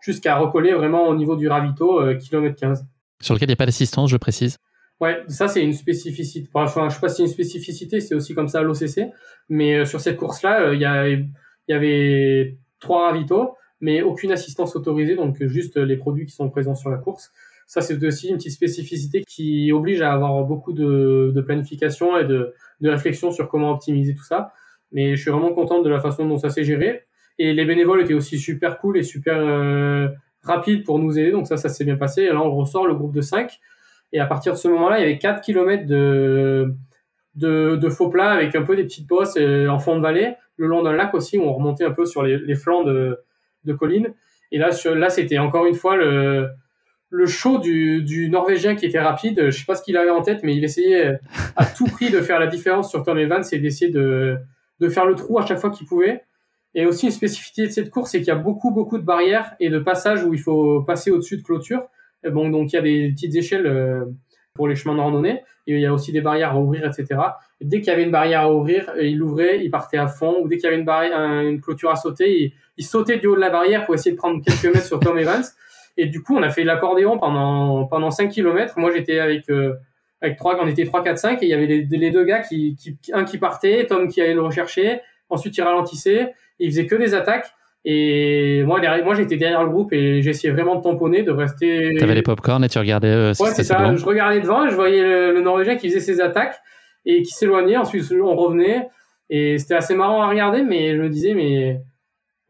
[0.00, 2.84] jusqu'à recoller vraiment au niveau du ravito, euh, kilomètre 15.
[3.20, 4.58] Sur lequel il n'y a pas d'assistance, je précise?
[5.02, 6.48] Ouais, ça c'est une spécificité.
[6.54, 9.10] Enfin, je sais pas si c'est une spécificité, c'est aussi comme ça à l'OCC.
[9.48, 15.16] Mais euh, sur cette course-là, euh, il y, avait trois ravitaux, mais aucune assistance autorisée,
[15.16, 17.32] donc juste les produits qui sont présents sur la course.
[17.66, 22.54] Ça c'est aussi une petite spécificité qui oblige à avoir beaucoup de, planification et de,
[22.80, 24.52] réflexion sur comment optimiser tout ça.
[24.92, 27.06] Mais je suis vraiment contente de la façon dont ça s'est géré.
[27.40, 30.06] Et les bénévoles étaient aussi super cool et super euh,
[30.44, 32.22] rapides pour nous aider, donc ça, ça s'est bien passé.
[32.22, 33.58] Et là, on ressort le groupe de 5
[34.12, 35.86] et à partir de ce moment-là, il y avait 4 km
[37.34, 40.66] de, faux plats avec un peu des petites bosses euh, en fond de vallée, le
[40.66, 43.18] long d'un lac aussi, où on remontait un peu sur les, flancs de,
[43.64, 44.14] de collines.
[44.50, 46.50] Et là, là c'était encore une fois le,
[47.26, 49.46] show du, Norvégien qui était rapide.
[49.46, 51.18] Je sais pas ce qu'il avait en tête, mais il essayait
[51.56, 54.36] à tout prix de faire la différence sur Tom Evans et d'essayer de,
[54.80, 56.24] de faire le trou à chaque fois qu'il pouvait.
[56.74, 59.54] Et aussi une spécificité de cette course, c'est qu'il y a beaucoup, beaucoup de barrières
[59.60, 61.86] et de passages où il faut passer au-dessus de clôture.
[62.30, 64.04] Bon, donc il y a des petites échelles euh,
[64.54, 65.42] pour les chemins de randonnée.
[65.66, 67.20] Il y a aussi des barrières à ouvrir, etc.
[67.60, 70.08] Et dès qu'il y avait une barrière à ouvrir, euh, il l'ouvrait, il partait à
[70.08, 70.36] fond.
[70.42, 73.36] Ou dès qu'il y avait une, barrière, une clôture à sauter, il, sautait du haut
[73.36, 75.44] de la barrière pour essayer de prendre quelques mètres sur Tom Evans.
[75.96, 78.78] Et du coup, on a fait l'accordéon pendant pendant 5 km.
[78.78, 79.74] Moi, j'étais avec euh,
[80.22, 82.40] avec trois, on était 3, 4, 5, et il y avait les, les deux gars
[82.40, 86.70] qui, qui, un qui partait, Tom qui allait le rechercher, ensuite il ralentissait, et il
[86.70, 87.52] faisait que des attaques.
[87.84, 91.96] Et moi, derrière, moi, j'étais derrière le groupe et j'essayais vraiment de tamponner, de rester.
[91.98, 93.08] T'avais les popcorn et tu regardais.
[93.08, 93.94] Euh, ouais, c'est ça.
[93.94, 96.60] Je regardais devant, et je voyais le, Norvégien qui faisait ses attaques
[97.04, 97.76] et qui s'éloignait.
[97.76, 98.88] Ensuite, on revenait
[99.30, 101.80] et c'était assez marrant à regarder, mais je me disais, mais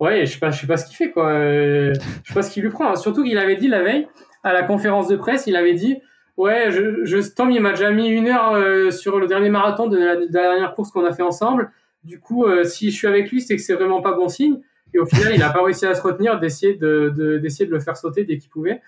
[0.03, 1.29] Ouais, je sais pas, je sais pas ce qu'il fait quoi.
[1.29, 1.93] Euh,
[2.25, 2.97] je sais pas ce qu'il lui prend.
[2.97, 4.09] Surtout qu'il avait dit la veille
[4.43, 5.97] à la conférence de presse, il avait dit
[6.37, 9.87] ouais, je, je Tom il m'a déjà mis une heure euh, sur le dernier marathon
[9.87, 11.71] de la, dernière course qu'on a fait ensemble.
[12.03, 14.59] Du coup, euh, si je suis avec lui, c'est que c'est vraiment pas bon signe.
[14.95, 17.81] Et au final, il a pas réussi à se retenir d'essayer de d'essayer de, le
[17.81, 18.81] faire sauter dès qu'il pouvait.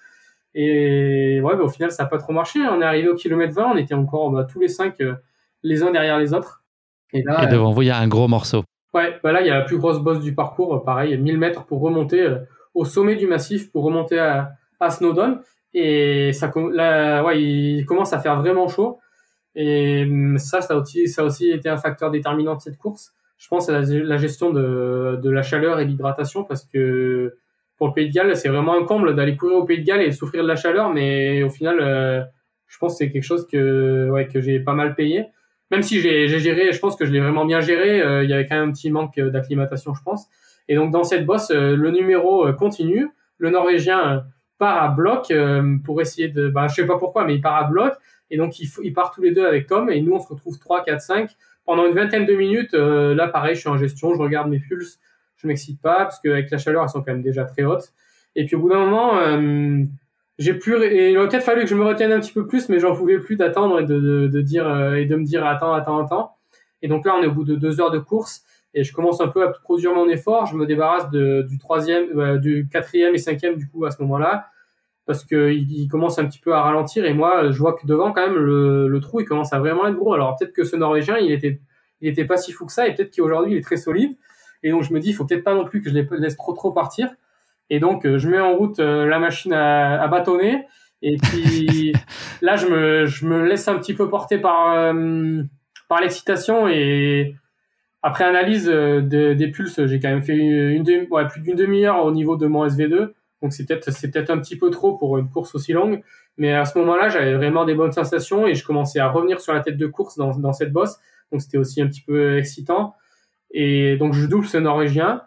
[0.54, 2.60] Et ouais, bah, au final, ça a pas trop marché.
[2.60, 4.98] On est arrivé au kilomètre 20, on était encore bah, tous les cinq
[5.64, 6.62] les uns derrière les autres.
[7.12, 8.64] Et, là, et devant vous, il y a un gros morceau.
[8.92, 11.64] Ouais, bah là, il y a la plus grosse bosse du parcours, pareil, 1000 mètres
[11.64, 12.38] pour remonter euh,
[12.74, 15.40] au sommet du massif, pour remonter à, à Snowdon.
[15.72, 19.00] Et ça, là, ouais, il commence à faire vraiment chaud.
[19.56, 22.78] Et hum, ça, ça a aussi, ça a aussi été un facteur déterminant de cette
[22.78, 23.12] course.
[23.44, 27.36] Je pense à la, gestion de, de la chaleur et l'hydratation parce que
[27.76, 30.00] pour le Pays de Galles, c'est vraiment un comble d'aller courir au Pays de Galles
[30.00, 32.22] et souffrir de la chaleur, mais au final, euh,
[32.68, 35.26] je pense que c'est quelque chose que, ouais, que j'ai pas mal payé.
[35.70, 38.32] Même si j'ai géré, je pense que je l'ai vraiment bien géré, euh, il y
[38.32, 40.26] avait quand même un petit manque d'acclimatation, je pense.
[40.68, 44.24] Et donc dans cette bosse, euh, le numéro continue, le Norvégien
[44.56, 45.30] part à bloc
[45.84, 47.92] pour essayer de, bah, je sais pas pourquoi, mais il part à bloc,
[48.30, 50.58] et donc il, il part tous les deux avec Tom, et nous on se retrouve
[50.58, 51.30] 3, 4, 5
[51.64, 52.74] pendant une vingtaine de minutes.
[52.74, 54.98] là pareil, je suis en gestion, je regarde mes pulses,
[55.36, 57.92] je m'excite pas parce qu'avec la chaleur, elles sont quand même déjà très hautes.
[58.36, 59.20] Et puis au bout d'un moment,
[60.38, 62.68] j'ai plus et il aurait peut-être fallu que je me retienne un petit peu plus
[62.68, 65.72] mais j'en pouvais plus d'attendre et de, de, dire euh, et de me dire attends
[65.72, 66.36] attends attends
[66.82, 68.42] et donc là on est au bout de deux heures de course
[68.74, 72.18] et je commence un peu à produire mon effort je me débarrasse de, du troisième
[72.18, 74.48] euh, du quatrième et cinquième du coup à ce moment-là
[75.06, 78.12] parce que il, commence un petit peu à ralentir et moi je vois que devant
[78.12, 80.76] quand même le, le trou il commence à vraiment être gros alors peut-être que ce
[80.76, 81.60] norvégien il était
[82.00, 84.16] il était pas si fou que ça et peut-être qu'aujourd'hui il est très solide
[84.62, 86.36] et donc je me dis il faut peut-être pas non plus que je les laisse
[86.36, 87.10] trop trop partir
[87.70, 90.66] et donc, euh, je mets en route euh, la machine à, à, bâtonner.
[91.02, 91.92] Et puis
[92.42, 95.42] là, je me, je me laisse un petit peu porter par, euh,
[95.88, 96.68] par l'excitation.
[96.68, 97.34] Et
[98.02, 102.36] après analyse des pulses, j'ai quand même fait une ouais, plus d'une demi-heure au niveau
[102.36, 103.12] de mon SV2.
[103.44, 106.02] Donc c'est peut-être c'est peut-être un petit peu trop pour une course aussi longue,
[106.38, 109.52] mais à ce moment-là, j'avais vraiment des bonnes sensations et je commençais à revenir sur
[109.52, 110.96] la tête de course dans, dans cette bosse.
[111.30, 112.94] Donc c'était aussi un petit peu excitant.
[113.50, 115.24] Et donc je double ce Norvégien.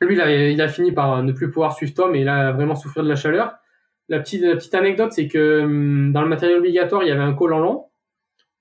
[0.00, 3.04] Lui, il a, fini par ne plus pouvoir suivre Tom et il a vraiment souffert
[3.04, 3.54] de la chaleur.
[4.08, 7.32] La petite, petite anecdote, c'est que hum, dans le matériel obligatoire, il y avait un
[7.32, 7.84] collant long.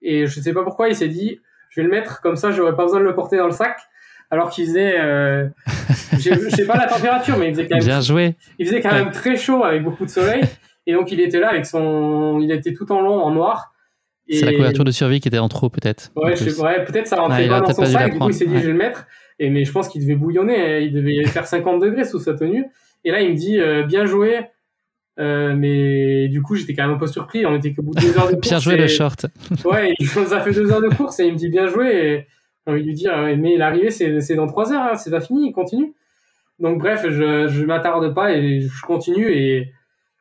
[0.03, 2.75] Et je sais pas pourquoi, il s'est dit, je vais le mettre comme ça, j'aurais
[2.75, 3.79] pas besoin de le porter dans le sac.
[4.31, 5.47] Alors qu'il faisait, euh,
[6.13, 8.35] je sais pas la température, mais il faisait quand même, Bien joué.
[8.59, 10.43] Il faisait quand même très chaud avec beaucoup de soleil.
[10.87, 13.73] Et donc il était là avec son, il était tout en long en noir.
[14.29, 16.11] C'est la couverture de survie qui était en trop peut-être.
[16.15, 18.13] Ouais, ouais peut-être ça rentrait pas dans son sac.
[18.13, 19.05] Du coup, il s'est dit, je vais le mettre.
[19.37, 20.79] Et mais je pense qu'il devait bouillonner, hein.
[20.79, 22.65] il devait faire 50 degrés sous sa tenue.
[23.03, 24.47] Et là, il me dit euh, bien joué.
[25.17, 27.45] Euh, mais du coup, j'étais quand même un peu surpris.
[27.45, 28.49] On était qu'au bout de deux heures de course.
[28.49, 29.27] bien joué le short.
[29.63, 31.87] ouais, il nous a fait deux heures de course et il me dit bien joué.
[31.87, 32.27] Et
[32.65, 35.49] j'ai envie de lui dire, mais l'arrivée, c'est dans trois heures, hein, c'est pas fini,
[35.49, 35.93] il continue.
[36.59, 39.73] Donc bref, je je m'attarde pas et je continue et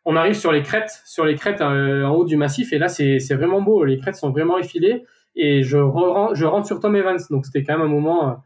[0.05, 2.89] on arrive sur les crêtes, sur les crêtes euh, en haut du massif et là
[2.89, 3.85] c'est vraiment beau.
[3.85, 5.05] Les crêtes sont vraiment effilées
[5.37, 7.21] et je je rentre sur Tom Evans.
[7.31, 8.43] Donc c'était quand même un moment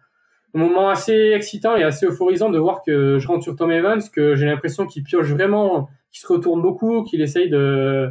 [0.55, 4.01] un moment assez excitant et assez euphorisant de voir que je rentre sur Tom Evans,
[4.13, 8.11] que j'ai l'impression qu'il pioche vraiment, qu'il se retourne beaucoup, qu'il essaye de,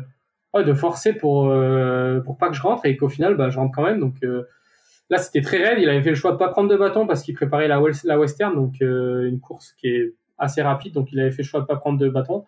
[0.53, 3.73] de forcer pour, euh, pour pas que je rentre et qu'au final, bah, je rentre
[3.75, 3.99] quand même.
[3.99, 4.43] Donc euh,
[5.09, 5.79] là, c'était très raide.
[5.81, 8.55] Il avait fait le choix de pas prendre de bâton parce qu'il préparait la, Western,
[8.55, 10.93] donc euh, une course qui est assez rapide.
[10.93, 12.45] Donc il avait fait le choix de pas prendre de bâton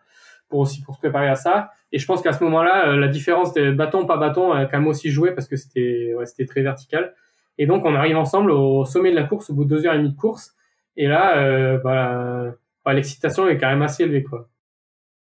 [0.50, 1.72] pour aussi se préparer à ça.
[1.92, 4.88] Et je pense qu'à ce moment-là, la différence de bâton pas bâton a quand même
[4.88, 7.14] aussi joué parce que c'était très vertical.
[7.60, 9.94] Et donc, on arrive ensemble au sommet de la course au bout de deux heures
[9.94, 10.56] et demie de course.
[10.96, 12.54] Et là, euh, bah,
[12.86, 14.50] bah, l'excitation est quand même assez élevée, quoi.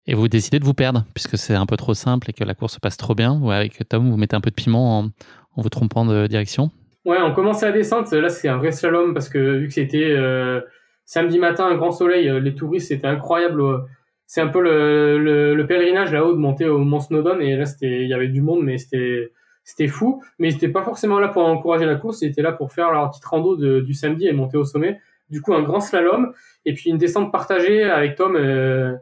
[0.07, 2.55] Et vous décidez de vous perdre, puisque c'est un peu trop simple et que la
[2.55, 3.38] course se passe trop bien.
[3.41, 5.11] Ou avec Tom, vous mettez un peu de piment en,
[5.57, 6.71] vous trompant de direction
[7.09, 8.14] Ouais, on commence à descendre.
[8.18, 10.61] Là, c'est un vrai slalom parce que vu que c'était euh,
[11.07, 13.63] samedi matin, un grand soleil, euh, les touristes, c'était incroyable.
[14.26, 17.41] C'est un peu le, le, pèlerinage là-haut de monter au Mont Snowdon.
[17.41, 21.18] Et là, il y avait du monde, mais c'était fou, mais ils n'étaient pas forcément
[21.18, 24.26] là pour encourager la course, ils étaient là pour faire leur petite rando du samedi
[24.26, 25.01] et monter au sommet.
[25.30, 26.35] Du coup, un grand slalom
[26.67, 28.37] et puis une descente partagée avec Tom.
[28.37, 28.93] Euh,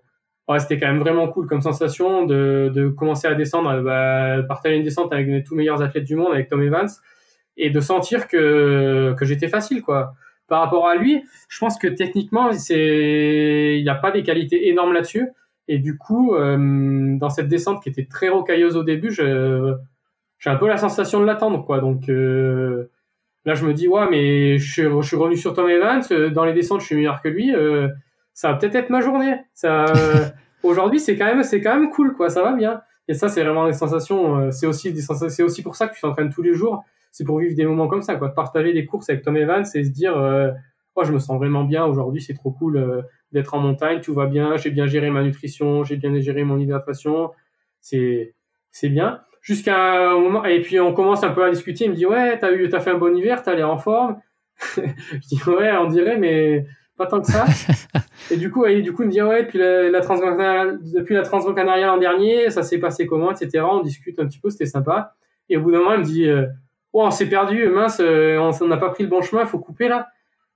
[0.48, 4.84] ouais, c'était quand même vraiment cool comme sensation de, commencer à descendre, bah, partager une
[4.84, 6.88] descente avec les tous meilleurs athlètes du monde, avec Tom Evans,
[7.56, 10.14] et de sentir que, que j'étais facile, quoi.
[10.48, 14.92] Par rapport à lui, je pense que techniquement, c'est, il n'a pas des qualités énormes
[14.92, 15.28] là-dessus.
[15.68, 19.74] Et du coup, euh, dans cette descente qui était très rocailleuse au début, je,
[20.38, 21.80] j'ai un peu la sensation de l'attendre, quoi.
[21.80, 22.90] Donc euh,
[23.44, 26.02] là, je me dis, ouais, mais je suis, je suis revenu sur Tom Evans.
[26.10, 27.54] Euh, dans les descentes, je suis meilleur que lui.
[27.54, 27.88] Euh,
[28.32, 29.36] ça va peut-être être ma journée.
[29.54, 29.86] Ça,
[30.62, 32.30] aujourd'hui, c'est quand même, c'est quand même cool, quoi.
[32.30, 32.82] Ça va bien.
[33.08, 34.50] Et ça, c'est vraiment des sensations.
[34.50, 36.84] c'est aussi des c'est aussi pour ça que tu t'entraînes tous les jours.
[37.16, 38.34] C'est pour vivre des moments comme ça, quoi.
[38.34, 40.14] Partager des courses avec Tom Evans et se dire,
[40.96, 43.02] oh, je me sens vraiment bien aujourd'hui, c'est trop cool euh,
[43.32, 46.58] d'être en montagne, tout va bien, j'ai bien géré ma nutrition, j'ai bien géré mon
[46.58, 47.30] hydratation,
[47.80, 48.34] c'est
[48.72, 49.20] c'est bien.
[49.42, 52.38] Jusqu'à un moment, et puis on commence un peu à discuter, il me dit ouais,
[52.38, 54.16] t'as eu, t'as fait un bon hiver, t'as l'air en forme.
[54.76, 56.66] je dis ouais, on dirait, mais
[56.96, 57.44] pas tant que ça.
[58.30, 61.22] et du coup, et du coup, il me dit ouais, depuis la, la depuis la
[61.22, 63.64] transcanariale l'an dernier, ça s'est passé comment, etc.
[63.70, 65.14] On discute un petit peu, c'était sympa.
[65.48, 66.28] Et au bout d'un moment, il me dit
[67.02, 69.58] oh, on s'est perdu, mince, euh, on n'a pas pris le bon chemin, il faut
[69.58, 70.08] couper là.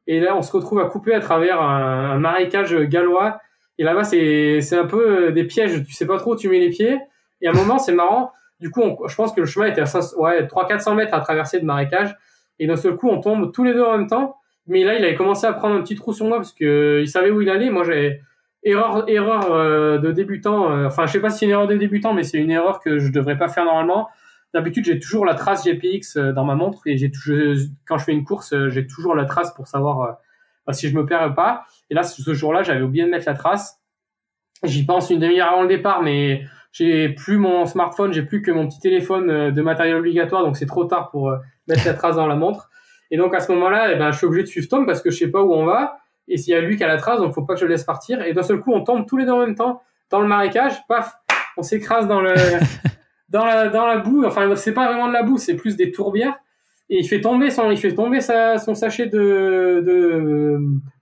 [0.06, 3.40] Et là, on se retrouve à couper à travers un, marécage gallois.
[3.78, 5.84] Et là-bas, c'est c'est un peu euh, des pièges.
[5.84, 6.98] Tu sais pas trop où tu mets les pieds.
[7.42, 8.32] Et à un moment, c'est marrant.
[8.58, 11.64] Du coup, je pense que le chemin était à ouais, 300-400 mètres à traverser de
[11.64, 12.14] marécage.
[12.58, 14.36] Et d'un seul coup, on tombe tous les deux en même temps.
[14.66, 17.08] Mais là, il avait commencé à prendre un petit trou sur moi parce que il
[17.08, 17.70] savait où il allait.
[17.70, 18.20] Moi, j'ai
[18.62, 20.70] erreur, erreur euh, de débutant.
[20.70, 22.80] Euh, enfin, je sais pas si c'est une erreur de débutant, mais c'est une erreur
[22.80, 24.08] que je devrais pas faire normalement.
[24.54, 27.10] D'habitude, j'ai toujours la trace GPX euh, dans ma montre et j'ai
[27.86, 30.18] quand je fais une course, j'ai toujours la trace pour savoir
[30.66, 31.64] bah, si je me perds ou pas.
[31.88, 33.80] Et là, ce jour-là, j'avais oublié de mettre la trace.
[34.64, 38.50] J'y pense une demi-heure avant le départ, mais j'ai plus mon smartphone, j'ai plus que
[38.50, 41.34] mon petit téléphone de matériel obligatoire, donc c'est trop tard pour
[41.66, 42.70] mettre la trace dans la montre.
[43.10, 45.10] Et donc à ce moment-là, eh ben, je suis obligé de suivre Tom parce que
[45.10, 45.98] je sais pas où on va.
[46.28, 47.72] Et s'il y a lui qui a la trace, donc faut pas que je le
[47.72, 48.22] laisse partir.
[48.22, 50.74] Et d'un seul coup, on tombe tous les deux en même temps dans le marécage.
[50.86, 51.14] Paf,
[51.56, 52.34] on s'écrase dans le
[53.30, 54.24] dans la dans la boue.
[54.24, 56.38] Enfin, c'est pas vraiment de la boue, c'est plus des tourbières.
[56.88, 60.58] Et il fait tomber son il fait tomber sa, son sachet de, de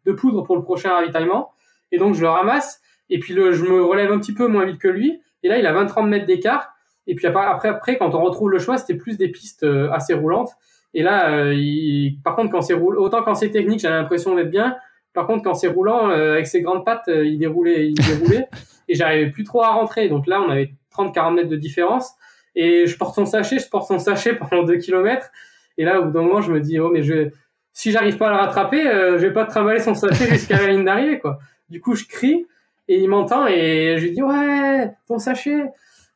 [0.06, 1.52] de poudre pour le prochain ravitaillement.
[1.92, 2.80] Et donc je le ramasse.
[3.10, 5.20] Et puis le, je me relève un petit peu moins vite que lui.
[5.42, 6.74] Et là, il a 20-30 mètres d'écart.
[7.06, 10.12] Et puis après, après, quand on retrouve le choix, c'était plus des pistes euh, assez
[10.12, 10.50] roulantes.
[10.94, 14.34] Et là, euh, il, par contre, quand c'est roulant, autant quand c'est technique, j'avais l'impression
[14.34, 14.76] d'être bien.
[15.14, 18.48] Par contre, quand c'est roulant, euh, avec ses grandes pattes, il déroulait, il déroulait.
[18.88, 20.08] et j'arrivais plus trop à rentrer.
[20.08, 22.12] Donc là, on avait 30-40 mètres de différence.
[22.54, 25.30] Et je porte son sachet, je porte son sachet pendant 2 kilomètres.
[25.76, 27.30] Et là, au bout d'un moment, je me dis, oh, mais je,
[27.72, 30.84] si j'arrive pas à le rattraper, je vais pas trimballer son sachet jusqu'à la ligne
[30.84, 31.38] d'arrivée, quoi.
[31.68, 32.46] Du coup, je crie
[32.88, 35.66] et il m'entend et je lui dis, ouais, ton sachet.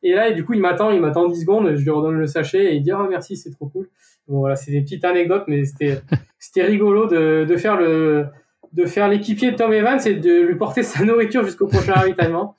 [0.01, 2.27] Et là, et du coup, il m'attend, il m'attend 10 secondes, je lui redonne le
[2.27, 3.87] sachet et il dit, oh, merci, c'est trop cool.
[4.27, 6.01] Bon, voilà, c'est des petites anecdotes, mais c'était,
[6.39, 8.25] c'était rigolo de, de faire le,
[8.73, 12.55] de faire l'équipier de Tom Evans et de lui porter sa nourriture jusqu'au prochain ravitaillement.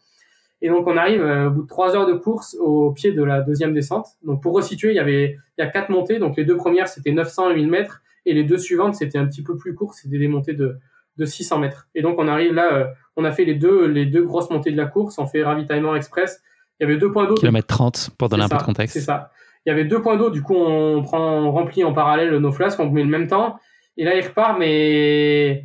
[0.65, 3.23] Et donc, on arrive euh, au bout de trois heures de course au pied de
[3.23, 4.07] la deuxième descente.
[4.25, 6.19] Donc, pour resituer, il y avait, il y a quatre montées.
[6.19, 8.01] Donc, les deux premières, c'était 900 et 1000 mètres.
[8.25, 9.93] Et les deux suivantes, c'était un petit peu plus court.
[9.93, 10.79] C'était des montées de,
[11.19, 11.87] de 600 mètres.
[11.95, 12.87] Et donc, on arrive là, euh,
[13.17, 15.19] on a fait les deux, les deux grosses montées de la course.
[15.19, 16.41] On fait ravitaillement express.
[16.81, 17.35] Il y avait deux points d'eau.
[17.35, 18.95] Kilomètre 30 pour donner un peu de contexte.
[18.95, 19.31] C'est ça
[19.67, 22.53] il y avait deux points d'eau, du coup on prend, on remplit en parallèle nos
[22.53, 23.59] flasques, on met le même temps,
[23.97, 25.65] et là il repart, mais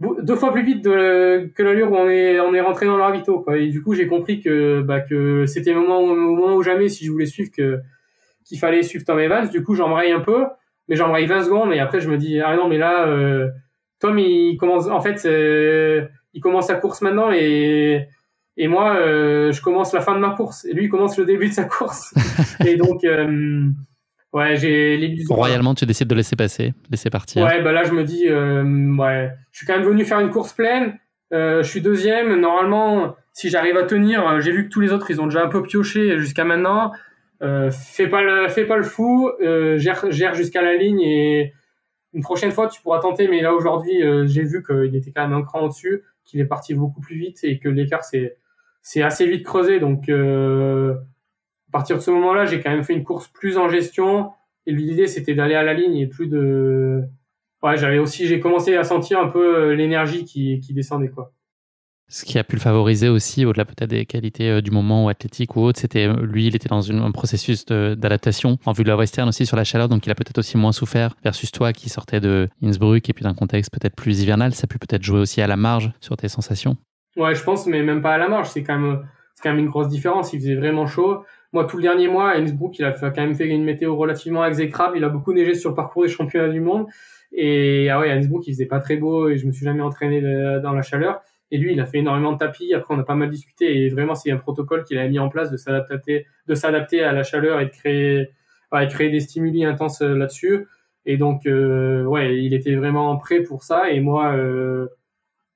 [0.00, 3.02] deux fois plus vite de, que l'allure où on est, on est rentré dans le
[3.02, 3.58] ravito, quoi.
[3.58, 7.04] Et du coup j'ai compris que, bah, que c'était moment, au moment où jamais, si
[7.04, 7.80] je voulais suivre, que
[8.44, 9.48] qu'il fallait suivre Tom Evans.
[9.48, 10.46] Du coup j'embraye un peu,
[10.88, 13.48] mais j'embraye 20 secondes, et après je me dis ah non mais là euh,
[14.00, 18.08] Tom il commence, en fait euh, il commence sa course maintenant et
[18.56, 20.66] et moi, euh, je commence la fin de ma course.
[20.66, 22.12] Et lui, il commence le début de sa course.
[22.66, 23.70] et donc, euh,
[24.32, 25.34] ouais, j'ai l'illusion.
[25.34, 27.44] Royalement, tu décides de laisser passer, laisser partir.
[27.44, 28.62] Ouais, bah là, je me dis, euh,
[28.96, 30.98] ouais, je suis quand même venu faire une course pleine.
[31.30, 32.40] je suis deuxième.
[32.40, 35.48] Normalement, si j'arrive à tenir, j'ai vu que tous les autres, ils ont déjà un
[35.48, 36.92] peu pioché jusqu'à maintenant.
[37.40, 39.30] fais pas le, fais pas le fou.
[39.76, 41.52] gère, gère jusqu'à la ligne et
[42.12, 43.28] une prochaine fois, tu pourras tenter.
[43.28, 46.74] Mais là, aujourd'hui, j'ai vu qu'il était quand même un cran au-dessus, qu'il est parti
[46.74, 48.36] beaucoup plus vite et que l'écart, c'est
[48.82, 49.80] c'est assez vite creusé.
[49.80, 50.94] Donc, euh,
[51.70, 54.32] à partir de ce moment-là, j'ai quand même fait une course plus en gestion.
[54.66, 57.02] Et l'idée, c'était d'aller à la ligne et plus de.
[57.62, 61.32] Ouais, j'avais aussi, j'ai commencé à sentir un peu euh, l'énergie qui, qui descendait, quoi.
[62.08, 65.54] Ce qui a pu le favoriser aussi, au-delà peut-être des qualités euh, du moment athlétique
[65.54, 68.96] ou autre, c'était lui, il était dans une, un processus d'adaptation en vue de la
[68.96, 71.88] western aussi sur la chaleur, donc il a peut-être aussi moins souffert versus toi qui
[71.88, 74.54] sortais de Innsbruck et puis d'un contexte peut-être plus hivernal.
[74.54, 76.76] Ça a pu peut-être jouer aussi à la marge sur tes sensations.
[77.16, 78.48] Ouais, je pense, mais même pas à la marge.
[78.48, 80.32] C'est quand même, c'est quand même une grosse différence.
[80.32, 81.24] Il faisait vraiment chaud.
[81.52, 84.44] Moi, tout le dernier mois, à Innsbruck, il a quand même fait une météo relativement
[84.44, 84.96] exécrable.
[84.96, 86.86] Il a beaucoup neigé sur le parcours des championnats du monde.
[87.32, 89.82] Et ah ouais, à Innsbruck, il faisait pas très beau et je me suis jamais
[89.82, 90.20] entraîné
[90.62, 91.22] dans la chaleur.
[91.50, 92.72] Et lui, il a fait énormément de tapis.
[92.74, 95.28] Après, on a pas mal discuté et vraiment, c'est un protocole qu'il a mis en
[95.28, 98.28] place de s'adapter, de s'adapter à la chaleur et de créer,
[98.88, 100.68] créer des stimuli intenses euh, là-dessus.
[101.06, 103.90] Et donc, euh, ouais, il était vraiment prêt pour ça.
[103.90, 104.86] Et moi, euh,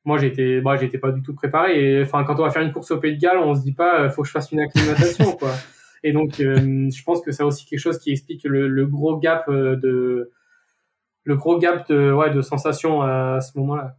[0.05, 2.73] moi j'étais bah j'étais pas du tout préparé et enfin quand on va faire une
[2.73, 4.61] course au Pays de Galles on se dit pas euh, faut que je fasse une
[4.61, 5.53] acclimatation quoi
[6.05, 9.49] et donc euh, je pense que c'est aussi quelque chose qui explique le, gros gap
[9.49, 10.31] euh, de
[11.25, 13.97] le gros gap de ouais de sensation à ce moment-là.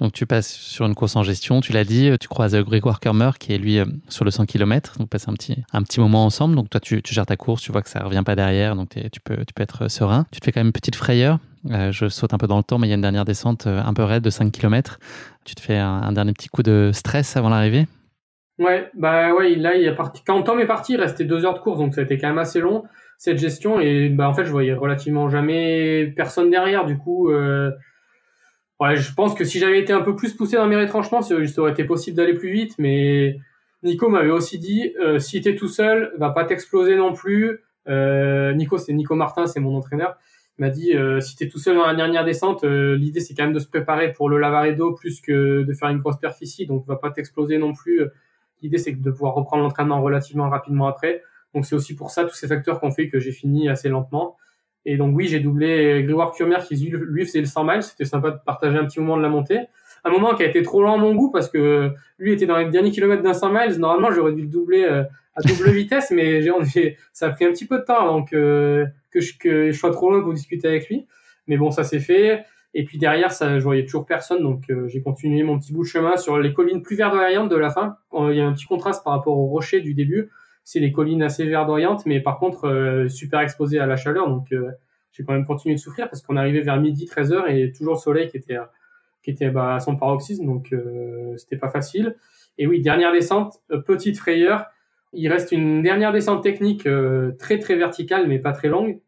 [0.00, 3.30] Donc tu passes sur une course en gestion, tu l'as dit, tu croises Grégoire Kermer
[3.38, 3.78] qui est lui
[4.08, 7.00] sur le 100 km, donc passe un petit, un petit moment ensemble, donc toi tu,
[7.00, 9.54] tu gères ta course, tu vois que ça revient pas derrière, donc tu peux, tu
[9.54, 10.26] peux être serein.
[10.32, 11.38] Tu te fais quand même une petite frayeur.
[11.64, 13.94] Je saute un peu dans le temps, mais il y a une dernière descente un
[13.94, 14.98] peu raide de 5 km.
[15.46, 17.86] Tu te fais un, dernier petit coup de stress avant l'arrivée
[18.58, 20.22] Ouais, bah ouais, là, il a parti...
[20.26, 22.28] quand Tom est parti, il restait deux heures de course, donc ça a été quand
[22.28, 22.84] même assez long
[23.18, 23.80] cette gestion.
[23.80, 26.86] Et bah en fait, je voyais relativement jamais personne derrière.
[26.86, 27.70] Du coup, euh...
[28.80, 31.34] ouais, je pense que si j'avais été un peu plus poussé dans mes retranchements, ça
[31.58, 32.74] aurait été possible d'aller plus vite.
[32.78, 33.36] Mais
[33.82, 37.60] Nico m'avait aussi dit, euh, si t'es tout seul, va pas t'exploser non plus.
[37.88, 40.16] Euh, Nico, c'est Nico Martin, c'est mon entraîneur.
[40.58, 43.34] Il m'a dit, euh, si t'es tout seul dans la dernière descente, euh, l'idée c'est
[43.34, 46.66] quand même de se préparer pour le Lavaredo plus que de faire une grosse perficie.
[46.66, 48.00] Donc, va pas t'exploser non plus.
[48.62, 51.22] L'idée c'est de pouvoir reprendre l'entraînement relativement rapidement après.
[51.54, 53.88] Donc c'est aussi pour ça tous ces facteurs qui ont fait que j'ai fini assez
[53.88, 54.36] lentement.
[54.84, 57.82] Et donc oui, j'ai doublé Grégoire Curmer qui lui faisait le 100 miles.
[57.82, 59.60] C'était sympa de partager un petit moment de la montée.
[60.04, 62.56] Un moment qui a été trop lent à mon goût parce que lui était dans
[62.56, 63.78] les derniers kilomètres d'un 100 miles.
[63.78, 65.02] Normalement, j'aurais dû le doubler euh,
[65.34, 68.86] à double vitesse, mais j'ai, ça a pris un petit peu de temps donc que,
[69.14, 71.06] je, que je sois trop loin pour discuter avec lui.
[71.48, 72.44] Mais bon, ça s'est fait.
[72.78, 75.82] Et puis derrière, ça, je voyais toujours personne, donc euh, j'ai continué mon petit bout
[75.84, 77.96] de chemin sur les collines plus verdoyantes de la fin.
[78.12, 80.30] Il y a un petit contraste par rapport aux rochers du début
[80.62, 84.28] c'est des collines assez verdoyantes, mais par contre euh, super exposées à la chaleur.
[84.28, 84.72] Donc euh,
[85.12, 87.98] j'ai quand même continué de souffrir parce qu'on arrivait vers midi 13h et toujours le
[87.98, 88.58] soleil qui était
[89.22, 90.74] qui était bah, à son paroxysme, donc
[91.36, 92.16] c'était pas facile.
[92.58, 93.54] Et oui, dernière descente,
[93.86, 94.66] petite frayeur.
[95.14, 96.86] Il reste une dernière descente technique
[97.38, 99.00] très très verticale, mais pas très longue,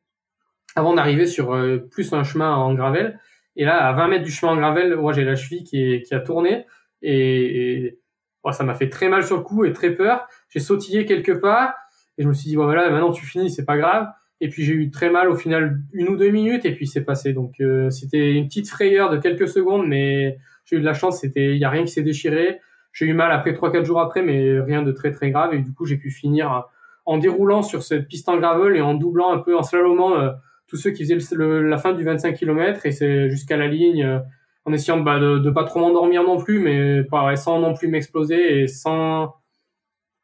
[0.74, 1.57] avant d'arriver sur
[1.90, 3.19] plus un chemin en gravel.
[3.59, 6.14] Et là, à 20 mètres du chemin en gravel, moi j'ai la cheville qui, qui
[6.14, 6.64] a tourné
[7.02, 7.98] et,
[8.44, 11.40] oh, ça m'a fait très mal sur le coup et très peur j'ai sautillé quelques
[11.40, 11.74] pas
[12.18, 14.09] et je me suis dit, voilà, maintenant tu finis, c'est pas grave.
[14.40, 17.05] Et puis j'ai eu très mal au final une ou deux minutes et puis c'est
[17.05, 17.32] passé.
[17.32, 21.20] Donc euh, c'était une petite frayeur de quelques secondes, mais j'ai eu de la chance.
[21.20, 22.60] C'était, il y a rien qui s'est déchiré.
[22.93, 25.55] J'ai eu mal après trois quatre jours après, mais rien de très très grave.
[25.55, 26.64] Et du coup j'ai pu finir
[27.05, 30.30] en déroulant sur cette piste en gravel et en doublant un peu en slalomant euh,
[30.69, 34.19] tous ceux qui faisaient la fin du 25 km et c'est jusqu'à la ligne euh,
[34.65, 37.89] en essayant bah, de, de pas trop m'endormir non plus, mais pas, sans non plus
[37.89, 39.35] m'exploser et sans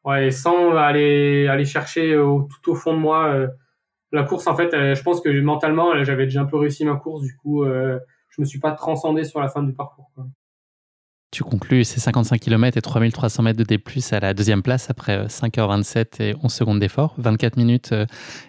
[0.05, 3.47] ouais, sans aller aller chercher au, tout au fond de moi euh,
[4.11, 4.47] la course.
[4.47, 7.21] En fait, euh, je pense que mentalement, euh, j'avais déjà un peu réussi ma course.
[7.21, 10.11] Du coup, je me suis pas transcendé sur la fin du parcours.
[11.31, 13.81] Tu conclus ces 55 km et 3300 mètres de D+,
[14.11, 17.93] à la deuxième place après 5h27 et 11 secondes d'effort, 24 minutes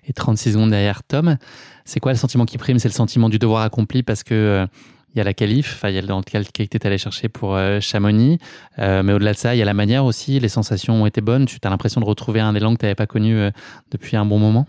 [0.04, 1.36] et 36 secondes derrière Tom.
[1.84, 2.78] C'est quoi le sentiment qui prime?
[2.78, 4.68] C'est le sentiment du devoir accompli parce que
[5.16, 7.30] il y a la qualif, enfin, il y a dans lequel tu es allé chercher
[7.30, 8.38] pour euh, Chamonix.
[8.78, 10.38] Euh, mais au-delà de ça, il y a la manière aussi.
[10.38, 11.46] Les sensations ont été bonnes.
[11.46, 13.50] Tu as l'impression de retrouver un élan que tu n'avais pas connu euh,
[13.90, 14.66] depuis un bon moment?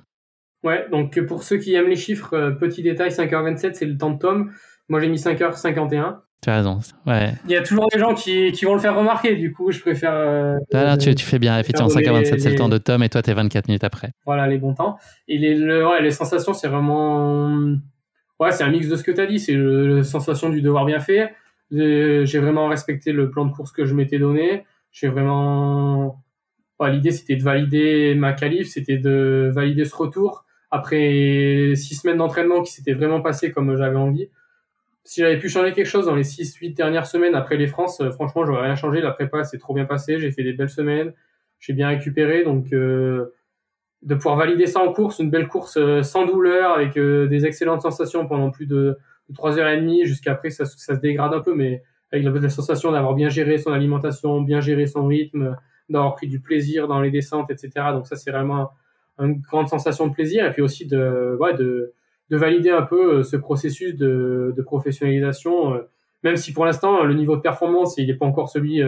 [0.64, 4.20] Ouais, donc pour ceux qui aiment les chiffres, petit détail 5h27, c'est le temps de
[4.20, 4.54] Tom.
[4.88, 6.20] Moi, j'ai mis 5h51.
[6.44, 6.80] Tu as raison.
[7.06, 7.34] Ouais.
[7.46, 9.80] Il y a toujours des gens qui, qui vont le faire remarquer, du coup, je
[9.80, 10.60] préfère.
[11.00, 13.34] tu, tu, fais bien, effectivement, 5h27, c'est le temps de Tom et toi, tu es
[13.34, 14.12] 24 minutes après.
[14.26, 14.98] Voilà, les bons temps.
[15.28, 17.78] Et les, ouais, les sensations, c'est vraiment
[18.40, 19.40] ouais, c'est un mix de ce que tu as dit.
[19.40, 21.34] C'est la sensation du devoir bien fait.
[21.72, 24.66] J'ai vraiment respecté le plan de course que je m'étais donné.
[24.92, 26.24] J'ai vraiment.
[26.80, 30.46] L'idée, c'était de valider ma qualif, c'était de valider ce retour.
[30.70, 34.30] Après six semaines d'entraînement qui s'étaient vraiment passées comme j'avais envie.
[35.08, 38.02] Si j'avais pu changer quelque chose dans les six, huit dernières semaines après les France,
[38.02, 39.00] euh, franchement, j'aurais rien changé.
[39.00, 40.20] La prépa s'est trop bien passée.
[40.20, 41.14] J'ai fait des belles semaines.
[41.60, 42.44] J'ai bien récupéré.
[42.44, 43.34] Donc, euh,
[44.04, 47.46] de pouvoir valider ça en course, une belle course euh, sans douleur, avec euh, des
[47.46, 48.98] excellentes sensations pendant plus de,
[49.30, 53.30] et demie, jusqu'après ça, ça se dégrade un peu, mais avec la, sensation d'avoir bien
[53.30, 55.56] géré son alimentation, bien géré son rythme,
[55.90, 57.70] d'avoir pris du plaisir dans les descentes, etc.
[57.92, 58.72] Donc ça, c'est vraiment
[59.20, 61.94] une grande sensation de plaisir, et puis aussi de, ouais, de,
[62.30, 65.80] de valider un peu euh, ce processus de, de professionnalisation,
[66.24, 68.82] même si pour l'instant, le niveau de performance, il n'est pas encore celui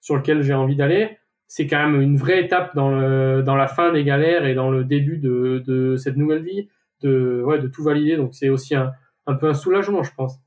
[0.00, 3.68] sur lequel j'ai envie d'aller c'est quand même une vraie étape dans, le, dans la
[3.68, 6.68] fin des galères et dans le début de, de cette nouvelle vie,
[7.02, 8.16] de, ouais, de tout valider.
[8.16, 8.92] Donc c'est aussi un,
[9.26, 10.38] un peu un soulagement, je pense.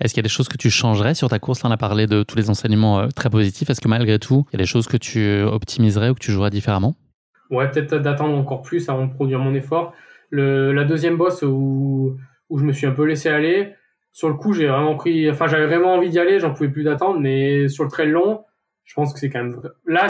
[0.00, 1.62] Est-ce qu'il y a des choses que tu changerais sur ta course?
[1.62, 3.68] Là, on a parlé de tous les enseignements euh, très positifs.
[3.68, 6.32] Est-ce que malgré tout, il y a des choses que tu optimiserais ou que tu
[6.32, 6.94] jouerais différemment?
[7.50, 9.92] Ouais, peut-être d'attendre encore plus avant de produire mon effort.
[10.32, 12.16] Le, la deuxième bosse où,
[12.50, 13.74] où je me suis un peu laissé aller,
[14.10, 16.82] sur le coup, j'ai vraiment pris, enfin, j'avais vraiment envie d'y aller, j'en pouvais plus
[16.82, 18.44] d'attendre, mais sur le trail long,
[18.84, 20.08] je pense que c'est quand même là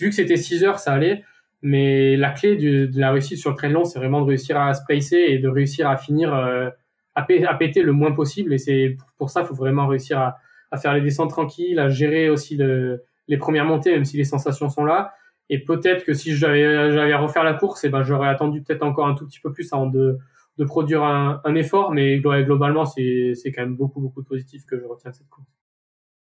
[0.00, 1.22] vu que c'était 6 heures ça allait
[1.62, 4.74] mais la clé de, la réussite sur le train long c'est vraiment de réussir à
[4.74, 6.68] se et de réussir à finir euh,
[7.14, 8.52] à, péter le moins possible.
[8.52, 10.36] Et c'est pour ça faut vraiment réussir à,
[10.76, 14.68] faire les descentes tranquilles à gérer aussi le, les premières montées même si les sensations
[14.68, 15.14] sont là
[15.50, 19.06] et peut-être que si j'avais à refaire la course eh ben j'aurais attendu peut-être encore
[19.06, 20.18] un tout petit peu plus avant de
[20.56, 21.92] de produire un, effort.
[21.92, 25.28] Mais globalement c'est c'est quand même beaucoup beaucoup de positif que je retiens de cette
[25.28, 25.48] course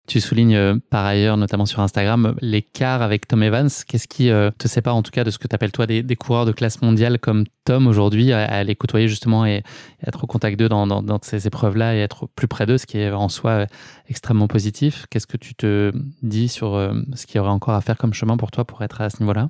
[0.06, 3.70] Tu soulignes euh, par ailleurs, notamment sur Instagram, l'écart avec Tom Evans.
[3.88, 6.16] Qu'est-ce qui euh, te sépare en tout cas de ce que tu appelles toi des,
[6.16, 9.62] coureurs de classe mondiale comme Tom aujourd'hui, à, les côtoyer justement et,
[10.06, 13.10] être au contact d'eux dans, ces épreuves-là et être plus près d'eux, ce qui est
[13.10, 13.66] en soi euh,
[14.10, 15.06] extrêmement positif.
[15.10, 15.90] Qu'est-ce que tu te
[16.22, 16.72] dis sur
[17.14, 19.20] ce qu'il y aurait encore à faire comme chemin pour toi pour être à ce
[19.20, 19.48] niveau-là?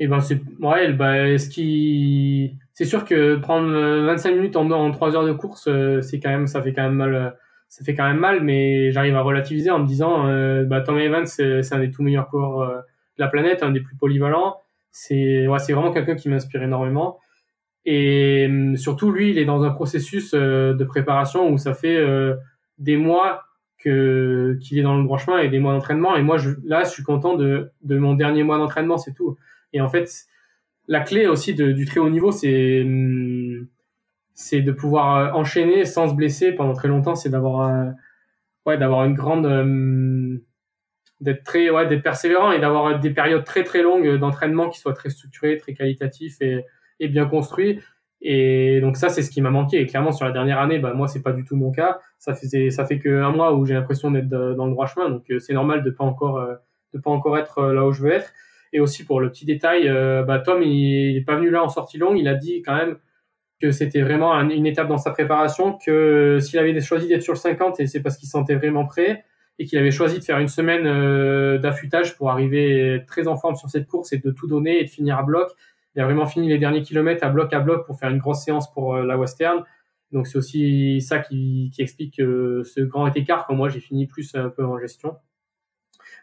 [0.00, 4.90] Eh ben c'est ouais, bah, ce qui c'est sûr que prendre 25 minutes en, en
[4.90, 5.68] 3 heures de course,
[6.00, 7.36] c'est quand même ça fait quand même mal
[7.74, 10.96] ça fait quand même mal, mais j'arrive à relativiser en me disant, euh, bah, Tom
[10.96, 14.58] Evans, c'est un des tout meilleurs coureurs euh, de la planète, un des plus polyvalents.
[14.92, 17.18] C'est ouais, vraiment quelqu'un qui m'inspire énormément.
[17.84, 22.00] Et hum, surtout, lui, il est dans un processus euh, de préparation où ça fait
[22.78, 23.42] des mois
[23.78, 26.14] que qu'il est dans le droit chemin et des mois d'entraînement.
[26.14, 29.36] Et moi, je, là, je suis content de, de mon dernier mois d'entraînement, c'est tout.
[29.72, 30.08] Et en fait,
[30.86, 33.53] la clé aussi du très haut niveau, c'est hum,
[34.34, 37.94] c'est de pouvoir euh, enchaîner sans se blesser pendant très longtemps, c'est d'avoir
[38.66, 40.38] ouais, d'avoir une grande euh,
[41.20, 44.92] d'être très ouais, d'être persévérant et d'avoir des périodes très très longues d'entraînement qui soient
[44.92, 46.64] très structurées, très qualitatifs et,
[47.00, 47.80] et bien construits.
[48.26, 49.80] Et donc ça, c'est ce qui m'a manqué.
[49.80, 51.98] Et clairement, sur la dernière année, bah, moi, c'est pas du tout mon cas.
[52.18, 55.10] Ça faisait, ça fait que un mois où j'ai l'impression d'être dans le droit chemin.
[55.10, 56.42] Donc c'est normal de pas encore,
[56.94, 58.32] de pas encore être là où je veux être.
[58.72, 59.88] Et aussi pour le petit détail,
[60.26, 62.18] bah, Tom, il, il est pas venu là en sortie longue.
[62.18, 62.96] Il a dit quand même,
[63.60, 67.38] que c'était vraiment une étape dans sa préparation, que s'il avait choisi d'être sur le
[67.38, 69.24] 50, et c'est parce qu'il se sentait vraiment prêt,
[69.58, 73.54] et qu'il avait choisi de faire une semaine euh, d'affûtage pour arriver très en forme
[73.54, 75.48] sur cette course et de tout donner et de finir à bloc.
[75.94, 78.42] Il a vraiment fini les derniers kilomètres à bloc à bloc pour faire une grosse
[78.44, 79.62] séance pour euh, la Western.
[80.10, 84.06] Donc c'est aussi ça qui, qui explique euh, ce grand écart quand moi j'ai fini
[84.06, 85.16] plus un peu en gestion.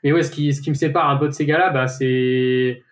[0.04, 2.84] Mais ouais, ce qui, ce qui me sépare un peu de ces gars-là, bah, c'est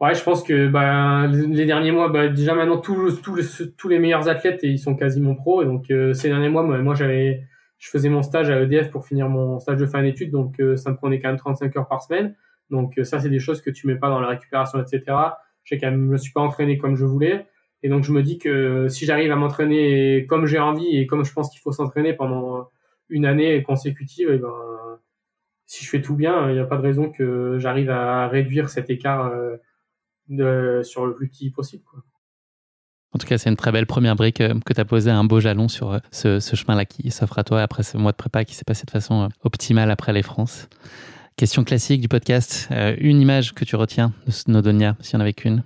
[0.00, 3.98] Ouais, je pense que bah, les derniers mois, bah, déjà maintenant tous, tous, tous les
[4.00, 5.62] meilleurs athlètes ils sont quasiment pros.
[5.62, 7.44] Et donc euh, ces derniers mois, moi, j'avais,
[7.78, 10.76] je faisais mon stage à EDF pour finir mon stage de fin d'études, donc euh,
[10.76, 12.34] ça me prenait quand même 35 heures par semaine.
[12.70, 15.16] Donc euh, ça, c'est des choses que tu mets pas dans la récupération, etc.
[15.64, 17.46] J'ai quand même, je me suis pas entraîné comme je voulais.
[17.84, 21.24] Et donc je me dis que si j'arrive à m'entraîner comme j'ai envie et comme
[21.24, 22.68] je pense qu'il faut s'entraîner pendant
[23.10, 24.48] une année consécutive, et ben
[25.66, 28.68] si je fais tout bien, il n'y a pas de raison que j'arrive à réduire
[28.70, 29.32] cet écart
[30.28, 31.84] de, sur le plus petit possible.
[31.84, 32.02] Quoi.
[33.14, 35.22] En tout cas, c'est une très belle première brique euh, que tu as posé, un
[35.22, 38.16] beau jalon sur euh, ce, ce chemin-là qui s'offre à toi après ce mois de
[38.16, 40.68] prépa qui s'est passé de façon euh, optimale après les France.
[41.36, 45.32] Question classique du podcast, une image que tu retiens de Snowdonia, s'il n'y en avait
[45.32, 45.64] qu'une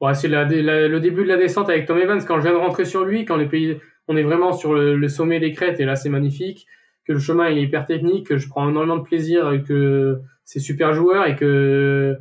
[0.00, 2.84] ouais, C'est le début de la descente avec Tom Evans, quand je viens de rentrer
[2.84, 3.78] sur lui, quand les pays,
[4.08, 6.66] on est vraiment sur le, le, sommet des crêtes, et là c'est magnifique,
[7.06, 10.92] que le chemin est hyper technique, que je prends énormément de plaisir, que c'est super
[10.92, 12.18] joueur, et que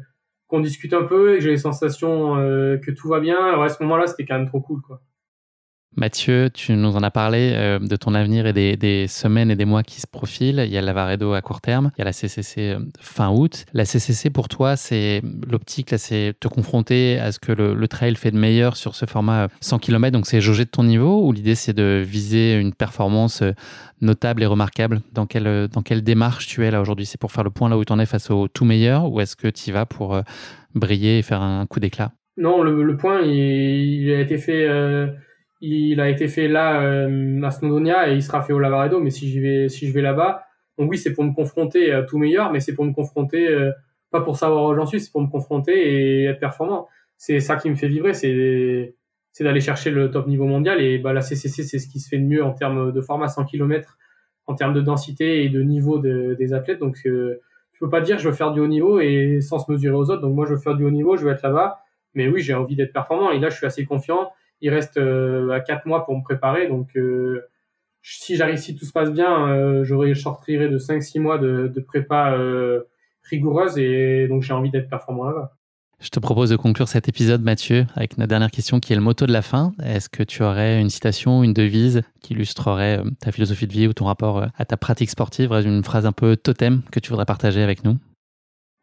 [0.53, 3.43] qu'on discute un peu et que j'ai les sensations euh, que tout va bien.
[3.43, 5.01] Alors à ce moment-là, c'était quand même trop cool, quoi.
[5.95, 9.65] Mathieu, tu nous en as parlé euh, de ton avenir et des, semaines et des
[9.65, 10.63] mois qui se profilent.
[10.65, 13.65] Il y a l'Avaredo à court terme, il y a la CCC euh, fin août.
[13.73, 18.31] La CCC pour toi, c'est l'optique, c'est te confronter à ce que le, trail fait
[18.31, 21.53] de meilleur sur ce format 100 km, donc c'est jauger de ton niveau ou l'idée
[21.53, 23.43] c'est de viser une performance
[24.03, 25.01] notable et remarquable?
[25.11, 27.05] Dans quelle, démarche tu es là aujourd'hui?
[27.05, 29.19] C'est pour faire le point là où tu en es face au tout meilleur ou
[29.21, 30.21] est-ce que tu y vas pour euh,
[30.75, 32.11] briller et faire un coup d'éclat?
[32.37, 34.67] Non, le, point, il, a été fait
[35.65, 38.99] il a été fait là euh, à Snowdonia et il sera fait au Lavaredo.
[38.99, 40.43] Mais si j'y vais, si je vais là-bas,
[40.77, 43.71] donc oui, c'est pour me confronter à tout meilleur, mais c'est pour me confronter euh,
[44.11, 46.87] pas pour savoir où j'en suis, c'est pour me confronter et être performant.
[47.17, 48.95] C'est ça qui me fait vibrer, c'est
[49.31, 52.07] c'est d'aller chercher le top niveau mondial et bah la CCC c'est ce qui se
[52.07, 53.97] fait de mieux en termes de format 100 km,
[54.45, 56.79] en termes de densité et de niveau des athlètes.
[56.79, 57.41] Donc euh,
[57.71, 60.11] je peux pas dire je veux faire du haut niveau et sans se mesurer aux
[60.11, 60.21] autres.
[60.21, 61.79] Donc moi je veux faire du haut niveau, je veux être là-bas.
[62.15, 64.29] Mais oui, j'ai envie d'être performant et là je suis assez confiant
[64.63, 66.67] il reste euh, à quatre mois pour me préparer.
[66.67, 67.45] Donc, euh,
[68.01, 71.67] si j'arrive, si tout se passe bien, euh, j'aurai, je sortirai de 5-6 mois de,
[71.67, 72.37] de prépa
[73.23, 75.55] rigoureuse et donc j'ai envie d'être performant là-bas.
[76.01, 79.01] Je te propose de conclure cet épisode, Mathieu, avec notre dernière question qui est le
[79.01, 79.71] motto de la fin.
[79.81, 83.93] Est-ce que tu aurais une citation, une devise qui illustrerait ta philosophie de vie ou
[83.93, 85.53] ton rapport à ta pratique sportive?
[85.53, 87.97] Une phrase un peu totem que tu voudrais partager avec nous?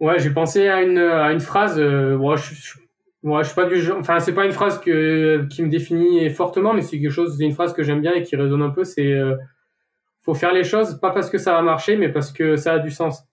[0.01, 1.79] Ouais, j'ai pensé à une, à une phrase.
[1.79, 2.79] bon, je, je,
[3.23, 3.99] moi, je suis pas du genre.
[3.99, 7.45] Enfin, c'est pas une phrase que qui me définit fortement, mais c'est quelque chose, c'est
[7.45, 8.85] une phrase que j'aime bien et qui résonne un peu.
[8.85, 9.37] C'est euh,
[10.23, 12.79] faut faire les choses pas parce que ça va marcher, mais parce que ça a
[12.79, 13.25] du sens.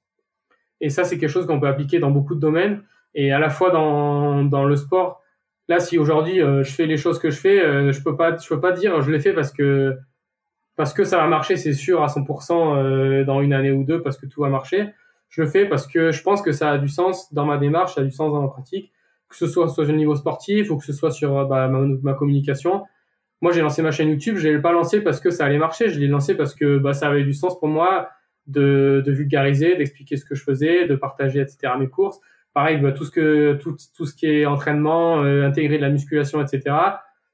[0.81, 2.83] Et ça, c'est quelque chose qu'on peut appliquer dans beaucoup de domaines
[3.15, 5.21] et à la fois dans dans le sport.
[5.69, 8.37] Là, si aujourd'hui euh, je fais les choses que je fais, euh, je peux pas
[8.37, 9.97] je peux pas dire je les fais parce que
[10.75, 14.01] parce que ça va marcher, c'est sûr à 100% euh, dans une année ou deux
[14.01, 14.89] parce que tout va marcher.
[15.29, 17.95] Je le fais parce que je pense que ça a du sens dans ma démarche,
[17.95, 18.91] ça a du sens dans ma pratique
[19.29, 22.13] que ce soit sur le niveau sportif ou que ce soit sur euh, bah, ma,
[22.13, 22.83] communication.
[23.41, 24.37] Moi, j'ai lancé ma chaîne YouTube.
[24.37, 25.89] Je l'ai pas lancé parce que ça allait marcher.
[25.89, 28.09] Je l'ai lancé parce que bah, ça avait du sens pour moi
[28.47, 31.73] de, vulgariser, d'expliquer ce que je faisais, de partager, etc.
[31.77, 32.19] mes courses.
[32.53, 36.75] Pareil, bah, tout ce tout, ce qui est entraînement, euh, intégrer de la musculation, etc.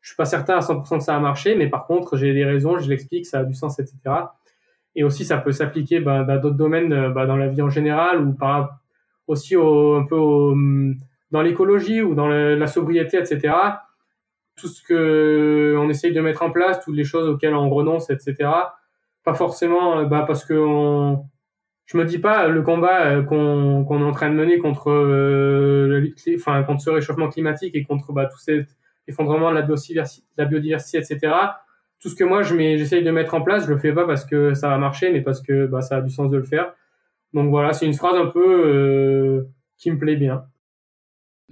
[0.01, 2.43] Je suis pas certain à 100% que ça a marché, mais par contre, j'ai des
[2.43, 3.95] raisons, je l'explique, ça a du sens, etc.
[4.95, 8.21] Et aussi, ça peut s'appliquer bah, dans d'autres domaines, euh, dans la vie en général,
[8.21, 8.79] ou par
[9.27, 10.55] aussi au, un peu au,
[11.33, 13.53] dans l'écologie ou dans la sobriété, etc.
[14.55, 18.11] Tout ce que on essaye de mettre en place, toutes les choses auxquelles on renonce,
[18.11, 18.35] etc.
[19.23, 21.25] Pas forcément, euh, bah, parce que on,
[21.85, 26.07] je me dis pas le combat euh, qu'on est en train de mener contre euh,
[26.35, 28.67] enfin contre ce réchauffement climatique et contre bah, tout cet
[29.07, 31.33] effondrement de la biodiversité, la biodiversité, etc.
[31.99, 34.53] Tout ce que moi j'essaye de mettre en place, je le fais pas parce que
[34.53, 36.73] ça va marcher, mais parce que bah, ça a du sens de le faire.
[37.33, 39.43] Donc voilà, c'est une phrase un peu euh,
[39.77, 40.45] qui me plaît bien.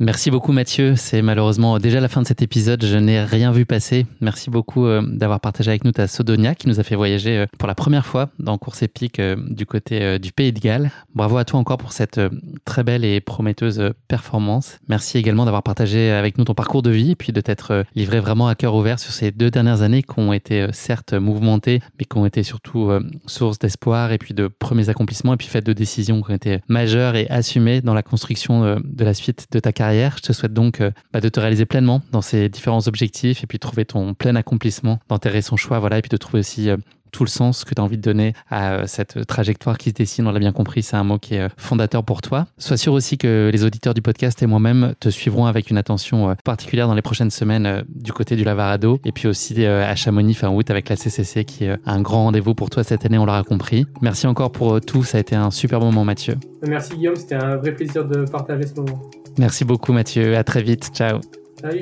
[0.02, 0.96] Merci beaucoup Mathieu.
[0.96, 2.84] C'est malheureusement déjà la fin de cet épisode.
[2.84, 4.08] Je n'ai rien vu passer.
[4.20, 7.46] Merci beaucoup euh, d'avoir partagé avec nous ta Sodonia qui nous a fait voyager euh,
[7.60, 10.90] pour la première fois dans course épique euh, du côté du Pays de Galles.
[11.14, 12.20] Bravo à toi encore pour cette
[12.66, 14.80] très belle et prometteuse performance.
[14.88, 18.20] Merci également d'avoir partagé avec nous ton parcours de vie et puis de t'être livré
[18.20, 22.06] vraiment à cœur ouvert sur ces deux dernières années qui ont été certes mouvementées mais
[22.06, 22.90] qui ont été surtout
[23.28, 26.58] source d'espoir et puis de premiers accomplissements et puis faites de décisions qui ont été
[26.68, 30.54] majeures et assumées dans la construction de la suite de ta carrière je te souhaite
[30.54, 33.86] donc euh, bah, de te réaliser pleinement dans ces différents objectifs et puis de trouver
[33.86, 36.78] ton plein accomplissement, d'enterrer son choix, voilà, et puis de trouver aussi euh,
[37.12, 39.96] tout le sens que tu as envie de donner à euh, cette trajectoire qui se
[39.96, 40.28] dessine.
[40.28, 42.48] On l'a bien compris, c'est un mot qui est fondateur pour toi.
[42.58, 46.36] Sois sûr aussi que les auditeurs du podcast et moi-même te suivront avec une attention
[46.44, 50.50] particulière dans les prochaines semaines du côté du Lavarado et puis aussi à Chamonix fin
[50.50, 53.44] août avec la CCC qui est un grand rendez-vous pour toi cette année, on l'aura
[53.44, 53.86] compris.
[54.02, 56.36] Merci encore pour tout, ça a été un super moment Mathieu.
[56.68, 59.02] Merci Guillaume, c'était un vrai plaisir de partager ce moment.
[59.38, 61.20] Merci beaucoup Mathieu, à très vite, ciao.
[61.62, 61.82] Salut.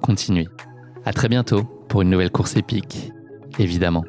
[0.00, 0.48] continuez.
[1.04, 3.12] À très bientôt pour une nouvelle course épique,
[3.58, 4.04] évidemment.